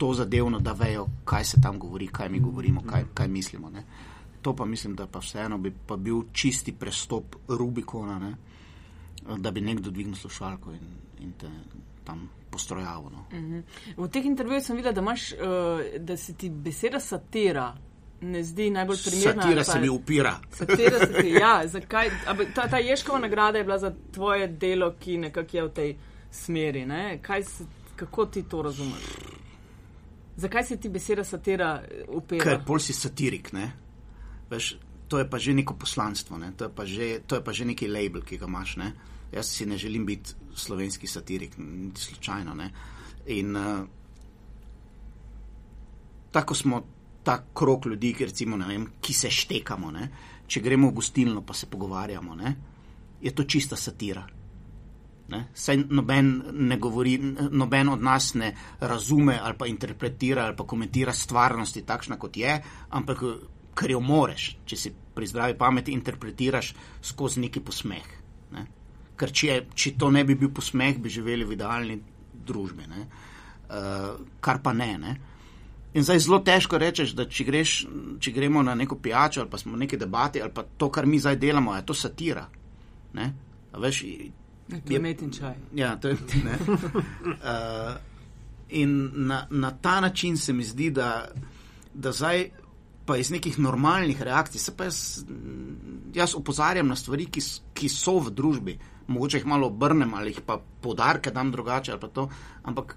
to 0.01 0.13
zadevno, 0.13 0.59
da 0.59 0.71
vejo, 0.73 1.07
kaj 1.25 1.43
se 1.45 1.61
tam 1.61 1.79
govori, 1.79 2.07
kaj 2.07 2.29
mi 2.29 2.39
govorimo, 2.39 2.81
kaj, 2.89 3.03
kaj 3.13 3.27
mislimo. 3.27 3.69
Ne. 3.69 3.83
To 4.41 4.55
pa 4.55 4.65
mislim, 4.65 4.95
da 4.95 5.05
pa 5.07 5.19
vseeno 5.19 5.57
bi 5.57 5.73
pa 5.87 5.97
bil 5.97 6.23
čisti 6.33 6.71
prestop 6.71 7.35
Rubikona, 7.47 8.19
ne, 8.19 8.35
da 9.37 9.51
bi 9.51 9.61
nekdo 9.61 9.91
dvignil 9.91 10.15
slušalko 10.15 10.71
in, 10.71 10.87
in 11.19 11.31
te 11.31 11.49
tam 12.03 12.29
postrojavo. 12.49 13.09
No. 13.09 13.19
Uh 13.19 13.43
-huh. 13.43 13.61
V 13.97 14.07
teh 14.07 14.25
intervjujih 14.25 14.63
sem 14.65 14.75
videl, 14.75 14.93
da, 14.93 15.01
imaš, 15.01 15.31
uh, 15.31 15.37
da 15.99 16.17
se 16.17 16.33
ti 16.33 16.49
beseda 16.49 16.99
satira. 16.99 17.75
Ne 18.21 18.43
zdi 18.43 18.69
najbolj 18.69 18.97
primerna. 19.05 19.43
Satira 19.43 19.63
se 19.63 19.79
mi 19.79 19.89
upira. 19.89 20.39
Satira 20.51 20.99
se 20.99 21.13
ti, 21.21 21.29
ja. 21.29 21.67
Zakaj, 21.73 22.09
ta, 22.55 22.67
ta 22.67 22.77
Ješkova 22.77 23.19
nagrada 23.19 23.57
je 23.57 23.63
bila 23.63 23.77
za 23.77 23.93
tvoje 24.11 24.47
delo, 24.47 24.93
ki 24.99 25.17
nekako 25.17 25.57
je 25.57 25.63
v 25.63 25.69
tej 25.69 25.95
smeri. 26.31 26.87
Se, 27.43 27.65
kako 27.95 28.25
ti 28.25 28.43
to 28.43 28.61
razumeš? 28.61 29.03
Zakaj 30.38 30.63
se 30.63 30.77
ti 30.79 30.89
beseda 30.89 31.23
satira 31.23 31.82
upira? 32.07 32.43
Ker 32.43 32.63
pol 32.65 32.79
si 32.79 32.93
satirik, 32.93 33.51
ne? 33.53 33.71
Veš, 34.51 34.75
to 35.11 35.19
je 35.19 35.27
pa 35.29 35.38
že 35.38 35.53
neko 35.53 35.75
poslanstvo, 35.75 36.38
ne? 36.38 36.53
to, 36.55 36.69
je 36.69 36.71
pa 36.71 36.86
že, 36.88 37.19
to 37.27 37.36
je 37.36 37.43
pa 37.43 37.51
že 37.51 37.67
neki 37.67 37.88
label, 37.88 38.23
ki 38.23 38.39
ga 38.39 38.47
imaš. 38.47 38.77
Ne? 38.79 38.93
Jaz 39.32 39.51
si 39.51 39.65
ne 39.65 39.77
želim 39.77 40.05
biti 40.05 40.32
slovenski 40.55 41.07
satirik, 41.07 41.57
niti 41.57 42.01
slučajno. 42.01 42.55
Ne? 42.55 42.71
In 43.27 43.55
uh, 43.55 43.84
tako 46.32 46.55
smo 46.55 46.84
ta 47.23 47.43
krok 47.53 47.86
ljudi, 47.86 48.13
ki, 48.13 48.25
recimo, 48.25 48.57
vem, 48.57 48.88
ki 49.01 49.13
se 49.13 49.29
štekamo. 49.29 49.91
Ne? 49.91 50.09
Če 50.47 50.63
gremo 50.63 50.89
v 50.89 50.99
gostilno, 50.99 51.43
pa 51.43 51.53
se 51.53 51.67
pogovarjamo, 51.67 52.36
ne? 52.36 52.55
je 53.21 53.36
to 53.36 53.43
čista 53.43 53.75
satira. 53.75 54.23
Ne? 55.32 55.45
Saj 55.55 55.77
noben, 55.89 56.32
ne 56.51 56.77
govori, 56.77 57.15
noben 57.51 57.89
od 57.89 58.01
nas 58.03 58.34
ne 58.36 58.51
razume 58.79 59.38
ali 59.39 59.55
pa 59.57 59.67
interpretira 59.67 60.45
ali 60.45 60.55
pa 60.55 60.65
komentira 60.67 61.13
stvarnosti 61.13 61.86
takšna, 61.88 62.17
kot 62.19 62.38
je, 62.38 62.57
ampak 62.89 63.23
kar 63.75 63.91
jo 63.91 64.01
moreš, 64.03 64.49
če 64.67 64.77
si 64.77 64.91
pri 65.15 65.27
zdravi 65.27 65.55
pameti 65.57 65.95
interpretiraš 65.95 66.73
skozi 67.01 67.45
neki 67.45 67.63
posmeh. 67.63 68.09
Ne? 68.51 68.65
Ker 69.15 69.32
če, 69.32 69.57
če 69.73 69.95
to 69.99 70.11
ne 70.11 70.25
bi 70.27 70.36
bil 70.36 70.51
posmeh, 70.51 70.99
bi 70.99 71.11
živeli 71.13 71.47
v 71.47 71.55
idealni 71.55 71.97
družbi, 72.47 72.88
uh, 72.91 74.19
kar 74.43 74.59
pa 74.63 74.73
ne. 74.75 74.91
ne? 74.99 75.15
In 75.93 76.03
zdaj 76.07 76.19
zelo 76.25 76.39
težko 76.43 76.79
rečeš, 76.79 77.15
da 77.15 77.27
če, 77.27 77.45
greš, 77.47 77.77
če 78.23 78.32
gremo 78.36 78.63
na 78.63 78.75
neko 78.75 78.97
pijačo 79.03 79.43
ali 79.43 79.51
pa 79.51 79.59
smo 79.59 79.75
v 79.75 79.84
neki 79.86 79.99
debati 79.99 80.41
ali 80.41 80.51
pa 80.55 80.63
to, 80.63 80.91
kar 80.91 81.05
mi 81.05 81.19
zdaj 81.19 81.39
delamo, 81.39 81.75
je 81.75 81.86
to 81.86 81.95
satira. 81.95 82.45
Veš, 83.71 84.03
Klemet 84.88 85.22
in 85.22 85.32
čaj. 85.32 85.55
Ja, 85.76 85.95
to 85.99 86.07
je 86.07 86.18
ne. 86.43 86.57
Uh, 86.62 87.95
in 88.82 89.12
na, 89.28 89.47
na 89.49 89.72
ta 89.72 89.99
način 90.01 90.38
se 90.38 90.53
mi 90.53 90.64
zdi, 90.64 90.89
da, 90.89 91.28
da 91.93 92.12
zdaj 92.12 92.49
pa 93.05 93.18
iz 93.18 93.32
nekih 93.32 93.59
normalnih 93.59 94.22
reakcij, 94.22 94.59
se 94.59 94.78
pa 94.78 94.84
jaz, 94.84 95.26
jaz 96.14 96.36
opozarjam 96.36 96.88
na 96.88 96.95
stvari, 96.95 97.26
ki, 97.26 97.41
ki 97.74 97.89
so 97.89 98.20
v 98.20 98.32
družbi, 98.32 98.78
mogoče 99.07 99.41
jih 99.41 99.47
malo 99.49 99.68
obrnem 99.68 100.14
ali 100.14 100.32
jih 100.32 100.41
pa 100.45 100.59
podarke 100.82 101.32
dam 101.32 101.51
drugače 101.51 101.91
ali 101.91 102.01
pa 102.01 102.07
to, 102.07 102.30
ampak 102.64 102.95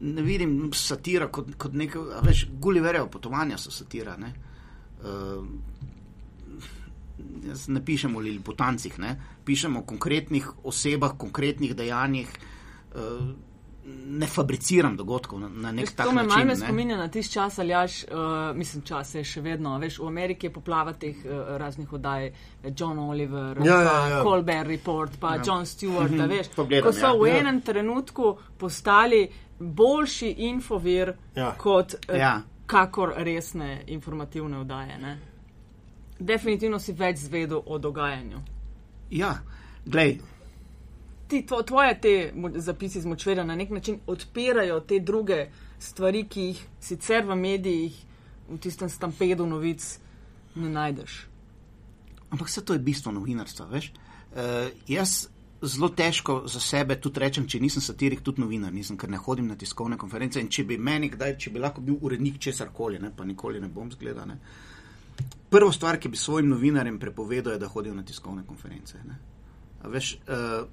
ne 0.00 0.22
vidim 0.22 0.70
satira 0.72 1.26
kot, 1.28 1.54
kot 1.58 1.74
nekaj, 1.74 2.22
veš, 2.26 2.46
Gulliverjev 2.60 3.08
potovanja 3.10 3.58
so 3.58 3.70
satira, 3.70 4.16
ne. 4.16 4.32
Uh, 5.00 5.44
ne 7.68 7.84
pišemo 7.84 8.18
o 8.18 8.22
liliputancih, 8.22 8.98
ne? 8.98 9.16
pišemo 9.44 9.80
o 9.80 9.82
konkretnih 9.82 10.50
osebah, 10.64 11.16
konkretnih 11.18 11.76
dejanjih. 11.76 12.28
Uh, 12.94 13.30
Ne 13.90 14.26
fabriciram 14.26 14.92
dogodkov 14.96 15.40
na, 15.40 15.48
na 15.48 15.70
nek 15.72 15.88
način. 15.98 16.04
To 16.04 16.12
me 16.12 16.22
malo 16.22 16.56
spominja 16.56 16.96
na 16.96 17.08
tisti 17.08 17.32
čas, 17.32 17.58
ali 17.58 17.68
jaš, 17.68 18.02
uh, 18.04 18.10
mislim, 18.56 18.82
čas 18.86 19.14
je 19.14 19.22
še 19.24 19.40
vedno. 19.40 19.72
Veš, 19.78 19.96
v 19.98 20.06
Ameriki 20.06 20.46
je 20.46 20.52
poplava 20.52 20.92
teh 20.92 21.16
uh, 21.24 21.56
raznih 21.58 21.92
oddaj, 21.92 22.28
John 22.76 22.98
Oliver, 22.98 23.58
ja, 23.64 23.80
ja, 23.82 23.96
ja. 24.08 24.20
Colbert 24.22 24.68
Report, 24.68 25.16
pa 25.20 25.34
ja. 25.34 25.42
John 25.46 25.64
Stewart. 25.66 26.12
-hmm. 26.12 26.28
veš, 26.28 26.52
Pogledam, 26.56 26.86
ko 26.86 26.92
so 26.92 27.06
ja. 27.06 27.12
v 27.22 27.28
ja. 27.28 27.40
enem 27.40 27.60
trenutku 27.60 28.36
postali 28.58 29.28
boljši 29.58 30.34
infovir 30.38 31.14
ja. 31.34 31.54
kot. 31.58 31.94
Uh, 32.08 32.18
ja 32.18 32.42
kakor 32.70 33.12
resne 33.16 33.82
informativne 33.86 34.58
oddaje. 34.58 34.98
Ne? 34.98 35.18
Definitivno 36.20 36.78
si 36.78 36.92
več 36.92 37.24
zvedel 37.24 37.62
o 37.66 37.78
dogajanju. 37.78 38.42
Ja, 39.10 39.38
glej, 39.84 40.20
Ti, 41.30 41.44
tvo, 41.46 41.62
tvoje 41.62 41.94
te 42.00 42.32
zapisi 42.58 43.00
z 43.00 43.06
močverja 43.06 43.44
na 43.46 43.54
nek 43.54 43.70
način 43.70 44.00
odpirajo 44.06 44.80
te 44.80 44.98
druge 44.98 45.44
stvari, 45.78 46.24
ki 46.26 46.46
jih 46.48 46.62
sicer 46.82 47.22
v 47.24 47.36
medijih, 47.38 47.94
v 48.48 48.58
tistem 48.58 48.90
stampedu 48.90 49.46
novic, 49.46 49.98
ne 50.54 50.68
najdeš. 50.68 51.26
ampak 52.30 52.48
vse 52.48 52.64
to 52.64 52.72
je 52.72 52.78
bistvo 52.78 53.12
novinarstva, 53.12 53.66
veš. 53.66 53.92
Uh, 54.30 54.70
jaz 54.88 55.28
zelo 55.62 55.88
težko 55.88 56.42
za 56.46 56.60
sebe 56.60 56.96
tudi 57.00 57.20
rečem, 57.20 57.46
če 57.46 57.60
nisem 57.60 57.82
satirik, 57.82 58.22
tudi 58.22 58.40
novinar 58.40 58.72
nisem, 58.72 58.96
ker 58.96 59.10
ne 59.10 59.18
hodim 59.18 59.46
na 59.46 59.56
tiskovne 59.56 59.98
konference 59.98 60.40
in 60.40 60.48
če 60.48 60.64
bi 60.64 60.78
meni 60.78 61.10
kdaj, 61.10 61.36
če 61.38 61.50
bi 61.50 61.62
lahko 61.62 61.80
bil 61.80 61.98
urednik 62.00 62.38
česar 62.38 62.70
koli, 62.72 62.98
ne, 62.98 63.10
pa 63.16 63.24
nikoli 63.24 63.60
ne 63.60 63.68
bom 63.68 63.90
zgleda. 63.90 64.24
Ne. 64.26 64.38
Prvo 65.50 65.72
stvar, 65.72 65.98
ki 65.98 66.08
bi 66.08 66.16
svojim 66.16 66.48
novinarjem 66.48 66.98
prepovedal, 66.98 67.52
je, 67.52 67.58
da 67.58 67.68
hodijo 67.68 67.94
na 67.94 68.04
tiskovne 68.04 68.42
konference. 68.46 68.98
Veš, 69.84 70.18
uh, 70.28 70.66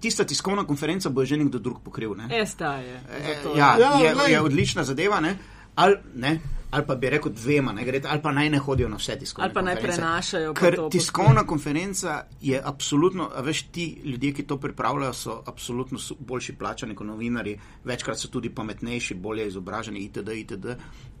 tista 0.00 0.24
tiskovna 0.24 0.66
konferenca 0.66 1.08
bo 1.08 1.24
že 1.24 1.36
nekdo 1.36 1.58
drug 1.58 1.80
pokril. 1.84 2.14
Ne. 2.14 2.46
STA 2.46 2.74
je. 2.76 3.00
E, 3.10 3.36
Ja, 3.56 3.76
Ja, 3.78 3.98
je, 4.00 4.32
je 4.32 4.40
odlična 4.40 4.84
zadeva, 4.84 5.20
ne? 5.20 5.36
Ali, 5.74 5.96
ne? 6.14 6.40
Ali 6.74 6.86
pa 6.86 6.94
bi 6.94 7.10
rekel 7.10 7.32
dvema, 7.32 7.72
ne 7.72 7.84
gre, 7.84 8.00
ali 8.08 8.22
pa 8.22 8.32
naj 8.32 8.50
ne 8.50 8.58
hodijo 8.58 8.88
na 8.88 8.96
vse 8.96 9.14
tiskovne 9.18 9.44
Ali 9.46 9.54
pa 9.54 9.62
naj 9.62 9.74
konference. 9.74 10.00
prenašajo 10.00 10.54
Ker 10.54 10.76
to 10.76 10.88
tiskovna 10.88 11.44
konferenca 11.46 12.14
je 12.40 12.60
absolutno, 12.64 13.28
veš, 13.42 13.62
ti 13.62 14.00
ljudje, 14.04 14.32
ki 14.32 14.42
to 14.42 14.56
pripravljajo, 14.60 15.12
so 15.12 15.42
absolutno 15.46 15.98
su- 15.98 16.16
boljši 16.18 16.52
plačani 16.58 16.94
kot 16.94 17.06
novinari, 17.06 17.58
večkrat 17.84 18.18
so 18.18 18.28
tudi 18.28 18.50
pametnejši, 18.50 19.14
bolje 19.14 19.46
izobraženi, 19.46 20.00
itd. 20.00 20.28
itd. 20.34 20.66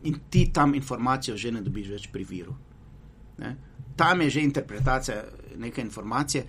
In 0.02 0.18
ti 0.30 0.50
tam 0.52 0.74
informacijo 0.74 1.36
že 1.36 1.52
ne 1.52 1.60
dobiš 1.62 1.88
več 1.88 2.08
pri 2.12 2.24
viru. 2.24 2.54
Ne? 3.38 3.56
Tam 3.96 4.20
je 4.20 4.30
že 4.30 4.42
interpretacija 4.42 5.24
neke 5.56 5.80
informacije. 5.80 6.44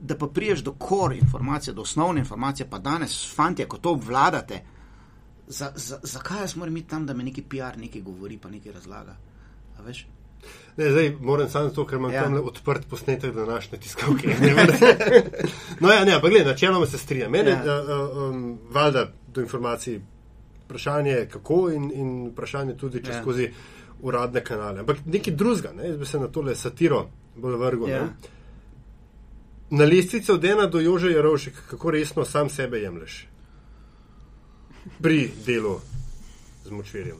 Da 0.00 0.16
pa 0.18 0.26
priješ 0.26 0.60
do 0.60 0.72
kor 0.72 1.12
informacije, 1.12 1.74
do 1.74 1.82
osnovne 1.82 2.20
informacije, 2.20 2.66
pa 2.70 2.78
danes, 2.78 3.34
fanti, 3.34 3.64
ko 3.64 3.78
to 3.78 3.90
obvladate, 3.90 4.60
za, 5.48 5.72
za, 5.76 5.98
zakaj 6.02 6.40
jaz 6.40 6.56
moram 6.56 6.76
iti 6.76 6.88
tam, 6.88 7.06
da 7.06 7.14
me 7.14 7.24
neki 7.24 7.42
PR 7.42 7.76
nekaj 7.78 8.02
govori, 8.02 8.38
pa 8.38 8.50
nekaj 8.50 8.72
razlaga? 8.72 9.16
A 9.78 9.82
veš? 9.82 10.06
Ne, 10.76 10.90
zdaj 10.90 11.16
moram 11.20 11.48
samo 11.48 11.68
zato, 11.68 11.86
ker 11.86 11.98
imam 11.98 12.12
Ja. 12.12 12.22
tam 12.22 12.34
odprt 12.34 12.86
posnetek 12.88 13.34
današnje 13.34 13.78
tiskovke. 13.78 14.28
Ne 14.40 14.54
no, 15.80 15.88
ja, 15.88 16.04
ne, 16.04 16.12
ampak 16.12 16.30
gledaj, 16.30 16.52
načeloma 16.52 16.86
se 16.86 16.98
strinjam. 16.98 17.30
Mene, 17.32 17.50
Ja. 17.50 17.82
uh, 17.82 18.30
um, 18.30 18.58
valjda 18.70 19.06
do 19.34 19.40
informacij, 19.40 20.00
vprašanje 20.64 21.10
je 21.10 21.28
kako 21.28 21.70
in, 21.70 21.92
in 21.94 22.28
vprašanje 22.28 22.76
tudi 22.76 23.04
čez 23.04 23.14
Ja. 23.14 23.22
skozi 23.22 23.50
uradne 24.00 24.44
kanale. 24.44 24.80
Ampak 24.80 24.96
nekaj 25.06 25.34
drugega, 25.34 25.72
ne, 25.72 25.88
jaz 25.88 25.96
bi 25.96 26.06
se 26.06 26.18
na 26.18 26.28
tole 26.28 26.54
satiro 26.54 27.08
bolj 27.36 27.56
vrgel. 27.56 27.88
Ja. 27.88 27.96
Ja. 27.96 28.08
Na 29.70 29.84
lestvici 29.84 30.32
od 30.32 30.44
ena 30.44 30.66
do 30.66 30.80
Jože 30.80 31.10
Jarovšek, 31.10 31.54
kako 31.70 31.90
resno 31.90 32.24
sam 32.24 32.48
sebe 32.50 32.78
jemliš 32.78 33.27
pri 35.02 35.30
delu 35.46 35.80
z 36.64 36.70
močvirjem. 36.70 37.16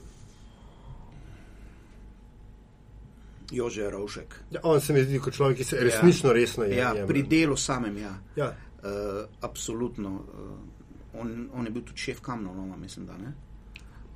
Jože 3.51 3.89
Rovšek. 3.89 4.35
Ja, 4.51 4.59
on 4.63 4.81
se 4.81 4.93
mi 4.93 5.03
zdi 5.03 5.19
kot 5.19 5.33
človek, 5.33 5.57
ki 5.57 5.63
se 5.63 5.77
resnično 5.81 6.33
resno 6.33 6.63
je. 6.63 6.77
Ja, 6.77 6.93
pri 7.07 7.23
delu 7.23 7.57
samem, 7.57 7.97
ja. 7.97 8.13
Ja. 8.35 8.53
Uh, 8.83 9.25
absolutno. 9.41 10.09
Uh, 10.09 11.21
on, 11.21 11.49
on 11.53 11.65
je 11.65 11.71
bil 11.71 11.83
tudi 11.83 11.97
šef 11.97 12.21
kamnoloma, 12.21 12.77
mislim, 12.77 13.05
da 13.05 13.17
ne. 13.17 13.33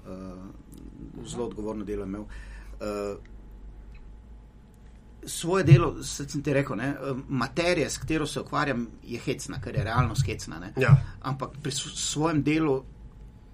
Uh, 0.05 1.25
zelo 1.27 1.45
odgovorno 1.45 1.83
delo 1.83 2.03
je 2.03 2.07
imel. 2.07 2.21
Uh, 2.21 3.33
svoje 5.25 5.63
delo, 5.63 6.03
sem 6.03 6.43
ti 6.43 6.53
rekel, 6.53 6.75
ne, 6.77 6.93
materija, 7.29 7.89
s 7.89 7.97
katero 7.97 8.27
se 8.27 8.41
ukvarjam, 8.41 8.87
je 9.03 9.19
hecna, 9.19 9.61
ker 9.61 9.75
je 9.75 9.83
realnost 9.83 10.25
hecna. 10.25 10.59
Ne. 10.59 10.73
Ja. 10.77 10.95
Ampak 11.21 11.49
pri 11.63 11.71
svojem 11.71 12.43
delu, 12.43 12.83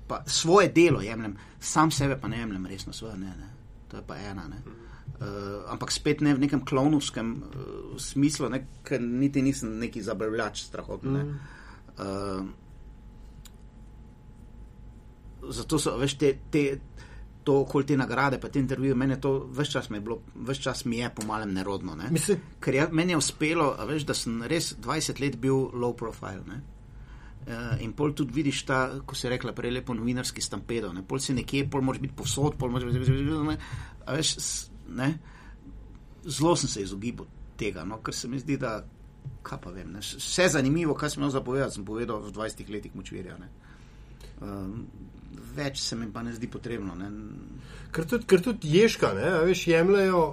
pa 0.09 0.23
svoje 0.25 0.71
delo 0.73 1.01
jemljem, 1.01 1.37
sam 1.59 1.91
sebe 1.91 2.17
pa 2.21 2.27
ne 2.27 2.39
jemljem 2.39 2.65
resno, 2.65 2.93
svoje 2.93 3.17
ne. 3.17 3.33
ne. 3.37 3.49
To 3.87 3.97
je 3.97 4.03
pa 4.07 4.17
ena. 4.17 4.47
Ne. 4.47 4.61
Uh, 5.19 5.71
ampak 5.71 5.91
spet 5.91 6.21
ne 6.21 6.33
v 6.33 6.39
nekem 6.39 6.65
klovnovskem 6.65 7.31
uh, 7.35 7.41
smislu, 7.99 8.49
ne, 8.49 8.63
ker 8.87 9.01
niti 9.01 9.41
nisem 9.43 9.77
neki 9.79 10.01
zabavljač 10.01 10.61
strahotni. 10.63 11.23
Mm. 11.23 11.39
Uh, 11.99 12.45
zato 15.53 15.79
so, 15.79 15.97
veš, 15.99 16.15
te, 16.21 16.31
te, 16.51 16.63
to 17.43 17.59
okoli 17.65 17.85
te 17.85 17.97
nagrade, 17.97 18.39
pa 18.39 18.49
te 18.49 18.59
intervjuje, 18.63 18.95
meni 18.95 19.19
to, 19.21 19.33
veš 19.55 19.75
čas 19.75 19.89
mi 19.89 19.97
je 19.97 20.01
bilo, 20.07 20.21
čas 20.61 20.85
mi 20.85 20.97
je 20.97 21.09
po 21.15 21.25
malem 21.27 21.53
nerodno. 21.53 21.95
Ne. 21.95 22.09
Mislim, 22.11 22.39
Ker 22.63 22.75
je, 22.75 22.87
meni 22.91 23.13
je 23.13 23.21
uspelo, 23.21 23.71
veš, 23.89 24.05
da 24.07 24.15
sem 24.15 24.43
res 24.47 24.75
20 24.79 25.21
let 25.21 25.39
bil 25.41 25.67
low 25.73 25.95
profile. 25.97 26.43
Ne? 26.47 26.61
Uh, 27.47 27.79
in 27.81 27.93
pol 27.97 28.11
tudi 28.13 28.35
vidiš 28.35 28.63
ta, 28.67 28.79
ko 29.07 29.15
je 29.17 29.29
rekla 29.31 29.53
prej, 29.57 29.71
lepo 29.71 29.93
novinarski 29.97 30.41
stampedo. 30.41 30.91
Ne? 30.93 31.01
Pol 31.07 31.21
si 31.23 31.33
nekje, 31.33 31.65
pol 31.71 31.81
moraš 31.81 32.03
biti 32.03 32.17
povsod, 32.17 32.59
pol 32.59 32.69
moraš 32.69 32.91
biti. 32.91 33.15
Ne? 33.47 33.55
A 34.05 34.17
veš, 34.17 34.35
ne? 34.93 35.13
Zelo 36.27 36.55
sem 36.59 36.69
se 36.69 36.83
izogibal 36.83 37.29
tega, 37.57 37.85
no? 37.87 38.01
ker 38.03 38.13
se 38.13 38.27
mi 38.27 38.39
zdi, 38.39 38.59
da 38.59 38.83
kaj 39.43 39.61
pa 39.63 39.71
vem. 39.73 39.91
Ne? 39.95 40.03
Vse 40.03 40.49
zanimivo, 40.51 40.93
kaj 40.93 41.15
sem 41.15 41.23
imel 41.23 41.33
zapovedati, 41.33 41.79
sem 41.79 41.87
povedal 41.87 42.21
v 42.27 42.33
20 42.35 42.69
letih 42.75 42.95
močvirja. 42.95 43.39
Ne? 43.39 43.49
Um, 44.45 44.85
več 45.55 45.81
se 45.83 45.97
mi 45.97 46.11
pa 46.13 46.23
ne 46.23 46.35
zdi 46.35 46.47
potrebno. 46.51 46.95
Ne? 46.99 47.09
ker 47.95 48.05
tudi, 48.05 48.27
ker 48.29 48.43
tudi 48.43 48.75
ježka, 48.77 49.13
ne, 49.17 49.31
veš, 49.49 49.65
jemljajo. 49.71 50.23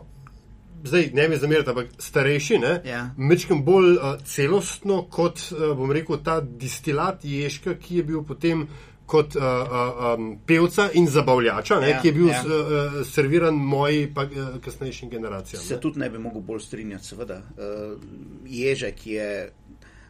Zdaj 0.85 1.11
ne 1.15 1.29
mi 1.29 1.37
zamerite, 1.37 1.71
ampak 1.71 1.87
starejši, 1.99 2.59
ne, 2.59 2.81
Ja. 2.85 3.11
mečem 3.17 3.65
bolj 3.65 3.97
uh, 3.97 4.21
celostno 4.25 5.03
kot, 5.11 5.41
uh, 5.53 5.73
bom 5.77 5.91
rekel, 5.93 6.19
ta 6.25 6.41
distilat 6.41 7.25
ježka, 7.25 7.75
ki 7.75 7.97
je 7.97 8.05
bil 8.05 8.23
potem 8.25 8.67
kot 9.07 9.37
uh, 9.37 9.43
uh, 9.43 10.15
um, 10.19 10.39
pevca 10.47 10.89
in 10.95 11.07
zabavljača, 11.07 11.81
ne, 11.81 11.91
Ja, 11.91 12.01
ki 12.03 12.09
je 12.09 12.13
bil 12.13 12.29
ja. 12.29 12.43
ja. 12.43 12.43
uh, 12.45 13.07
serviran 13.07 13.55
moji 13.55 14.09
pa 14.15 14.25
uh, 14.25 14.57
kasnejšim 14.65 15.11
generacijam. 15.11 15.63
Se 15.63 15.75
ne. 15.75 15.81
tudi 15.81 15.99
ne 15.99 16.11
bi 16.11 16.19
mogel 16.19 16.41
bolj 16.43 16.61
strinjati, 16.61 17.07
seveda. 17.07 17.37
Uh, 17.57 18.01
ježek 18.47 19.07
je 19.07 19.29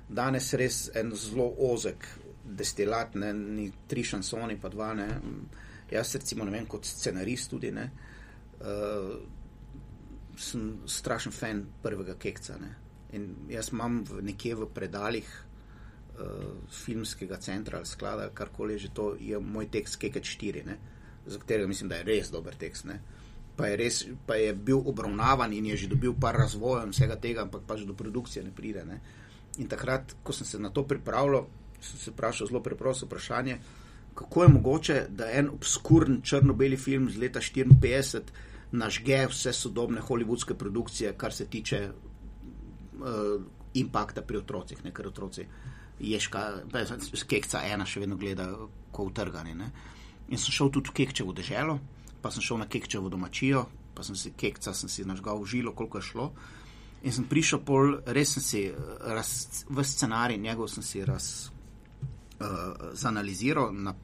danes 0.09 0.53
res 0.55 0.91
en 0.95 1.13
zelo 1.15 1.51
ozek 1.59 2.07
destilat, 2.45 3.15
ne, 3.15 3.33
ni 3.35 3.71
tri 3.87 4.05
šansoni, 4.05 4.57
pa 4.63 4.69
dva. 4.69 4.95
Ne. 4.95 5.09
Jaz, 5.91 6.15
recimo, 6.15 6.45
ne 6.45 6.51
vem, 6.51 6.67
kot 6.67 6.85
scenarist 6.87 7.51
tudi 7.51 7.71
ne. 7.71 7.91
Uh, 8.61 9.36
sem 10.37 10.79
strašen 10.87 11.33
fan 11.33 11.65
prvega 11.83 12.15
kekca. 12.15 12.59
Ne. 12.61 12.75
In 13.17 13.29
jaz 13.51 13.71
imam 13.73 14.03
v, 14.05 14.23
nekje 14.27 14.55
v 14.55 14.69
predaljih 14.75 15.29
uh, 15.29 16.57
filmskega 16.73 17.39
centra 17.41 17.79
ali 17.81 17.87
sklada, 17.87 18.31
karkoli 18.35 18.79
že 18.79 18.93
to 18.95 19.15
je 19.21 19.39
moj 19.41 19.71
tekst 19.71 19.97
Kekec 19.97 20.25
4, 20.25 20.65
ne, 20.67 20.79
za 21.27 21.39
katerega 21.39 21.69
mislim, 21.69 21.89
da 21.89 22.01
je 22.01 22.09
res 22.09 22.31
dober 22.31 22.55
tekst. 22.55 22.85
Ne. 22.85 23.01
Pa 23.57 23.71
je, 23.71 23.77
res, 23.81 24.03
pa 24.27 24.37
je 24.37 24.53
bil 24.53 24.83
obravnavan 24.85 25.53
in 25.53 25.67
je 25.73 25.77
že 25.77 25.89
dobil 25.89 26.13
par 26.21 26.37
razvoja 26.37 26.85
in 26.85 26.93
vsega 26.93 27.17
tega, 27.17 27.47
ampak 27.47 27.65
pač 27.67 27.87
do 27.89 27.95
produkcije 27.97 28.45
ne 28.45 28.53
pride. 28.53 28.85
Ne. 28.85 29.01
In 29.59 29.69
takrat, 29.69 30.13
ko 30.23 30.33
sem 30.37 30.47
se 30.47 30.59
na 30.61 30.69
to 30.71 30.85
pripravljal, 30.85 31.47
sem 31.81 31.99
se 31.99 32.13
vprašal 32.13 32.51
zelo 32.51 32.61
preprosto 32.61 33.07
vprašanje, 33.07 33.59
kako 34.17 34.43
je 34.43 34.49
mogoče, 34.49 35.07
da 35.09 35.31
en 35.33 35.49
obskuren 35.53 36.21
črno-beli 36.23 36.77
film 36.77 37.09
z 37.11 37.21
leta 37.21 37.41
54 37.41 38.21
nažge 38.77 39.25
vse 39.31 39.53
sodobne 39.57 40.01
holivudske 40.05 40.55
produkcije, 40.55 41.15
kar 41.19 41.33
se 41.33 41.47
tiče 41.51 41.81
uh, 41.89 43.43
impakta 43.75 44.23
pri 44.23 44.41
otrocih, 44.43 44.85
ne 44.85 44.93
ker 44.95 45.09
otroci 45.09 45.47
ješka, 46.01 46.43
kekca 47.29 47.63
ena 47.65 47.87
še 47.89 48.03
vedno 48.05 48.19
gleda, 48.21 48.49
ko 48.93 49.09
utrgani. 49.11 49.55
Ne. 49.57 49.71
In 50.29 50.41
sem 50.41 50.53
šel 50.53 50.71
tudi 50.75 50.93
v 50.93 50.97
kekčevo 51.01 51.33
deželo, 51.37 51.79
pa 52.23 52.33
sem 52.35 52.45
šel 52.45 52.61
na 52.61 52.69
kekčevo 52.69 53.09
domačijo, 53.13 53.67
pa 53.97 54.05
sem 54.05 54.17
si 54.19 54.35
kekca 54.37 54.75
sem 54.77 54.93
si 54.93 55.07
nažgal 55.09 55.41
v 55.41 55.51
žilo, 55.51 55.73
koliko 55.77 56.03
je 56.03 56.09
šlo. 56.11 56.31
In 57.07 57.15
sem 57.15 57.29
prišel 57.29 57.63
pol, 57.65 58.01
res 58.13 58.35
sem 58.37 58.45
si 58.45 58.63
raz, 59.01 59.65
v 59.69 59.85
scenarij 59.85 60.41
njegov 60.41 60.69
sem 60.73 60.85
si 60.85 61.05
raz, 61.05 61.49
uh, 62.41 62.93
zanaliziral, 62.97 63.73
na 63.73 63.95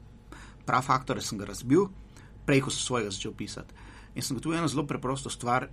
prav 0.65 0.85
faktore 0.85 1.21
sem 1.21 1.37
ga 1.37 1.49
razbil, 1.49 1.89
prej 2.47 2.63
ko 2.63 2.73
sem 2.73 2.85
svojega 2.85 3.13
začel 3.13 3.35
pisati. 3.37 3.81
In 4.15 4.21
sem 4.21 4.37
gotovil 4.37 4.57
eno 4.59 4.67
zelo 4.67 4.85
preprosto 4.87 5.29
stvar. 5.29 5.67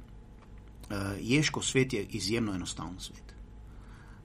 Uh, 0.91 0.97
Ježkov 1.21 1.63
svet 1.63 1.93
je 1.93 2.03
izjemno 2.19 2.55
enostaven 2.55 2.99
svet. 2.99 3.35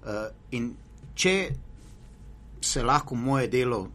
Uh, 0.05 0.30
in 0.51 0.72
če 1.16 1.49
se 2.61 2.84
lahko 2.84 3.16
moje 3.16 3.47
delo 3.47 3.88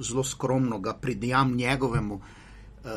zelo 0.00 0.24
skromno 0.24 0.78
ga 0.78 0.94
pridjam 0.94 1.54
njegovemu, 1.56 2.14
uh, 2.14 2.90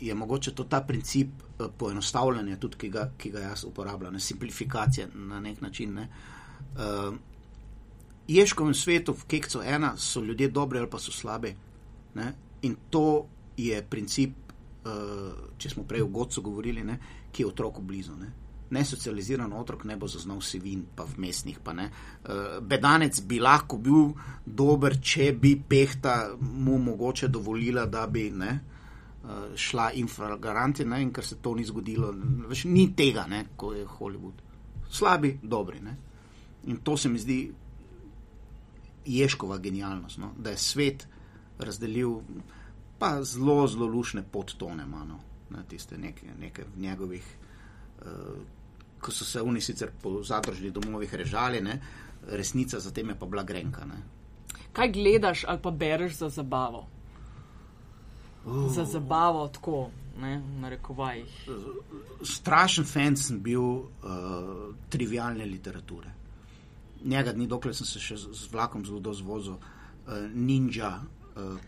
je 0.00 0.14
mogoče 0.14 0.54
to 0.54 0.64
ta 0.64 0.80
princip 0.80 1.28
uh, 1.58 1.66
poenostavljanja, 1.78 2.56
tudi 2.56 2.76
ki 2.76 2.88
ga, 2.88 3.10
ki 3.18 3.30
ga 3.30 3.40
jaz 3.48 3.64
uporabljam, 3.64 4.12
ne, 4.12 4.20
simplifikacije 4.20 5.08
na 5.14 5.40
nek 5.40 5.60
način. 5.60 5.94
Ne. 5.94 6.08
Uh, 6.76 7.14
Ježkovem 8.28 8.74
svetu, 8.74 9.12
v 9.12 9.24
Kekcu 9.26 9.62
ena, 9.64 9.96
so 9.96 10.20
ljudje 10.20 10.48
dobri 10.48 10.78
ali 10.78 10.90
pa 10.90 10.98
so 10.98 11.12
slabi. 11.12 11.56
Ne? 12.14 12.32
In 12.62 12.76
to 12.90 13.26
je 13.56 13.82
princip 13.82 14.30
če 15.58 15.70
smo 15.70 15.84
prej 15.88 16.02
o 16.02 16.10
Godcu 16.10 16.42
govorili, 16.42 16.84
ne, 16.84 16.98
ki 17.32 17.42
je 17.42 17.48
otroku 17.48 17.82
blizu. 17.82 18.16
Ne. 18.18 18.30
Nesocializiran 18.72 19.52
otrok 19.52 19.84
ne 19.84 19.96
bo 20.00 20.08
zaznal 20.08 20.40
sivin, 20.40 20.84
pa 20.96 21.04
v 21.04 21.20
mestnih. 21.26 21.60
Pa 21.60 21.74
uh, 21.76 21.88
bedanec 22.60 23.20
bi 23.28 23.38
lahko 23.40 23.78
bil 23.78 24.12
dober, 24.46 24.96
če 25.00 25.32
bi 25.38 25.54
pehta 25.56 26.32
mu 26.40 26.78
mogoče 26.78 27.28
dovolila, 27.28 27.86
da 27.86 28.06
bi 28.06 28.30
ne, 28.30 28.52
uh, 29.22 29.52
šla 29.54 29.90
infragaranti, 30.00 30.86
ne, 30.88 31.02
in 31.02 31.12
ker 31.12 31.24
se 31.24 31.38
to 31.42 31.54
ni 31.54 31.66
zgodilo. 31.68 32.14
Veš, 32.48 32.64
ni 32.64 32.88
tega, 32.96 33.26
ne, 33.28 33.44
ko 33.56 33.74
je 33.76 33.84
Hollywood. 33.98 34.40
Slabi, 34.92 35.36
dobri. 35.42 35.80
Ne. 35.84 35.96
In 36.66 36.80
to 36.82 36.96
se 36.96 37.08
mi 37.08 37.18
zdi 37.18 37.38
ješkova 39.06 39.58
genialnost, 39.58 40.18
no, 40.18 40.32
da 40.38 40.50
je 40.50 40.56
svet 40.56 41.06
razdelil 41.58 42.20
pa 43.02 43.16
zelo, 43.26 43.66
zelo 43.66 43.86
lušne 43.90 44.22
podtone, 44.22 44.86
no, 44.86 45.18
na 45.50 45.62
tiste 45.66 45.98
neke, 45.98 46.26
neke 46.38 46.62
v 46.62 46.80
njegovih. 46.80 47.24
Uh, 47.98 48.06
ko 49.02 49.10
so 49.10 49.24
se 49.24 49.42
oni 49.42 49.60
sicer 49.60 49.90
po 50.02 50.22
zadržnih 50.22 50.72
domovih 50.72 51.14
režali, 51.14 51.60
ne, 51.60 51.80
resnica 52.30 52.78
za 52.80 52.92
tem 52.94 53.08
je 53.08 53.16
pa 53.18 53.26
bila 53.26 53.42
grenka. 53.42 53.82
Ne. 53.84 53.98
Kaj 54.72 54.92
gledaš 54.92 55.42
ali 55.48 55.58
pa 55.62 55.70
bereš 55.70 56.20
za 56.20 56.28
zabavo? 56.28 56.86
Uh. 58.46 58.70
Za 58.70 58.84
zabavo 58.84 59.48
tako, 59.48 59.90
ne, 60.20 60.38
na 60.60 60.68
rekovajih. 60.68 61.48
Strašen 62.22 62.86
fan 62.86 63.16
sem 63.16 63.40
bil 63.42 63.62
uh, 63.62 63.88
trivialne 64.88 65.46
literature. 65.46 66.14
Njega 67.04 67.32
dni, 67.32 67.48
dokler 67.50 67.74
sem 67.74 67.86
se 67.86 67.98
še 67.98 68.16
z 68.22 68.46
vlakom 68.52 68.86
zelo 68.86 69.02
dozvozil, 69.02 69.58
uh, 69.58 70.22
ninja. 70.34 71.00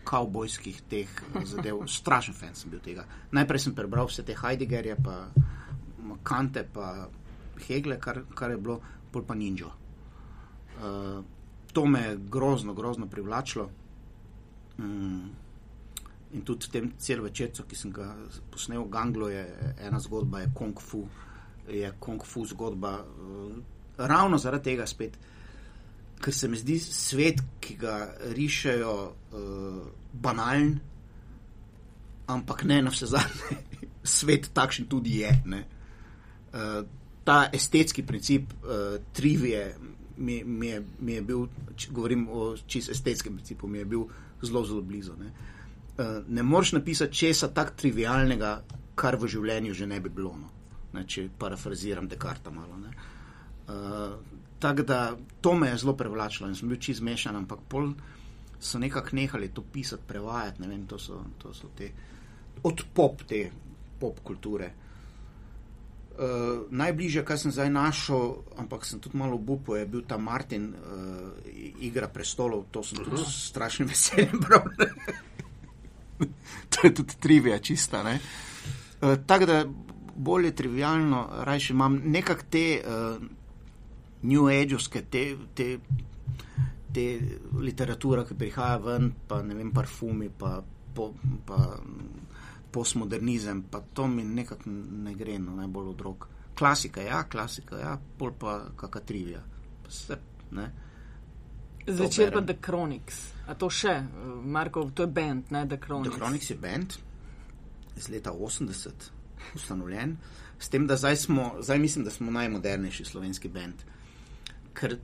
Kavbojskih 0.03 0.81
teh 0.89 1.09
zadev, 1.43 1.83
strašen 1.99 2.33
fan 2.37 2.55
sem 2.55 2.71
bil 2.71 2.81
tega. 2.85 3.05
Najprej 3.31 3.65
sem 3.65 3.75
prebral 3.75 4.09
vse 4.09 4.25
te 4.25 4.35
Heideggerje, 4.37 4.97
pa 5.03 5.25
Kante, 6.23 6.65
pa 6.73 7.07
Hegle, 7.67 7.99
kar, 7.99 8.21
kar 8.35 8.51
je 8.51 8.57
bilo, 8.57 8.79
pol 9.11 9.23
pa 9.25 9.35
ninja. 9.35 9.71
Uh, 10.75 11.23
to 11.73 11.85
me 11.85 12.01
je 12.01 12.17
grozno, 12.29 12.73
grozno 12.73 13.07
privlačilo. 13.07 13.69
Um, 14.77 15.31
in 16.33 16.43
tudi 16.43 16.67
tem 16.71 16.91
cel 16.99 17.23
večercu, 17.23 17.63
ki 17.63 17.77
sem 17.79 17.93
ga 17.95 18.09
posnel 18.51 18.83
v 18.83 18.91
Ganglu, 18.91 19.29
je 19.31 19.45
ena 19.87 19.99
zgodba, 19.99 20.43
je 20.43 20.51
Kung 20.55 20.81
Fu, 20.81 21.05
je 21.71 21.93
Kung 21.99 22.25
Fu 22.25 22.45
zgodba. 22.45 22.99
Uh, 23.01 23.55
ravno 23.97 24.37
zaradi 24.37 24.71
tega 24.71 24.87
spet, 24.87 25.17
ker 26.21 26.33
se 26.33 26.47
mi 26.47 26.57
zdi 26.57 26.79
svet, 26.79 27.41
ki 27.61 27.77
ga 27.79 27.95
rišejo, 28.35 28.95
uh, 29.05 29.79
banalen, 30.13 30.75
ampak 32.27 32.63
ne 32.63 32.81
na 32.81 32.93
vse 32.93 33.09
zadnje. 33.13 33.59
Svet 34.15 34.51
takšen 34.53 34.85
tudi 34.89 35.19
je. 35.23 35.31
Uh, 36.53 36.85
ta 37.25 37.49
estetski 37.53 38.05
princip 38.05 38.53
uh, 38.53 39.01
trivije 39.13 39.75
mi, 40.17 40.43
mi, 40.43 40.67
je, 40.67 40.83
mi 40.99 41.13
je 41.13 41.21
bil, 41.21 41.47
če 41.75 41.91
govorim 41.91 42.27
o 42.29 42.53
čist 42.67 42.89
estetskem 42.93 43.35
principu, 43.35 43.67
mi 43.67 43.81
je 43.81 43.85
bil 43.85 44.05
zelo, 44.41 44.63
zelo 44.65 44.81
blizu. 44.81 45.15
Ne, 45.19 45.31
uh, 45.97 46.19
ne 46.27 46.43
moreš 46.43 46.75
napisati 46.77 47.17
česa 47.17 47.49
tako 47.53 47.75
trivialnega, 47.81 48.59
kar 48.95 49.17
v 49.19 49.27
življenju 49.27 49.73
že 49.73 49.87
ne 49.87 49.99
bi 49.99 50.09
bilo. 50.09 50.35
No. 50.39 50.51
Ne, 50.93 51.03
če 51.03 51.27
parafraziram 51.39 52.07
Dekarta 52.07 52.53
malo. 52.53 52.77
Ne. 52.79 52.93
Uh, 53.65 54.34
tako 54.65 54.83
da 54.83 55.17
to 55.41 55.53
me 55.53 55.67
je 55.67 55.77
zelo 55.77 55.93
privlačilo 55.93 56.49
in 56.49 56.55
sem 56.55 56.69
bil 56.69 56.79
čist 56.81 56.99
zmešan, 56.99 57.35
ampak 57.35 57.59
pol 57.69 57.91
so 58.59 58.79
nekako 58.81 59.13
nehali 59.15 59.51
to 59.53 59.61
pisati, 59.61 60.03
prevajati. 60.07 60.61
Ne 60.61 60.67
vem, 60.67 60.87
to 60.89 60.97
so, 60.99 61.19
to 61.37 61.53
so 61.53 61.69
te 61.77 61.91
od 62.63 62.81
pop, 62.93 63.21
te 63.29 63.51
pop 63.99 64.19
kulture. 64.23 64.71
Uh, 66.15 66.65
najbližje, 66.71 67.25
kar 67.27 67.37
sem 67.37 67.51
zdaj 67.51 67.69
našel, 67.69 68.33
ampak 68.57 68.87
sem 68.89 68.99
tudi 69.03 69.19
malo 69.21 69.37
obupo, 69.37 69.75
je 69.75 69.85
bil 69.85 70.01
ta 70.07 70.17
Martin, 70.17 70.71
uh, 70.73 71.53
igra 71.83 72.07
prestolov, 72.07 72.65
to 72.71 72.81
sem 72.83 73.03
tudi 73.03 73.21
s 73.21 73.49
strašnim 73.51 73.89
veseljem 73.93 74.39
bral. 74.39 74.65
to 76.73 76.87
je 76.87 76.93
tudi 76.93 77.21
trivija, 77.21 77.59
čista. 77.59 78.01
Uh, 78.01 79.13
Tako 79.27 79.45
da 79.45 79.65
bolje 80.15 80.55
trivialno, 80.55 81.27
rajši 81.43 81.73
imam 81.73 82.01
nekak 82.05 82.47
te 82.49 82.81
uh, 82.81 83.21
New 84.25 84.49
Age-ovske, 84.51 85.05
te, 85.11 85.25
te, 85.53 85.69
te 86.93 87.05
literature, 87.61 88.25
ki 88.25 88.37
prihaja 88.39 88.77
ven, 88.83 89.11
pa 89.27 89.41
ne 89.45 89.57
vem, 89.57 89.73
parfumi, 89.75 90.29
pa. 90.29 90.57
pa, 90.95 91.09
pa 91.45 91.59
postmodernizem, 92.75 93.61
pa 93.71 93.79
to 93.93 94.07
mi 94.07 94.23
nekako 94.23 94.69
ne 95.05 95.13
gre, 95.15 95.37
no, 95.39 95.53
najbolj 95.55 95.87
od 95.93 96.01
rok. 96.01 96.27
Klasika, 96.59 97.01
ja, 97.01 97.21
klasika, 97.23 97.77
ja, 97.79 97.93
pol 98.19 98.33
pa 98.39 98.57
kakšna 98.75 99.01
trivija. 99.07 99.43
Vse, 99.87 100.17
Zvečer 101.87 102.33
pa 102.33 102.41
The 102.41 102.57
Chronics. 102.61 103.21
A 103.47 103.55
to 103.55 103.69
še, 103.69 103.93
Marko, 104.43 104.89
to 104.91 105.05
je 105.05 105.11
bend, 105.13 105.51
ne 105.55 105.63
The 105.69 105.77
Chronics. 105.79 106.11
The 106.11 106.19
Chronics 106.19 106.49
je 106.49 106.57
bend 106.59 106.97
iz 107.95 108.09
leta 108.11 108.33
80, 108.33 109.09
ustanovljen, 109.55 110.17
s 110.59 110.69
tem, 110.69 110.87
da 110.87 110.97
zdaj 110.99 111.15
smo, 111.15 111.53
zdaj 111.63 111.79
mislim, 111.79 112.03
da 112.03 112.11
smo 112.11 112.31
najmodernejši 112.31 113.05
slovenski 113.05 113.47
bend. 113.49 113.85
Ker 114.75 114.97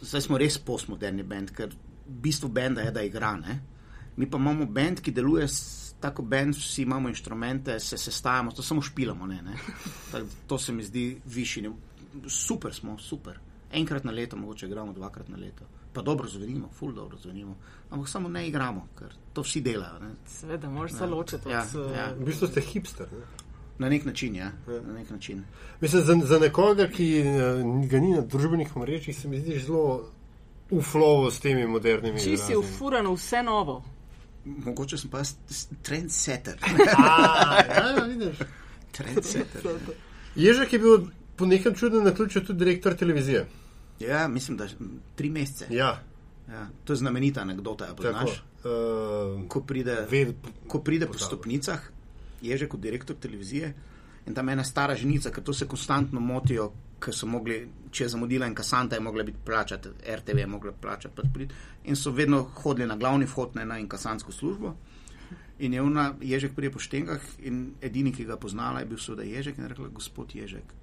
zdaj 0.00 0.24
smo 0.28 0.38
res 0.38 0.58
postmoderni 0.58 1.24
bend, 1.26 1.50
ker 1.54 1.74
bistvo 2.08 2.48
benda 2.48 2.86
je, 2.86 2.94
da 2.94 3.02
igra, 3.02 3.34
ne. 3.36 3.58
Mi 4.16 4.26
pa 4.30 4.38
imamo 4.38 4.66
bend, 4.66 5.02
ki 5.02 5.12
deluje 5.14 5.48
s 5.48 5.94
tako 6.00 6.22
bend, 6.22 6.54
vsi 6.54 6.82
imamo 6.82 7.08
inštrumente, 7.08 7.80
se 7.80 7.98
sestavljamo, 7.98 8.52
to 8.52 8.62
samo 8.62 8.82
špilamo. 8.82 9.26
Ne, 9.26 9.42
ne. 9.42 9.56
Tak, 10.12 10.24
to 10.46 10.58
se 10.58 10.72
mi 10.72 10.82
zdi 10.82 11.20
višji. 11.26 11.70
Super 12.26 12.74
smo, 12.74 12.98
super. 12.98 13.38
Enkrat 13.72 14.04
na 14.04 14.12
leto, 14.12 14.36
mogoče 14.36 14.66
igramo 14.66 14.92
dvakrat 14.92 15.28
na 15.28 15.36
leto. 15.36 15.64
Pa 15.92 16.02
dobro 16.02 16.28
zvenimo, 16.28 16.68
ful 16.72 16.92
dobro 16.92 17.18
zvenimo. 17.18 17.56
Ampak 17.90 18.08
samo 18.08 18.28
ne 18.28 18.48
igramo, 18.48 18.86
ker 18.98 19.14
to 19.32 19.42
vsi 19.42 19.60
delajo. 19.60 19.98
Ne. 19.98 20.14
Seveda, 20.26 20.70
moraš 20.70 20.92
se 20.92 21.06
ločiti. 21.06 21.48
Ja, 21.48 21.64
ja. 21.96 22.12
V 22.18 22.24
bistvu 22.24 22.48
ste 22.48 22.60
hipster. 22.60 23.06
Ne? 23.12 23.47
Na 23.78 23.88
nek 23.88 24.04
način, 24.04 24.36
ja. 24.36 24.50
ja. 24.68 24.80
Na 24.86 24.92
nek 24.92 25.10
način. 25.10 25.44
Mislim, 25.80 26.02
za, 26.02 26.16
za 26.26 26.38
nekoga, 26.38 26.88
ki 26.88 27.22
ga 27.90 28.00
ni 28.00 28.10
na 28.12 28.20
družbenih 28.20 28.76
omrežjih, 28.76 29.16
se 29.16 29.28
mi 29.28 29.40
zdi 29.40 29.58
zelo 29.58 30.10
uflovo 30.70 31.30
s 31.30 31.40
temi 31.40 31.66
modernimi. 31.66 32.20
Če 32.20 32.36
si 32.36 32.56
ufurano 32.56 33.14
vse 33.14 33.42
novo. 33.42 33.82
Mogoče 34.44 34.98
sem 34.98 35.10
pa 35.10 35.22
trendsetter. 35.86 36.58
ja, 36.88 38.04
vidiš. 38.08 38.42
Trendsetter. 38.92 39.70
Ježek 40.36 40.72
je 40.72 40.78
bil 40.78 41.08
po 41.36 41.46
nekem 41.46 41.74
čudnem 41.74 42.04
naključju 42.04 42.44
tudi 42.44 42.58
direktor 42.58 42.94
televizije. 42.94 43.46
Ja, 44.00 44.28
mislim, 44.28 44.56
da 44.56 44.66
tri 45.14 45.30
mesece. 45.30 45.66
Ja. 45.70 46.02
Ja, 46.48 46.66
to 46.84 46.92
je 46.92 46.96
znamenita 46.96 47.40
anekdota, 47.40 47.84
ja, 47.84 47.94
poznaš. 47.94 48.30
Uh, 48.64 49.48
ko 49.48 49.60
pride, 49.60 50.06
ved, 50.10 50.34
ko 50.68 50.80
pride 50.80 51.06
po 51.06 51.18
stopnicah, 51.18 51.78
ježek 52.42 52.70
kot 52.70 52.80
direktor 52.80 53.16
televizije 53.16 53.74
in 54.26 54.34
tam 54.34 54.48
ena 54.48 54.64
stara 54.64 54.94
ženica, 54.96 55.30
ker 55.30 55.44
to 55.44 55.52
se 55.52 55.66
konstantno 55.66 56.20
motijo, 56.20 56.72
ker 57.00 57.14
so 57.14 57.26
mogli, 57.26 57.62
če 57.90 58.04
je 58.04 58.08
zamudila 58.12 58.46
in 58.46 58.54
kasanta 58.54 58.96
je 58.96 59.00
mogla 59.00 59.24
biti 59.24 59.38
plačati, 59.44 59.88
RTV 60.16 60.42
je 60.42 60.46
mogla 60.46 60.72
plačati, 60.72 61.14
pač 61.16 61.30
prid, 61.34 61.54
in 61.84 61.96
so 61.96 62.10
vedno 62.12 62.42
hodili 62.62 62.88
na 62.88 62.96
glavni 62.96 63.26
vhod 63.26 63.56
na 63.56 63.78
inkasansko 63.78 64.32
službo. 64.32 64.74
In 65.58 65.74
je 65.74 65.82
ona, 65.82 66.12
Ježek 66.20 66.54
prije 66.54 66.70
po 66.70 66.78
štengah 66.78 67.22
in 67.42 67.72
edini, 67.82 68.12
ki 68.14 68.24
ga 68.28 68.36
poznala, 68.36 68.80
je 68.80 68.86
bil 68.92 69.00
seveda 69.02 69.24
Ježek 69.26 69.58
in 69.58 69.64
je 69.64 69.72
rekla, 69.72 69.88
gospod 69.88 70.34
Ježek, 70.34 70.74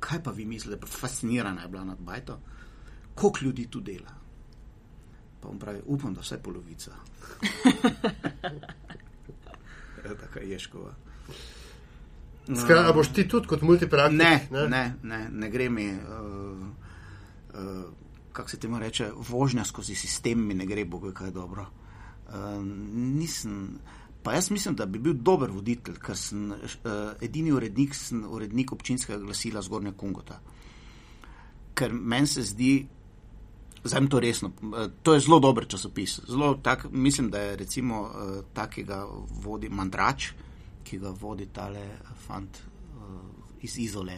kaj 0.00 0.22
pa 0.22 0.30
vi 0.30 0.46
mislite, 0.46 0.86
fascinirana 0.86 1.62
je 1.66 1.68
bila 1.68 1.84
nad 1.84 1.98
bajto, 1.98 2.38
koliko 3.14 3.44
ljudi 3.44 3.66
tu 3.66 3.80
dela. 3.80 4.14
Pa 5.40 5.48
on 5.48 5.58
pravi, 5.58 5.82
upam, 5.86 6.14
da 6.14 6.20
vse 6.20 6.38
polovica. 6.42 6.94
je 10.10 10.18
taka 10.18 10.40
Ježkova. 10.40 10.94
Skaj, 12.48 12.78
a 12.88 12.92
boš 12.96 13.12
ti 13.12 13.26
tudi 13.28 13.48
kot 13.48 13.62
multipraktik? 13.62 14.18
Ne, 14.18 14.48
ne, 14.50 14.68
ne, 14.68 14.84
ne, 15.02 15.20
ne 15.30 15.50
gre 15.52 15.68
mi, 15.68 15.90
uh, 15.92 16.62
uh, 17.54 17.82
kako 18.32 18.50
se 18.50 18.60
temu 18.60 18.78
reče, 18.78 19.10
vožnja 19.28 19.64
skozi 19.64 19.94
sistem 19.94 20.46
mi 20.46 20.54
ne 20.54 20.66
gre, 20.66 20.84
bo 20.84 21.00
kaj 21.12 21.30
dobro. 21.30 21.66
Uh, 22.28 22.64
nisem, 22.94 23.78
pa 24.22 24.32
jaz 24.32 24.50
mislim, 24.50 24.76
da 24.76 24.86
bi 24.86 24.98
bil 24.98 25.12
dober 25.12 25.50
voditelj, 25.52 26.00
ker 26.00 26.16
sem 26.16 26.50
uh, 26.52 27.12
edini 27.20 27.52
urednik, 27.52 27.94
sem 27.94 28.24
urednik 28.24 28.72
občinskega 28.72 29.20
glasila 29.20 29.62
Zgornja 29.62 29.92
Kungota. 29.92 30.40
Ker 31.74 31.92
meni 31.92 32.26
se 32.26 32.42
zdi, 32.42 32.86
zdaj 33.84 34.08
to 34.10 34.20
resno, 34.20 34.50
uh, 34.62 34.90
to 35.02 35.14
je 35.14 35.20
zelo 35.20 35.38
dober 35.40 35.66
časopis. 35.68 36.20
Zelo 36.28 36.54
tak, 36.62 36.86
mislim, 36.90 37.30
da 37.30 37.38
je 37.38 37.56
recimo 37.56 38.02
uh, 38.02 38.44
takega 38.54 39.06
vodi 39.42 39.68
Mandrač 39.68 40.32
ki 40.88 40.98
ga 41.02 41.12
vodi 41.20 41.48
tale 41.52 41.84
fant 42.26 42.60
uh, 42.96 43.62
iz 43.66 43.76
Izole, 43.82 44.16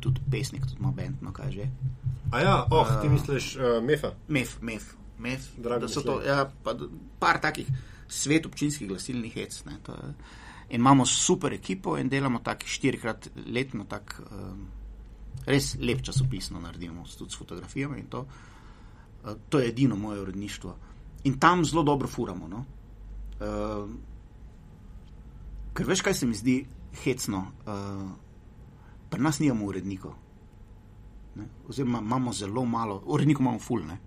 tudi 0.00 0.22
pesnik, 0.30 0.66
tudi 0.68 0.80
ima 0.80 0.92
bend, 0.94 1.22
no 1.24 1.32
kaj 1.34 1.52
že. 1.56 1.68
A 2.32 2.42
ja, 2.44 2.56
oh, 2.70 2.84
uh, 2.84 2.98
ti 3.02 3.10
misliš 3.10 3.54
uh, 3.56 3.78
Mefa? 3.84 4.12
Mef, 4.28 4.58
Mef, 4.62 4.92
Mef. 5.18 5.48
Drago 5.56 5.86
da 5.86 5.92
so 5.92 6.04
to, 6.06 6.20
ja, 6.26 6.44
pa 6.64 6.76
par 7.18 7.40
takih 7.42 7.70
svet 8.08 8.46
občinskih 8.46 8.88
glasilnih 8.88 9.40
hec. 9.40 9.64
Ne, 9.68 9.80
to, 9.86 9.96
In 10.68 10.82
imamo 10.82 11.06
super 11.08 11.54
ekipo 11.56 11.94
in 11.96 12.10
delamo 12.12 12.42
tako 12.44 12.68
štirikrat 12.68 13.30
letno, 13.54 13.86
tako 13.88 14.26
um, 14.28 14.66
res 15.46 15.70
lep 15.80 16.02
časopisno 16.04 16.60
naredimo, 16.60 17.06
tudi 17.08 17.32
s 17.32 17.38
fotografijami 17.40 18.02
in 18.02 18.10
to. 18.12 18.20
Uh, 18.20 18.57
to 19.48 19.58
je 19.58 19.68
edino 19.68 19.96
moje 19.96 20.20
uredništvo. 20.20 20.76
In 21.24 21.38
tam 21.38 21.64
zelo 21.64 21.82
dobro 21.82 22.08
furamo. 22.08 22.48
No? 22.48 22.64
Uh, 23.40 23.90
ker 25.74 25.86
veš, 25.86 26.00
kaj 26.02 26.14
se 26.14 26.26
mi 26.26 26.34
zdi 26.34 26.66
hecno. 27.04 27.46
Uh, 27.66 28.10
pri 29.10 29.22
nas 29.22 29.38
nimamo 29.38 29.66
urednikov. 29.66 30.12
Ne? 31.34 31.48
Oziroma, 31.68 31.98
imamo 31.98 32.32
zelo 32.32 32.64
malo, 32.64 33.02
urednikov 33.06 33.42
imamo 33.42 33.58
ful. 33.58 33.86
Ne? 33.86 33.98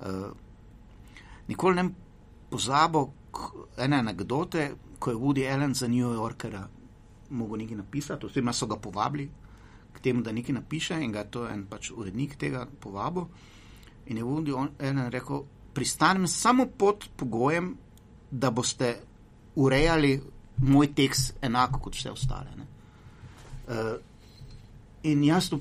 Uh, 0.00 0.30
nikoli 1.48 1.76
ne 1.76 1.88
pozabo 2.50 3.12
ene 3.78 3.96
anekdote, 3.96 4.74
ko 4.98 5.10
je 5.10 5.16
Woody 5.16 5.52
Allen 5.54 5.74
za 5.74 5.88
New 5.88 6.12
Yorkera 6.12 6.68
mogel 7.32 7.58
nekaj 7.58 7.76
napisati, 7.76 8.26
oziroma 8.26 8.52
so 8.52 8.66
ga 8.66 8.76
povabili 8.76 9.30
k 9.92 10.00
temu, 10.00 10.22
da 10.22 10.32
nekaj 10.32 10.54
napiše 10.54 11.00
in 11.04 11.12
ga 11.12 11.18
je 11.18 11.30
to 11.30 11.48
en 11.48 11.66
pač 11.66 11.90
urednik 11.90 12.36
tega 12.36 12.66
povabil. 12.80 13.24
In 14.06 14.16
je 14.16 14.24
Woody 14.24 14.54
Allen 14.56 15.08
rekel, 15.10 15.44
pristanem 15.72 16.26
samo 16.26 16.66
pod 16.66 17.08
pogojem, 17.16 17.76
da 18.30 18.50
boste 18.50 18.96
urejali 19.54 20.20
moj 20.56 20.94
tekst 20.94 21.36
enako 21.42 21.80
kot 21.80 21.96
vse 21.96 22.10
ostale. 22.10 22.50
Uh, 23.68 23.94
in 25.02 25.24
jaz 25.24 25.50
to 25.50 25.60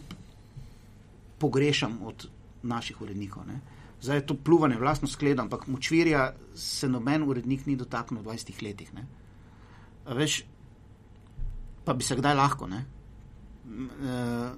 pogrešam 1.39 1.99
od 2.05 2.27
naših 2.63 3.01
urednikov. 3.01 3.47
Ne? 3.47 3.59
Zdaj 4.01 4.17
je 4.17 4.25
to 4.25 4.35
pljuvanje 4.35 4.77
vlastno 4.77 5.07
skledo, 5.07 5.41
ampak 5.41 5.67
močvirja 5.67 6.33
se 6.55 6.89
noben 6.89 7.23
urednik 7.23 7.65
ni 7.65 7.75
dotaknil 7.75 8.21
v 8.21 8.25
20 8.25 8.63
letih. 8.63 8.91
Veš, 10.05 10.43
pa 11.85 11.93
bi 11.93 12.03
se 12.03 12.15
kdaj 12.15 12.35
lahko. 12.35 12.67
Ne? 12.67 12.85
Uh, 13.65 14.51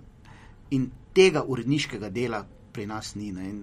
in 0.72 0.90
tega 1.14 1.44
uredniškega 1.44 2.10
dela 2.10 2.46
pri 2.74 2.88
nas 2.90 3.14
ni. 3.16 3.32
Ne? 3.32 3.50
In, 3.50 3.62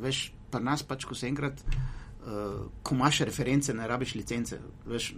veš, 0.00 0.28
pri 0.50 0.64
nas 0.64 0.82
pač, 0.82 1.04
ko 1.08 1.14
se 1.14 1.28
enkrat, 1.28 1.60
uh, 1.64 2.68
ko 2.82 2.96
imaš 2.96 3.22
reference, 3.28 3.74
ne 3.74 3.88
rabiš 3.88 4.14
licence. 4.16 4.58
Veš, 4.88 5.12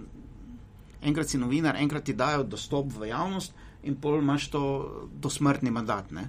enkrat 1.06 1.30
si 1.30 1.38
novinar, 1.38 1.78
enkrat 1.80 2.04
ti 2.10 2.14
dajo 2.14 2.44
dostop 2.44 2.92
v 2.92 3.12
javnost 3.12 3.56
in 3.88 3.96
pol 3.96 4.18
imaš 4.20 4.50
to 4.52 4.62
dosmrtni 5.14 5.72
mandat. 5.72 6.10
Ne? 6.12 6.28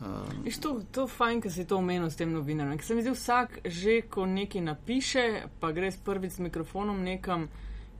Uh, 0.00 0.52
to, 0.60 0.82
to 0.92 1.06
je 1.06 1.08
fajn, 1.08 1.40
da 1.40 1.50
si 1.50 1.64
to 1.64 1.78
omenil 1.78 2.10
s 2.10 2.16
tem 2.16 2.32
novinarjem. 2.32 2.80
Se 2.80 2.94
mi 2.94 3.04
zdi, 3.04 3.14
vsak 3.14 3.60
že, 3.64 4.02
ko 4.10 4.26
nekaj 4.26 4.60
napiše, 4.60 5.24
pa 5.60 5.72
gre 5.72 5.92
prvič 6.04 6.36
s 6.36 6.44
mikrofonom 6.44 7.00
nekam, 7.04 7.48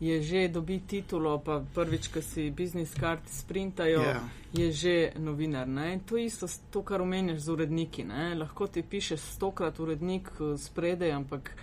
je 0.00 0.22
že 0.22 0.48
dobi 0.48 0.80
titulo, 0.86 1.38
pa 1.38 1.64
prvič, 1.74 2.08
ko 2.12 2.20
si 2.20 2.50
biznis 2.50 2.92
karti 2.94 3.32
sprintajo, 3.32 4.00
yeah. 4.00 4.20
Ja. 4.20 4.22
je 4.52 4.72
že 4.72 4.96
novinar. 5.16 5.68
Ne? 5.68 6.00
To 6.06 6.16
je 6.16 6.28
isto, 6.28 6.46
to, 6.70 6.82
kar 6.82 7.00
omenjaš 7.00 7.38
z 7.38 7.48
uredniki. 7.48 8.04
Ne? 8.04 8.34
Lahko 8.34 8.66
ti 8.66 8.82
pišeš 8.82 9.20
stokrat 9.20 9.80
urednik 9.80 10.28
spredaj, 10.58 11.12
ampak 11.12 11.56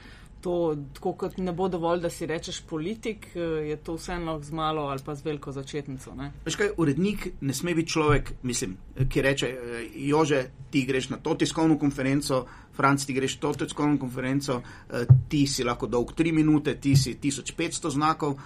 to, 0.44 0.76
tako 0.94 1.14
kot 1.14 1.38
ne 1.38 1.52
bo 1.56 1.70
dovolj, 1.72 2.02
da 2.04 2.10
si 2.12 2.26
rečeš 2.28 2.62
politik, 2.68 3.28
eh, 3.36 3.39
je 3.70 3.78
to 3.78 3.96
vseeno 3.96 4.39
z 4.44 4.52
malo 4.52 4.82
ali 4.91 5.00
pa 5.06 5.16
z 5.16 5.26
veliko 5.26 5.52
začetnico. 5.52 6.16
Veš 6.46 6.58
kaj, 6.60 6.74
urednik 6.78 7.28
ne 7.41 7.54
sme 7.54 7.76
biti 7.76 7.94
človek, 7.96 8.34
mislim, 8.44 8.76
ki 9.10 9.22
reče, 9.22 9.48
eh, 9.48 9.88
Jože, 10.10 10.44
ti 10.72 10.84
greš 10.86 11.10
na 11.10 11.18
to 11.18 11.36
tiskovno 11.36 11.80
konferenco, 11.80 12.46
Franc, 12.76 13.06
ti 13.06 13.14
greš 13.14 13.38
na 13.39 13.54
to 13.54 13.66
tiskovno 13.66 13.98
konferenco, 14.00 14.60
eh, 14.62 15.06
ti 15.30 15.48
si 15.48 15.64
lahko 15.64 15.88
dolg 15.88 16.12
tri 16.14 16.32
minute, 16.32 16.76
ti 16.76 16.96
si 16.96 17.16
1500 17.16 17.89
znakov. 17.89 18.38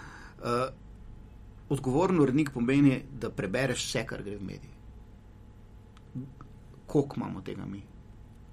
Odgovoren 1.69 2.19
urednik 2.19 2.53
pomeni, 2.53 3.01
da 3.19 3.29
prebereš 3.29 3.87
vse, 3.87 4.05
kar 4.05 4.21
gre 4.23 4.37
v 4.37 4.43
mediji. 4.45 4.75
Koliko 6.85 7.15
imamo 7.17 7.41
tega 7.41 7.65
mi? 7.65 7.81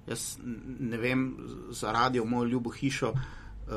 Jaz 0.07 0.37
ne 0.79 0.97
vem, 0.97 1.37
za 1.69 1.91
radio, 1.91 2.25
mojo 2.25 2.45
ljubo 2.45 2.69
hišo, 2.69 3.11
uh, 3.11 3.73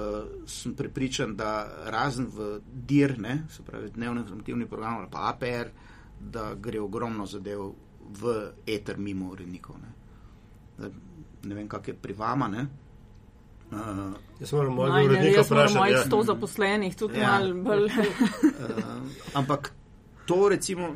sem 0.46 0.74
prepričan, 0.74 1.36
da 1.36 1.68
razen 1.86 2.26
v 2.32 2.60
DIR, 2.72 3.18
ne, 3.18 3.42
se 3.50 3.62
pravi 3.62 3.90
dnevni 3.90 4.20
informativni 4.20 4.66
program 4.66 4.98
ali 4.98 5.08
pa 5.10 5.28
APR, 5.32 5.70
da 6.20 6.54
gre 6.54 6.80
ogromno 6.80 7.26
zadev 7.26 7.72
v 8.20 8.34
eter 8.66 8.98
mimo 8.98 9.30
urednikov. 9.30 9.76
Ne. 9.80 10.90
ne 11.42 11.54
vem, 11.54 11.68
kak 11.68 11.88
je 11.88 11.94
pri 11.94 12.12
vama. 12.12 12.48
Ne. 12.48 12.66
Uh, 13.70 13.78
jaz 14.40 14.52
moram 14.52 14.74
mojega 14.74 15.04
urednika 15.04 15.42
vprašati. 15.42 15.72
Imamo 15.72 15.86
ja. 15.86 16.04
100 16.04 16.24
zaposlenih, 16.26 16.96
tudi 16.96 17.18
ja. 17.18 17.32
malo 17.32 17.54
bolj. 17.54 17.84
uh, 17.84 17.92
ampak 19.34 19.72
to 20.26 20.48
recimo 20.48 20.94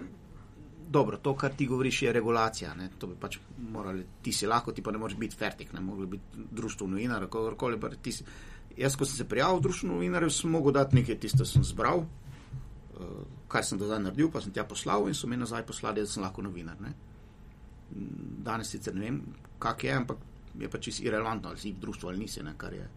dobro, 0.93 1.16
to, 1.16 1.34
kar 1.36 1.55
ti 1.57 1.66
govoriš, 1.66 2.03
je 2.03 2.12
regulacija. 2.12 2.74
Ne? 2.74 2.90
To 2.99 3.09
bi 3.11 3.16
pač 3.20 3.38
morali, 3.72 4.05
ti 4.22 4.32
si 4.32 4.47
lahko, 4.47 4.72
ti 4.72 4.82
pa 4.82 4.93
ne 4.93 5.01
moreš 5.01 5.16
biti 5.18 5.36
fertik, 5.36 5.72
ne 5.72 5.80
moreš 5.80 6.11
biti 6.14 6.47
društvo 6.61 6.86
novinarjev, 6.95 7.30
kakorkoli. 7.32 7.80
Jaz, 8.76 8.97
ko 8.97 9.05
sem 9.05 9.16
se 9.16 9.28
prijavil 9.28 9.61
v 9.61 9.66
društvo 9.68 9.88
novinarjev, 9.95 10.32
sem 10.32 10.51
mogel 10.51 10.76
dati 10.76 10.97
nekaj 10.97 11.18
tisto, 11.20 11.45
sem 11.49 11.64
zbral, 11.64 12.05
uh, 12.05 13.22
kar 13.49 13.64
sem 13.64 13.80
do 13.80 13.88
zdaj 13.88 14.01
naredil, 14.05 14.30
pa 14.32 14.40
sem 14.40 14.53
tja 14.53 14.64
poslal 14.68 15.09
in 15.09 15.16
so 15.16 15.28
mi 15.28 15.36
nazaj 15.36 15.66
poslali, 15.68 16.01
da 16.01 16.09
sem 16.09 16.24
lahko 16.24 16.45
novinar. 16.45 16.80
Ne? 16.80 16.95
Danes 18.47 18.72
sicer 18.72 18.97
ne 18.97 19.05
vem, 19.09 19.20
kak 19.61 19.84
je, 19.84 19.93
ampak 19.93 20.24
je 20.61 20.68
pač 20.68 20.88
irrelevantno, 21.01 21.53
ali 21.53 21.61
si 21.61 21.72
v 21.72 21.80
društvu 21.80 22.09
ali 22.09 22.24
nisi, 22.24 22.45
ne? 22.45 22.55
kar 22.57 22.72
je 22.76 22.88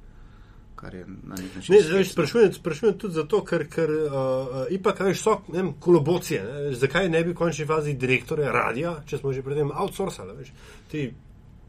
kar 0.76 0.96
je 0.96 1.06
na 1.24 1.36
nek 1.36 1.56
način. 1.56 1.76
Ne, 1.76 2.04
sprašujem, 2.06 2.54
sprašujem 2.54 2.98
tudi 2.98 3.14
zato, 3.14 3.44
ker, 3.46 3.68
ker 3.70 3.90
uh, 3.90 4.66
ipak 4.70 4.98
kaj 4.98 5.16
so 5.16 5.38
vem, 5.48 5.74
kolobocije. 5.80 6.44
Ne? 6.44 6.74
Zakaj 6.76 7.10
ne 7.10 7.24
bi 7.24 7.32
v 7.32 7.36
končni 7.36 7.66
fazi 7.66 7.94
direktore 7.94 8.52
radia, 8.52 8.98
če 9.08 9.22
smo 9.22 9.34
že 9.34 9.44
predtem 9.46 9.72
outsourcali? 9.72 10.38
Veš? 10.38 10.52
Ti 10.92 11.06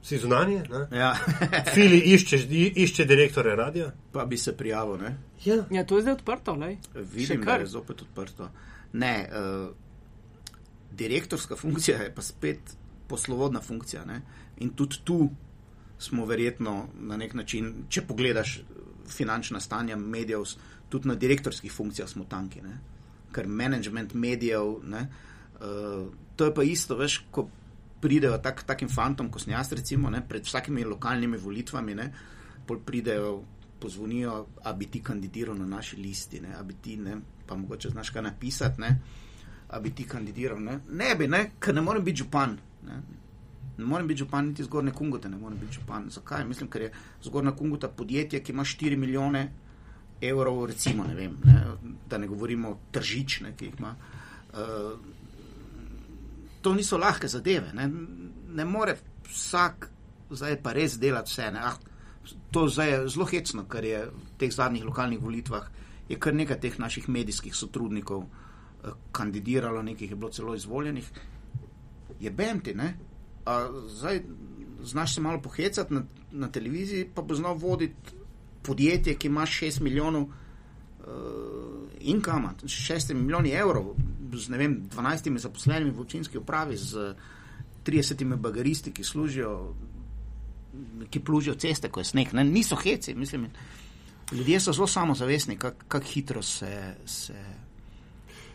si 0.07 0.19
zunanje, 0.23 0.63
ja. 0.93 1.15
fili 1.75 1.99
išče, 2.15 2.39
išče 2.75 3.05
direktore 3.05 3.57
radia. 3.57 3.91
Pa 4.13 4.25
bi 4.25 4.39
se 4.39 4.57
prijavil. 4.57 5.03
Ja. 5.45 5.65
ja, 5.71 5.85
to 5.85 5.97
je 5.97 6.03
zdaj 6.03 6.21
odprto. 6.21 6.57
Ne? 6.57 6.77
Vidim, 6.95 7.43
da 7.45 7.59
je 7.63 7.67
zopet 7.67 8.03
odprto. 8.03 8.51
Ne, 8.93 9.29
uh, 9.31 9.75
direktorska 10.97 11.57
funkcija 11.57 12.03
je 12.03 12.15
pa 12.15 12.23
spet 12.23 12.77
poslovodna 13.09 13.61
funkcija. 13.61 14.05
Ne? 14.05 14.23
In 14.59 14.71
tudi 14.71 14.97
tu 15.05 15.31
smo 15.99 16.25
verjetno 16.27 16.87
na 17.01 17.17
nek 17.17 17.35
način, 17.35 17.75
če 17.89 18.03
pogledaš 18.07 18.61
finančna 19.11 19.61
stanja 19.61 19.97
medijev, 19.97 20.45
tudi 20.89 21.09
na 21.09 21.15
direktorskih 21.15 21.73
funkcijah 21.73 22.09
smo 22.09 22.25
tanki, 22.25 22.63
ne? 22.63 22.79
ker 23.33 23.49
management 23.49 24.15
medijev, 24.15 24.79
ne? 24.85 25.09
Uh, 25.61 26.07
to 26.37 26.45
je 26.45 26.55
pa 26.55 26.63
isto, 26.63 26.97
veš, 26.97 27.19
ko 27.31 27.49
pridejo 28.01 28.39
tak, 28.39 28.63
takim 28.69 28.89
fantom, 28.89 29.29
kot 29.33 29.43
sem 29.43 29.53
jaz, 29.53 29.73
recimo, 29.73 30.11
ne? 30.11 30.23
pred 30.29 30.45
vsakimi 30.45 30.85
lokalnimi 30.85 31.39
volitvami, 31.41 31.95
ne? 31.95 32.11
pol 32.67 32.81
pridejo, 32.85 33.43
pozvonijo, 33.81 34.47
a 34.65 34.73
bi 34.73 34.89
ti 34.91 35.03
kandidiral 35.05 35.59
na 35.59 35.67
naši 35.67 35.97
listi, 36.01 36.41
ne? 36.41 36.55
a 36.57 36.63
bi 36.63 36.79
ti, 36.83 36.97
ne? 36.97 37.19
pa 37.47 37.57
mogoče 37.57 37.91
znaš 37.91 38.11
kaj 38.11 38.23
napisati, 38.23 38.81
ne? 38.81 38.97
a 39.69 39.81
bi 39.81 39.91
ti 39.91 40.07
kandidiral, 40.09 40.61
ne, 40.63 40.81
ne 40.89 41.15
bi, 41.15 41.29
ne? 41.29 41.51
ker 41.61 41.75
ne 41.75 41.85
morem 41.85 42.05
biti 42.05 42.25
župan. 42.25 42.57
Ne? 42.87 43.01
Ne 43.79 43.85
morem 43.85 44.09
biti 44.09 44.19
župan, 44.25 44.49
niti 44.49 44.65
zgornje 44.65 44.93
Kungote, 44.93 45.29
ne 45.29 45.37
morem 45.37 45.59
biti 45.59 45.79
župan. 45.81 46.11
Zakaj? 46.11 46.45
Mislim, 46.45 46.71
ker 46.71 46.83
je 46.83 46.93
zgornja 47.25 47.53
Kungota 47.57 47.89
podjetje, 47.89 48.41
ki 48.43 48.53
ima 48.53 48.65
4 48.65 48.97
milijone 48.97 49.53
evrov, 50.21 50.65
recimo, 50.67 51.05
ne 51.05 51.15
vem, 51.15 51.37
ne, 51.45 51.57
da 52.09 52.19
ne 52.19 52.27
govorimo 52.27 52.79
tržične, 52.93 53.53
ki 53.57 53.65
jih 53.65 53.75
ima. 53.79 53.95
Uh, 54.53 54.99
to 56.63 56.75
niso 56.75 56.99
lahke 56.99 57.29
zadeve. 57.29 57.73
Ne, 57.75 57.91
ne 58.55 58.65
more 58.65 58.97
vsak 59.29 59.91
zdaj 60.31 60.57
pa 60.63 60.73
res 60.73 60.97
delati 60.99 61.31
vse. 61.31 61.51
Ah, 61.61 61.77
to 62.51 62.69
zdaj 62.69 62.91
je 62.91 63.09
zelo 63.09 63.27
hecno, 63.31 63.67
ker 63.69 63.85
je 63.85 64.07
v 64.07 64.39
teh 64.39 64.53
zadnjih 64.53 64.85
lokalnih 64.85 65.21
volitvah 65.23 65.69
je 66.09 66.19
kar 66.19 66.35
nekaj 66.35 66.61
teh 66.61 66.79
naših 66.79 67.09
medijskih 67.09 67.55
sotrudnikov 67.55 68.23
uh, 68.23 68.93
kandidiralo, 69.13 69.83
nekih 69.83 70.11
je 70.11 70.17
bilo 70.17 70.31
celo 70.31 70.55
izvoljenih. 70.55 71.11
Je 72.21 72.31
benti, 72.31 72.75
ne? 72.75 72.95
Zdaj 73.89 74.23
znaš 74.83 75.15
se 75.15 75.21
malo 75.21 75.43
pohecati 75.43 75.95
na, 75.95 76.03
na 76.31 76.49
televiziji, 76.53 77.11
pa 77.15 77.23
bo 77.23 77.35
znal 77.35 77.55
voditi 77.55 77.95
podjetje, 78.63 79.15
ki 79.15 79.27
ima 79.27 79.43
6 79.43 79.81
milijonov 79.81 80.23
uh, 80.23 80.29
inkama, 82.01 82.55
6 82.63 83.15
milijoni 83.15 83.51
evrov, 83.51 83.95
z 84.33 84.49
ne 84.49 84.59
vem, 84.59 84.81
12 84.97 85.39
zaposlenimi 85.39 85.91
v 85.91 86.01
občinski 86.01 86.39
upravi, 86.39 86.77
z 86.77 87.15
30 87.87 88.37
bagaristi, 88.37 88.93
ki 88.93 89.05
služijo, 89.05 89.75
ki 91.11 91.21
plužijo 91.21 91.55
ceste, 91.55 91.89
ko 91.89 92.01
je 92.01 92.05
sneg. 92.05 92.33
Ne, 92.35 92.45
niso 92.45 92.77
heci, 92.77 93.15
mislim. 93.15 93.47
Ljudje 94.33 94.61
so 94.61 94.73
zelo 94.73 94.87
samozavestni, 94.87 95.57
kako 95.57 95.85
kak 95.89 96.05
hitro 96.05 96.43
se. 96.43 96.95
se 97.07 97.45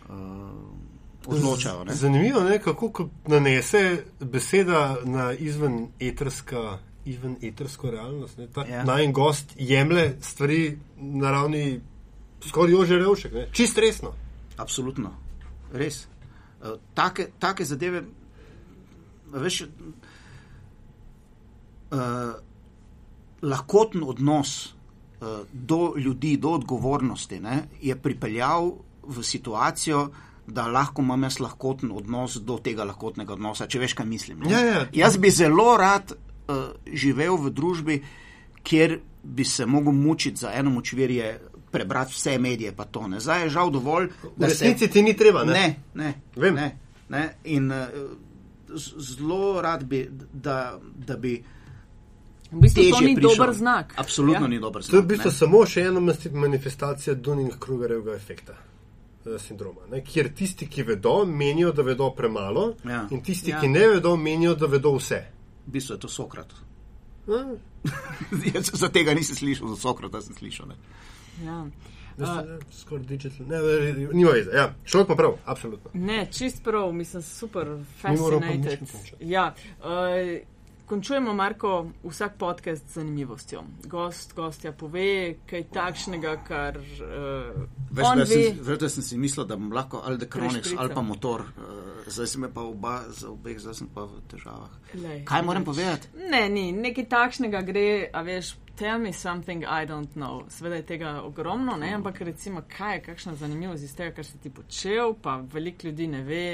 uh, 0.09 0.90
odločajo. 1.25 1.83
Ne? 1.83 1.95
Zanimivo 1.95 2.39
je, 2.39 2.59
kako 2.59 3.09
nanese 3.27 4.03
beseda 4.19 4.97
na 5.03 5.33
izven 5.33 5.87
etrska. 5.99 6.79
Izven 7.05 7.35
etrsko 7.41 7.89
realnost. 7.91 8.39
Ja. 8.69 8.83
Naj 8.83 9.05
en 9.05 9.13
gost 9.13 9.55
jemlje 9.57 10.17
stvari 10.21 10.77
na 10.97 11.31
ravni 11.31 11.81
skoraj 12.47 12.75
ože 12.75 12.97
revšek, 12.99 13.33
čist 13.51 13.77
resno. 13.77 14.13
Absolutno, 14.57 15.13
res. 15.73 16.07
Uh, 16.61 16.77
take, 16.93 17.31
take 17.39 17.65
zadeve, 17.65 18.03
veš, 19.33 19.63
uh, 21.91 21.99
lahkoten 23.41 24.03
odnos 24.05 24.73
uh, 25.21 25.41
do 25.53 25.93
ljudi, 25.97 26.37
do 26.37 26.49
odgovornosti, 26.59 27.39
ne, 27.39 27.63
je 27.81 27.95
pripeljal 27.97 28.71
v 29.01 29.23
situacijo, 29.23 30.09
da 30.51 30.67
lahko 30.67 31.01
imam 31.01 31.23
jaz 31.23 31.39
lahkoten 31.39 31.91
odnos 31.91 32.35
do 32.37 32.57
tega 32.59 32.83
lahkotnega 32.83 33.33
odnosa, 33.33 33.67
če 33.67 33.79
veš, 33.79 33.93
kaj 33.93 34.05
mislim. 34.07 34.43
Ja, 34.49 34.59
ja. 34.61 34.81
Jaz 34.95 35.17
bi 35.17 35.31
zelo 35.31 35.77
rad 35.77 36.11
uh, 36.11 36.55
živel 36.87 37.37
v 37.37 37.51
družbi, 37.51 37.99
kjer 38.61 38.97
bi 39.23 39.45
se 39.45 39.65
mogel 39.65 39.93
mučiti 39.93 40.39
za 40.39 40.51
eno 40.53 40.69
močvirje, 40.71 41.31
prebrati 41.71 42.13
vse 42.13 42.35
medije, 42.37 42.73
pa 42.75 42.83
to 42.85 43.07
ne. 43.07 43.19
Zdaj 43.19 43.43
je 43.43 43.49
žal 43.49 43.69
dovolj, 43.71 44.09
V 44.23 44.31
da 44.37 44.49
se. 44.49 44.65
resnici 44.65 44.89
ti 44.89 45.01
ni 45.01 45.13
treba. 45.13 45.45
Ne? 45.45 45.53
Ne, 45.53 45.67
ne, 45.95 46.13
Vem. 46.35 46.55
ne, 46.55 46.67
ne. 47.09 47.23
In 47.45 47.71
uh, 47.71 47.77
zelo 48.97 49.61
rad 49.61 49.83
bi, 49.85 50.01
da, 50.33 50.57
da 50.97 51.17
bi. 51.17 51.37
V 52.51 52.59
bistvu 52.59 52.83
to 52.89 52.99
ni 52.99 53.15
prišel. 53.15 53.29
dober 53.29 53.53
znak. 53.55 53.93
Absolutno 53.97 54.41
ja. 54.41 54.47
ni 54.47 54.59
dober 54.59 54.81
To 54.81 54.87
je 54.87 54.91
znak. 54.91 55.03
v 55.03 55.07
bistvu 55.07 55.29
ne. 55.29 55.35
samo 55.35 55.65
še 55.65 55.81
ena 55.81 56.01
manifestacija 56.33 57.15
Dunning-Krugerjevega 57.15 58.15
efekta. 58.15 58.57
Eh, 59.25 59.39
Sindroma, 59.39 59.81
ne, 59.91 60.01
kjer 60.03 60.33
tisti, 60.35 60.67
ki 60.67 60.83
vedo, 60.83 61.25
menijo, 61.25 61.71
da 61.71 61.81
vedo 61.81 62.09
premalo, 62.15 62.73
Ja. 62.85 63.07
in 63.11 63.21
tisti, 63.21 63.51
Ja. 63.51 63.59
ki 63.61 63.67
ne 63.67 63.87
vedo, 63.87 64.15
menijo, 64.17 64.55
da 64.55 64.65
vedo 64.67 64.95
vse. 64.97 65.23
V 65.67 65.71
bistvu 65.71 65.93
je 65.95 65.99
to 65.99 66.07
Sokrat. 66.07 66.53
Ja, 67.27 67.55
Jaz 68.53 68.71
za 68.73 68.89
tega 68.89 69.13
nisem 69.13 69.35
slišal, 69.35 69.67
za 69.67 69.75
Sokrata 69.75 70.21
sem 70.21 70.35
slišal. 70.35 70.67
Ne. 70.67 70.75
Ja. 71.45 71.63
ne, 72.17 72.57
Skoraj 72.71 73.05
digital. 73.05 73.45
Ne, 73.47 73.57
ne, 73.57 74.07
nima 74.13 74.31
veze. 74.31 74.51
Ja, 74.53 74.73
človek 74.85 75.07
ima 75.09 75.15
prav, 75.15 75.37
absolutno. 75.45 75.89
Ne, 75.93 76.27
čist 76.31 76.63
prav, 76.63 76.91
mislim, 76.93 77.21
super, 77.23 77.67
fascinated. 78.01 78.79
Ja, 79.19 79.53
uh, 79.79 79.85
končujemo, 80.91 81.33
Marko, 81.33 81.87
vsak 82.03 82.33
podcast 82.37 82.89
z 82.89 82.93
zanimivostjo. 82.93 83.63
Gost, 83.87 84.33
gostja 84.35 84.73
pove 84.75 85.35
kaj 85.47 85.63
takšnega, 85.71 86.33
kar 86.43 86.77
uh, 86.77 87.61
Veš, 87.91 88.07
da 88.07 88.15
ve. 88.15 88.25
sem, 88.25 88.57
veš, 88.59 88.79
da 88.79 88.89
sem 88.89 89.03
si 89.03 89.17
mislil, 89.17 89.45
da 89.47 89.55
bom 89.55 89.71
lahko 89.71 90.01
ali 90.03 90.19
Prešprical. 90.19 90.79
ali 90.79 90.93
pa 90.93 91.01
motor, 91.01 91.41
uh, 91.41 92.03
zdaj 92.11 92.27
sem 92.27 92.47
pa 92.53 92.61
oba, 92.61 92.97
za 93.07 93.29
obeh, 93.31 93.59
zdaj 93.59 93.77
sem 93.79 93.87
pa 93.87 94.03
v 94.03 94.19
težavah. 94.27 94.73
Lej, 94.99 95.23
Kaj 95.25 95.45
moram 95.47 95.63
povedati? 95.63 96.11
Ne, 96.27 96.49
ni, 96.49 96.73
nekaj 96.75 97.07
takšnega 97.07 97.63
gre, 97.71 97.87
a 98.13 98.25
veš, 98.27 98.51
tell 98.75 98.99
me 98.99 99.13
something 99.13 99.63
I 99.63 99.87
don't 99.87 100.11
know. 100.19 100.43
Sveda 100.49 100.75
je 100.75 100.89
tega 100.91 101.21
ogromno, 101.23 101.79
ne, 101.79 101.93
ampak 101.93 102.19
recimo, 102.21 102.65
kaj 102.77 102.97
je 102.97 103.01
kakšna 103.07 103.35
zanimivost 103.39 103.83
iz 103.83 103.95
tega, 103.95 104.11
kar 104.19 104.27
si 104.27 104.43
ti 104.43 104.51
počel, 104.51 105.15
pa 105.21 105.39
veliko 105.53 105.87
ljudi 105.87 106.07
ne 106.07 106.23
ve. 106.23 106.45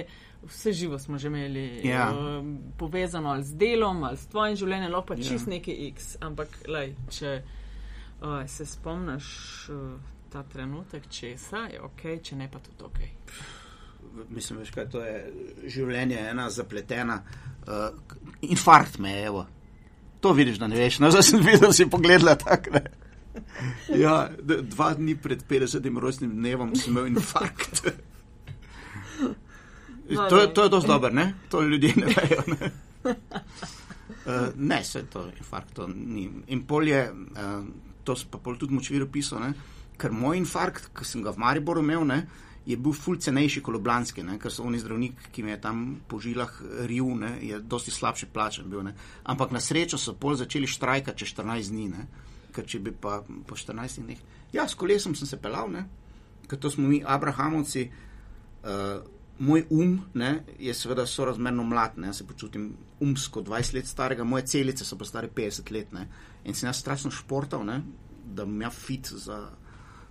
Vse 0.48 0.74
živo 0.74 1.00
smo 1.00 1.18
že 1.18 1.28
imeli 1.28 1.82
Ja. 1.84 2.10
uh, 2.10 2.46
povezano 2.78 3.30
ali 3.30 3.44
z 3.44 3.56
delom, 3.56 4.04
ali 4.04 4.18
s 4.18 4.28
tvojim 4.28 4.56
življenjem, 4.56 4.92
lahko 4.92 5.08
pa 5.08 5.14
Ja. 5.14 5.24
čist 5.24 5.48
nekaj 5.48 5.74
X. 5.88 6.16
Ampak, 6.22 6.48
lej, 6.68 6.96
če 7.10 7.42
uh, 8.22 8.48
se 8.48 8.66
spomniš 8.66 9.26
uh, 9.70 10.00
ta 10.30 10.44
trenutek 10.44 11.08
česa, 11.10 11.58
je 11.68 11.82
ok, 11.82 12.02
če 12.22 12.36
ne 12.36 12.48
pa 12.48 12.60
tudi 12.60 12.84
ok. 12.84 13.00
Mislim, 14.30 14.60
veš, 14.60 14.72
kaj 14.72 14.90
to 14.90 15.02
je 15.02 15.18
življenje, 15.68 16.18
ena 16.26 16.50
zapletena. 16.50 17.20
Uh, 17.62 17.92
infarkt 18.42 18.98
me 18.98 19.12
je, 19.12 19.26
evo. 19.26 19.46
To 20.20 20.32
vidiš, 20.34 20.58
da 20.58 20.68
ne 20.68 20.76
veš. 20.76 21.00
No, 21.00 21.10
zdaj 21.12 21.24
sem 21.24 21.40
videl, 21.42 21.74
si 21.74 21.86
pogledala 21.86 22.36
tako. 22.36 22.72
ne. 22.72 22.86
Ja, 23.96 24.30
dva 24.64 24.94
dni 24.94 25.14
pred 25.16 25.44
50. 25.46 26.00
rojstnim 26.00 26.32
dnevom 26.32 26.72
sem 26.76 26.90
imel 26.92 27.08
infarkt. 27.08 27.84
No, 30.10 30.30
To 30.30 30.38
je, 30.40 30.54
to 30.54 30.64
je 30.64 30.70
dosti 30.70 30.88
dobro, 30.88 31.10
ne? 31.10 31.34
To 31.50 31.62
ljudje 31.62 31.94
ne 31.96 32.06
vejo. 32.06 32.44
Ne, 32.48 32.72
uh, 33.04 34.48
ne 34.72 34.84
se 34.84 35.06
to 35.06 35.28
infarkt, 35.38 35.80
ni. 35.96 36.30
In 36.48 36.64
pol 36.68 36.88
je, 36.88 37.02
uh, 37.12 37.66
to 38.04 38.16
sem 38.16 38.30
pa 38.32 38.38
pol 38.38 38.58
tudi 38.58 38.74
močvir 38.74 39.04
opisal, 39.04 39.44
ne? 39.44 39.54
ker 39.98 40.14
moj 40.14 40.38
infarkt, 40.38 40.92
ki 40.94 41.06
sem 41.06 41.24
ga 41.26 41.34
v 41.34 41.42
Mariboru 41.42 41.82
imel, 41.82 42.06
ne, 42.06 42.20
je 42.68 42.76
bil 42.78 42.94
ful 42.94 43.18
cenejši 43.18 43.64
kot 43.66 43.74
Ljubljanski, 43.74 44.24
ne? 44.24 44.38
ker 44.40 44.54
so 44.54 44.64
oni 44.68 44.80
zdravnik, 44.80 45.30
ki 45.34 45.44
mi 45.44 45.52
je 45.56 45.60
tam 45.64 45.84
po 46.08 46.20
žilah 46.22 46.52
ril, 46.86 47.16
ne, 47.18 47.32
je 47.42 47.60
dosti 47.60 47.92
slabše 47.92 48.30
plačen 48.34 48.70
bil. 48.70 48.84
Ne? 48.86 48.94
Ampak 49.26 49.56
na 49.56 49.60
srečo 49.64 49.98
so 49.98 50.14
pol 50.14 50.38
začeli 50.38 50.70
štrajkati 50.70 51.24
čez 51.24 51.34
14 51.34 51.74
dni, 51.74 51.88
ne? 51.96 52.08
ker 52.54 52.66
če 52.66 52.80
bi 52.84 52.92
pa 52.92 53.22
po 53.24 53.56
14 53.58 54.04
dneh. 54.04 54.22
Ja, 54.54 54.68
s 54.68 54.78
kolesom 54.78 55.16
sem 55.16 55.30
se 55.30 55.40
pelal, 55.42 55.72
ne? 55.74 55.88
ker 56.48 56.60
to 56.60 56.72
smo 56.72 56.88
mi, 56.88 57.02
Abrahamovci. 57.04 57.90
Uh, 58.68 59.17
moj 59.40 59.66
um 59.70 60.00
ne, 60.14 60.44
je 60.60 60.74
seveda 60.74 61.06
sorazmerno 61.06 61.64
mlad, 61.64 61.98
ne, 61.98 62.08
jaz 62.08 62.18
se 62.18 62.28
počutim 62.28 62.74
umsko 63.00 63.42
20 63.42 63.74
let 63.76 63.88
starega, 63.88 64.24
moje 64.24 64.46
celice 64.46 64.86
so 64.86 64.98
pa 64.98 65.06
stare 65.06 65.30
50 65.36 65.72
let. 65.72 65.94
Ne, 65.94 66.08
in 66.46 66.56
sem 66.56 66.68
jaz 66.68 66.80
strašno 66.82 67.12
športal, 67.12 67.66
ne, 67.66 67.82
da 68.26 68.46
bom 68.46 68.62
ja 68.62 68.70
fit 68.70 69.08
za 69.08 69.50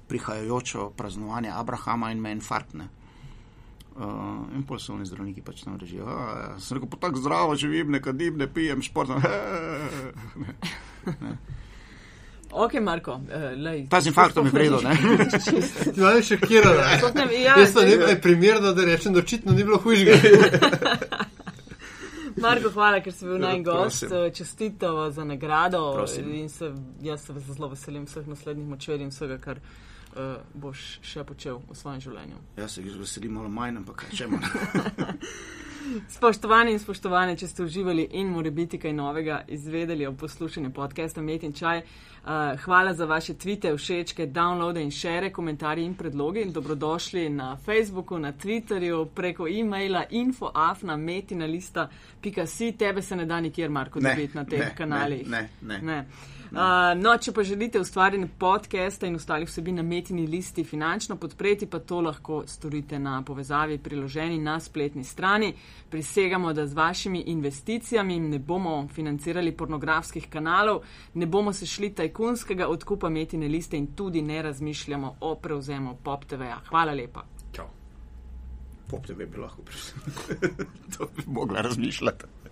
prihajajočo 0.08 0.90
praznovanje 0.96 1.50
Abrahama 1.50 2.12
in 2.12 2.20
me 2.20 2.32
infarkt. 2.32 2.74
Ne. 2.74 2.88
Uh, 3.96 4.44
in 4.54 4.62
pol 4.68 4.78
so 4.78 4.92
oni 4.92 5.06
zdravniki 5.08 5.40
pač 5.42 5.62
tam 5.64 5.78
režijo. 5.80 6.04
"A, 6.04 6.58
Sem 6.60 6.76
rekel, 6.76 6.90
pa 6.90 6.96
tako 6.96 7.16
zdravo 7.16 7.56
živim, 7.56 7.90
ne 7.90 8.02
kadim, 8.02 8.36
ne 8.36 8.46
pijem, 8.46 8.82
športam. 8.82 9.22
Ok, 12.52 12.74
Marko, 12.74 13.12
uh, 13.12 13.20
lej. 13.56 13.86
Ta 13.88 14.00
z 14.00 14.06
infarktom 14.06 14.46
je 14.46 14.52
vredno, 14.52 14.78
ne? 14.80 14.94
Ti 15.84 15.96
imaš 15.96 16.26
še 16.26 16.36
kjer, 16.38 16.64
da 16.64 16.86
Sploh 16.96 17.14
ne 17.14 17.26
ve- 17.26 17.40
ja, 17.40 17.54
Jaz 17.58 17.72
pa 17.72 17.80
zdaj- 17.80 17.98
ne 17.98 18.08
je 18.08 18.20
primerno, 18.20 18.72
da 18.72 18.84
rečem, 18.84 19.12
da 19.12 19.18
očitno 19.18 19.52
ni 19.52 19.64
bilo 19.64 19.78
hujšega. 19.78 20.14
Marko, 22.36 22.70
hvala, 22.70 23.00
ker 23.00 23.12
si 23.12 23.24
bil 23.24 23.38
naj 23.38 23.62
gost. 23.62 24.02
Ja. 24.04 24.30
Čestitamo 24.30 25.10
za 25.10 25.24
nagrado. 25.24 25.92
Prosim. 25.94 26.28
In 26.34 26.48
se, 26.48 26.68
jaz 27.02 27.24
se 27.24 27.32
zelo 27.46 27.68
veselim 27.68 28.04
vseh 28.04 28.26
naslednjih 28.26 28.68
močverij 28.68 29.02
in 29.02 29.10
vsega, 29.10 29.38
kar 29.38 29.60
uh, 30.16 30.40
boš 30.54 30.98
še 31.02 31.24
počel 31.24 31.60
v 31.68 31.76
svojem 31.76 32.00
življenju. 32.00 32.40
Jaz 32.56 32.76
se 32.76 32.82
jih 32.82 32.96
veselim 33.00 33.36
malo 33.38 33.48
manj, 33.52 33.82
ampak 33.82 34.06
kaj 34.06 34.16
čemo. 34.16 34.40
Spoštovani 36.08 36.72
in 36.74 36.80
spoštovane, 36.82 37.36
če 37.38 37.46
ste 37.46 37.62
uživali 37.62 38.08
in 38.18 38.32
more 38.34 38.50
biti 38.50 38.78
kaj 38.78 38.92
novega 38.92 39.44
izvedeli 39.48 40.06
o 40.06 40.12
poslušanju 40.18 40.72
podcasta 40.74 41.22
Met 41.22 41.44
in 41.46 41.52
Čaj, 41.54 41.78
uh, 41.78 42.58
hvala 42.64 42.94
za 42.94 43.06
vaše 43.06 43.34
tvite, 43.34 43.70
všečke, 43.76 44.26
downloade 44.26 44.82
in 44.82 44.90
šere, 44.90 45.30
komentarje 45.32 45.84
in 45.86 45.94
predloge. 45.94 46.42
In 46.42 46.52
dobrodošli 46.52 47.28
na 47.30 47.56
Facebooku, 47.56 48.18
na 48.18 48.32
Twitterju, 48.32 49.04
preko 49.14 49.46
e-maila 49.48 50.04
infoafna 50.10 50.96
metinalista.si. 50.96 52.72
Tebe 52.72 53.02
se 53.02 53.16
ne 53.16 53.26
da 53.26 53.40
nikjer, 53.40 53.70
Marko, 53.70 54.00
dobiti 54.00 54.36
na 54.36 54.44
teh 54.44 54.58
ne, 54.58 54.74
kanalih. 54.76 55.28
ne, 55.28 55.48
ne, 55.62 55.78
ne. 55.78 55.82
ne. 55.82 56.34
Uh, 56.46 56.94
no, 57.02 57.16
če 57.18 57.32
pa 57.34 57.42
želite 57.42 57.80
ustvarjanje 57.80 58.28
podcasta 58.38 59.06
in 59.06 59.16
ostalih 59.18 59.48
vsebin 59.48 59.80
na 59.80 59.82
metini 59.82 60.26
listi 60.30 60.64
finančno 60.64 61.16
podpreti, 61.16 61.66
pa 61.66 61.78
to 61.78 62.00
lahko 62.00 62.44
storite 62.46 62.98
na 62.98 63.18
povezavi 63.26 63.78
priloženi 63.78 64.38
na 64.38 64.60
spletni 64.60 65.04
strani. 65.04 65.54
Prisegamo, 65.90 66.52
da 66.52 66.66
z 66.66 66.74
vašimi 66.74 67.24
investicijami 67.26 68.20
ne 68.20 68.38
bomo 68.38 68.88
financirali 68.94 69.56
pornografskih 69.56 70.28
kanalov, 70.30 70.82
ne 71.14 71.26
bomo 71.26 71.52
se 71.52 71.66
šli 71.66 71.90
tajkunskega 71.94 72.68
odkupa 72.68 73.08
metine 73.08 73.48
liste 73.48 73.76
in 73.76 73.86
tudi 73.94 74.22
ne 74.22 74.42
razmišljamo 74.42 75.16
o 75.20 75.34
prevzemu 75.34 75.96
Pop 76.02 76.24
TV-ja. 76.24 76.60
Hvala 76.68 76.92
lepa. 76.92 77.26
Čau. 77.52 77.66
Pop 78.90 79.06
TV 79.06 79.26
bi 79.26 79.42
lahko 79.42 79.62
prišel. 79.62 79.98
to 80.98 81.10
bi 81.16 81.22
mogla 81.26 81.60
razmišljati. 81.60 82.45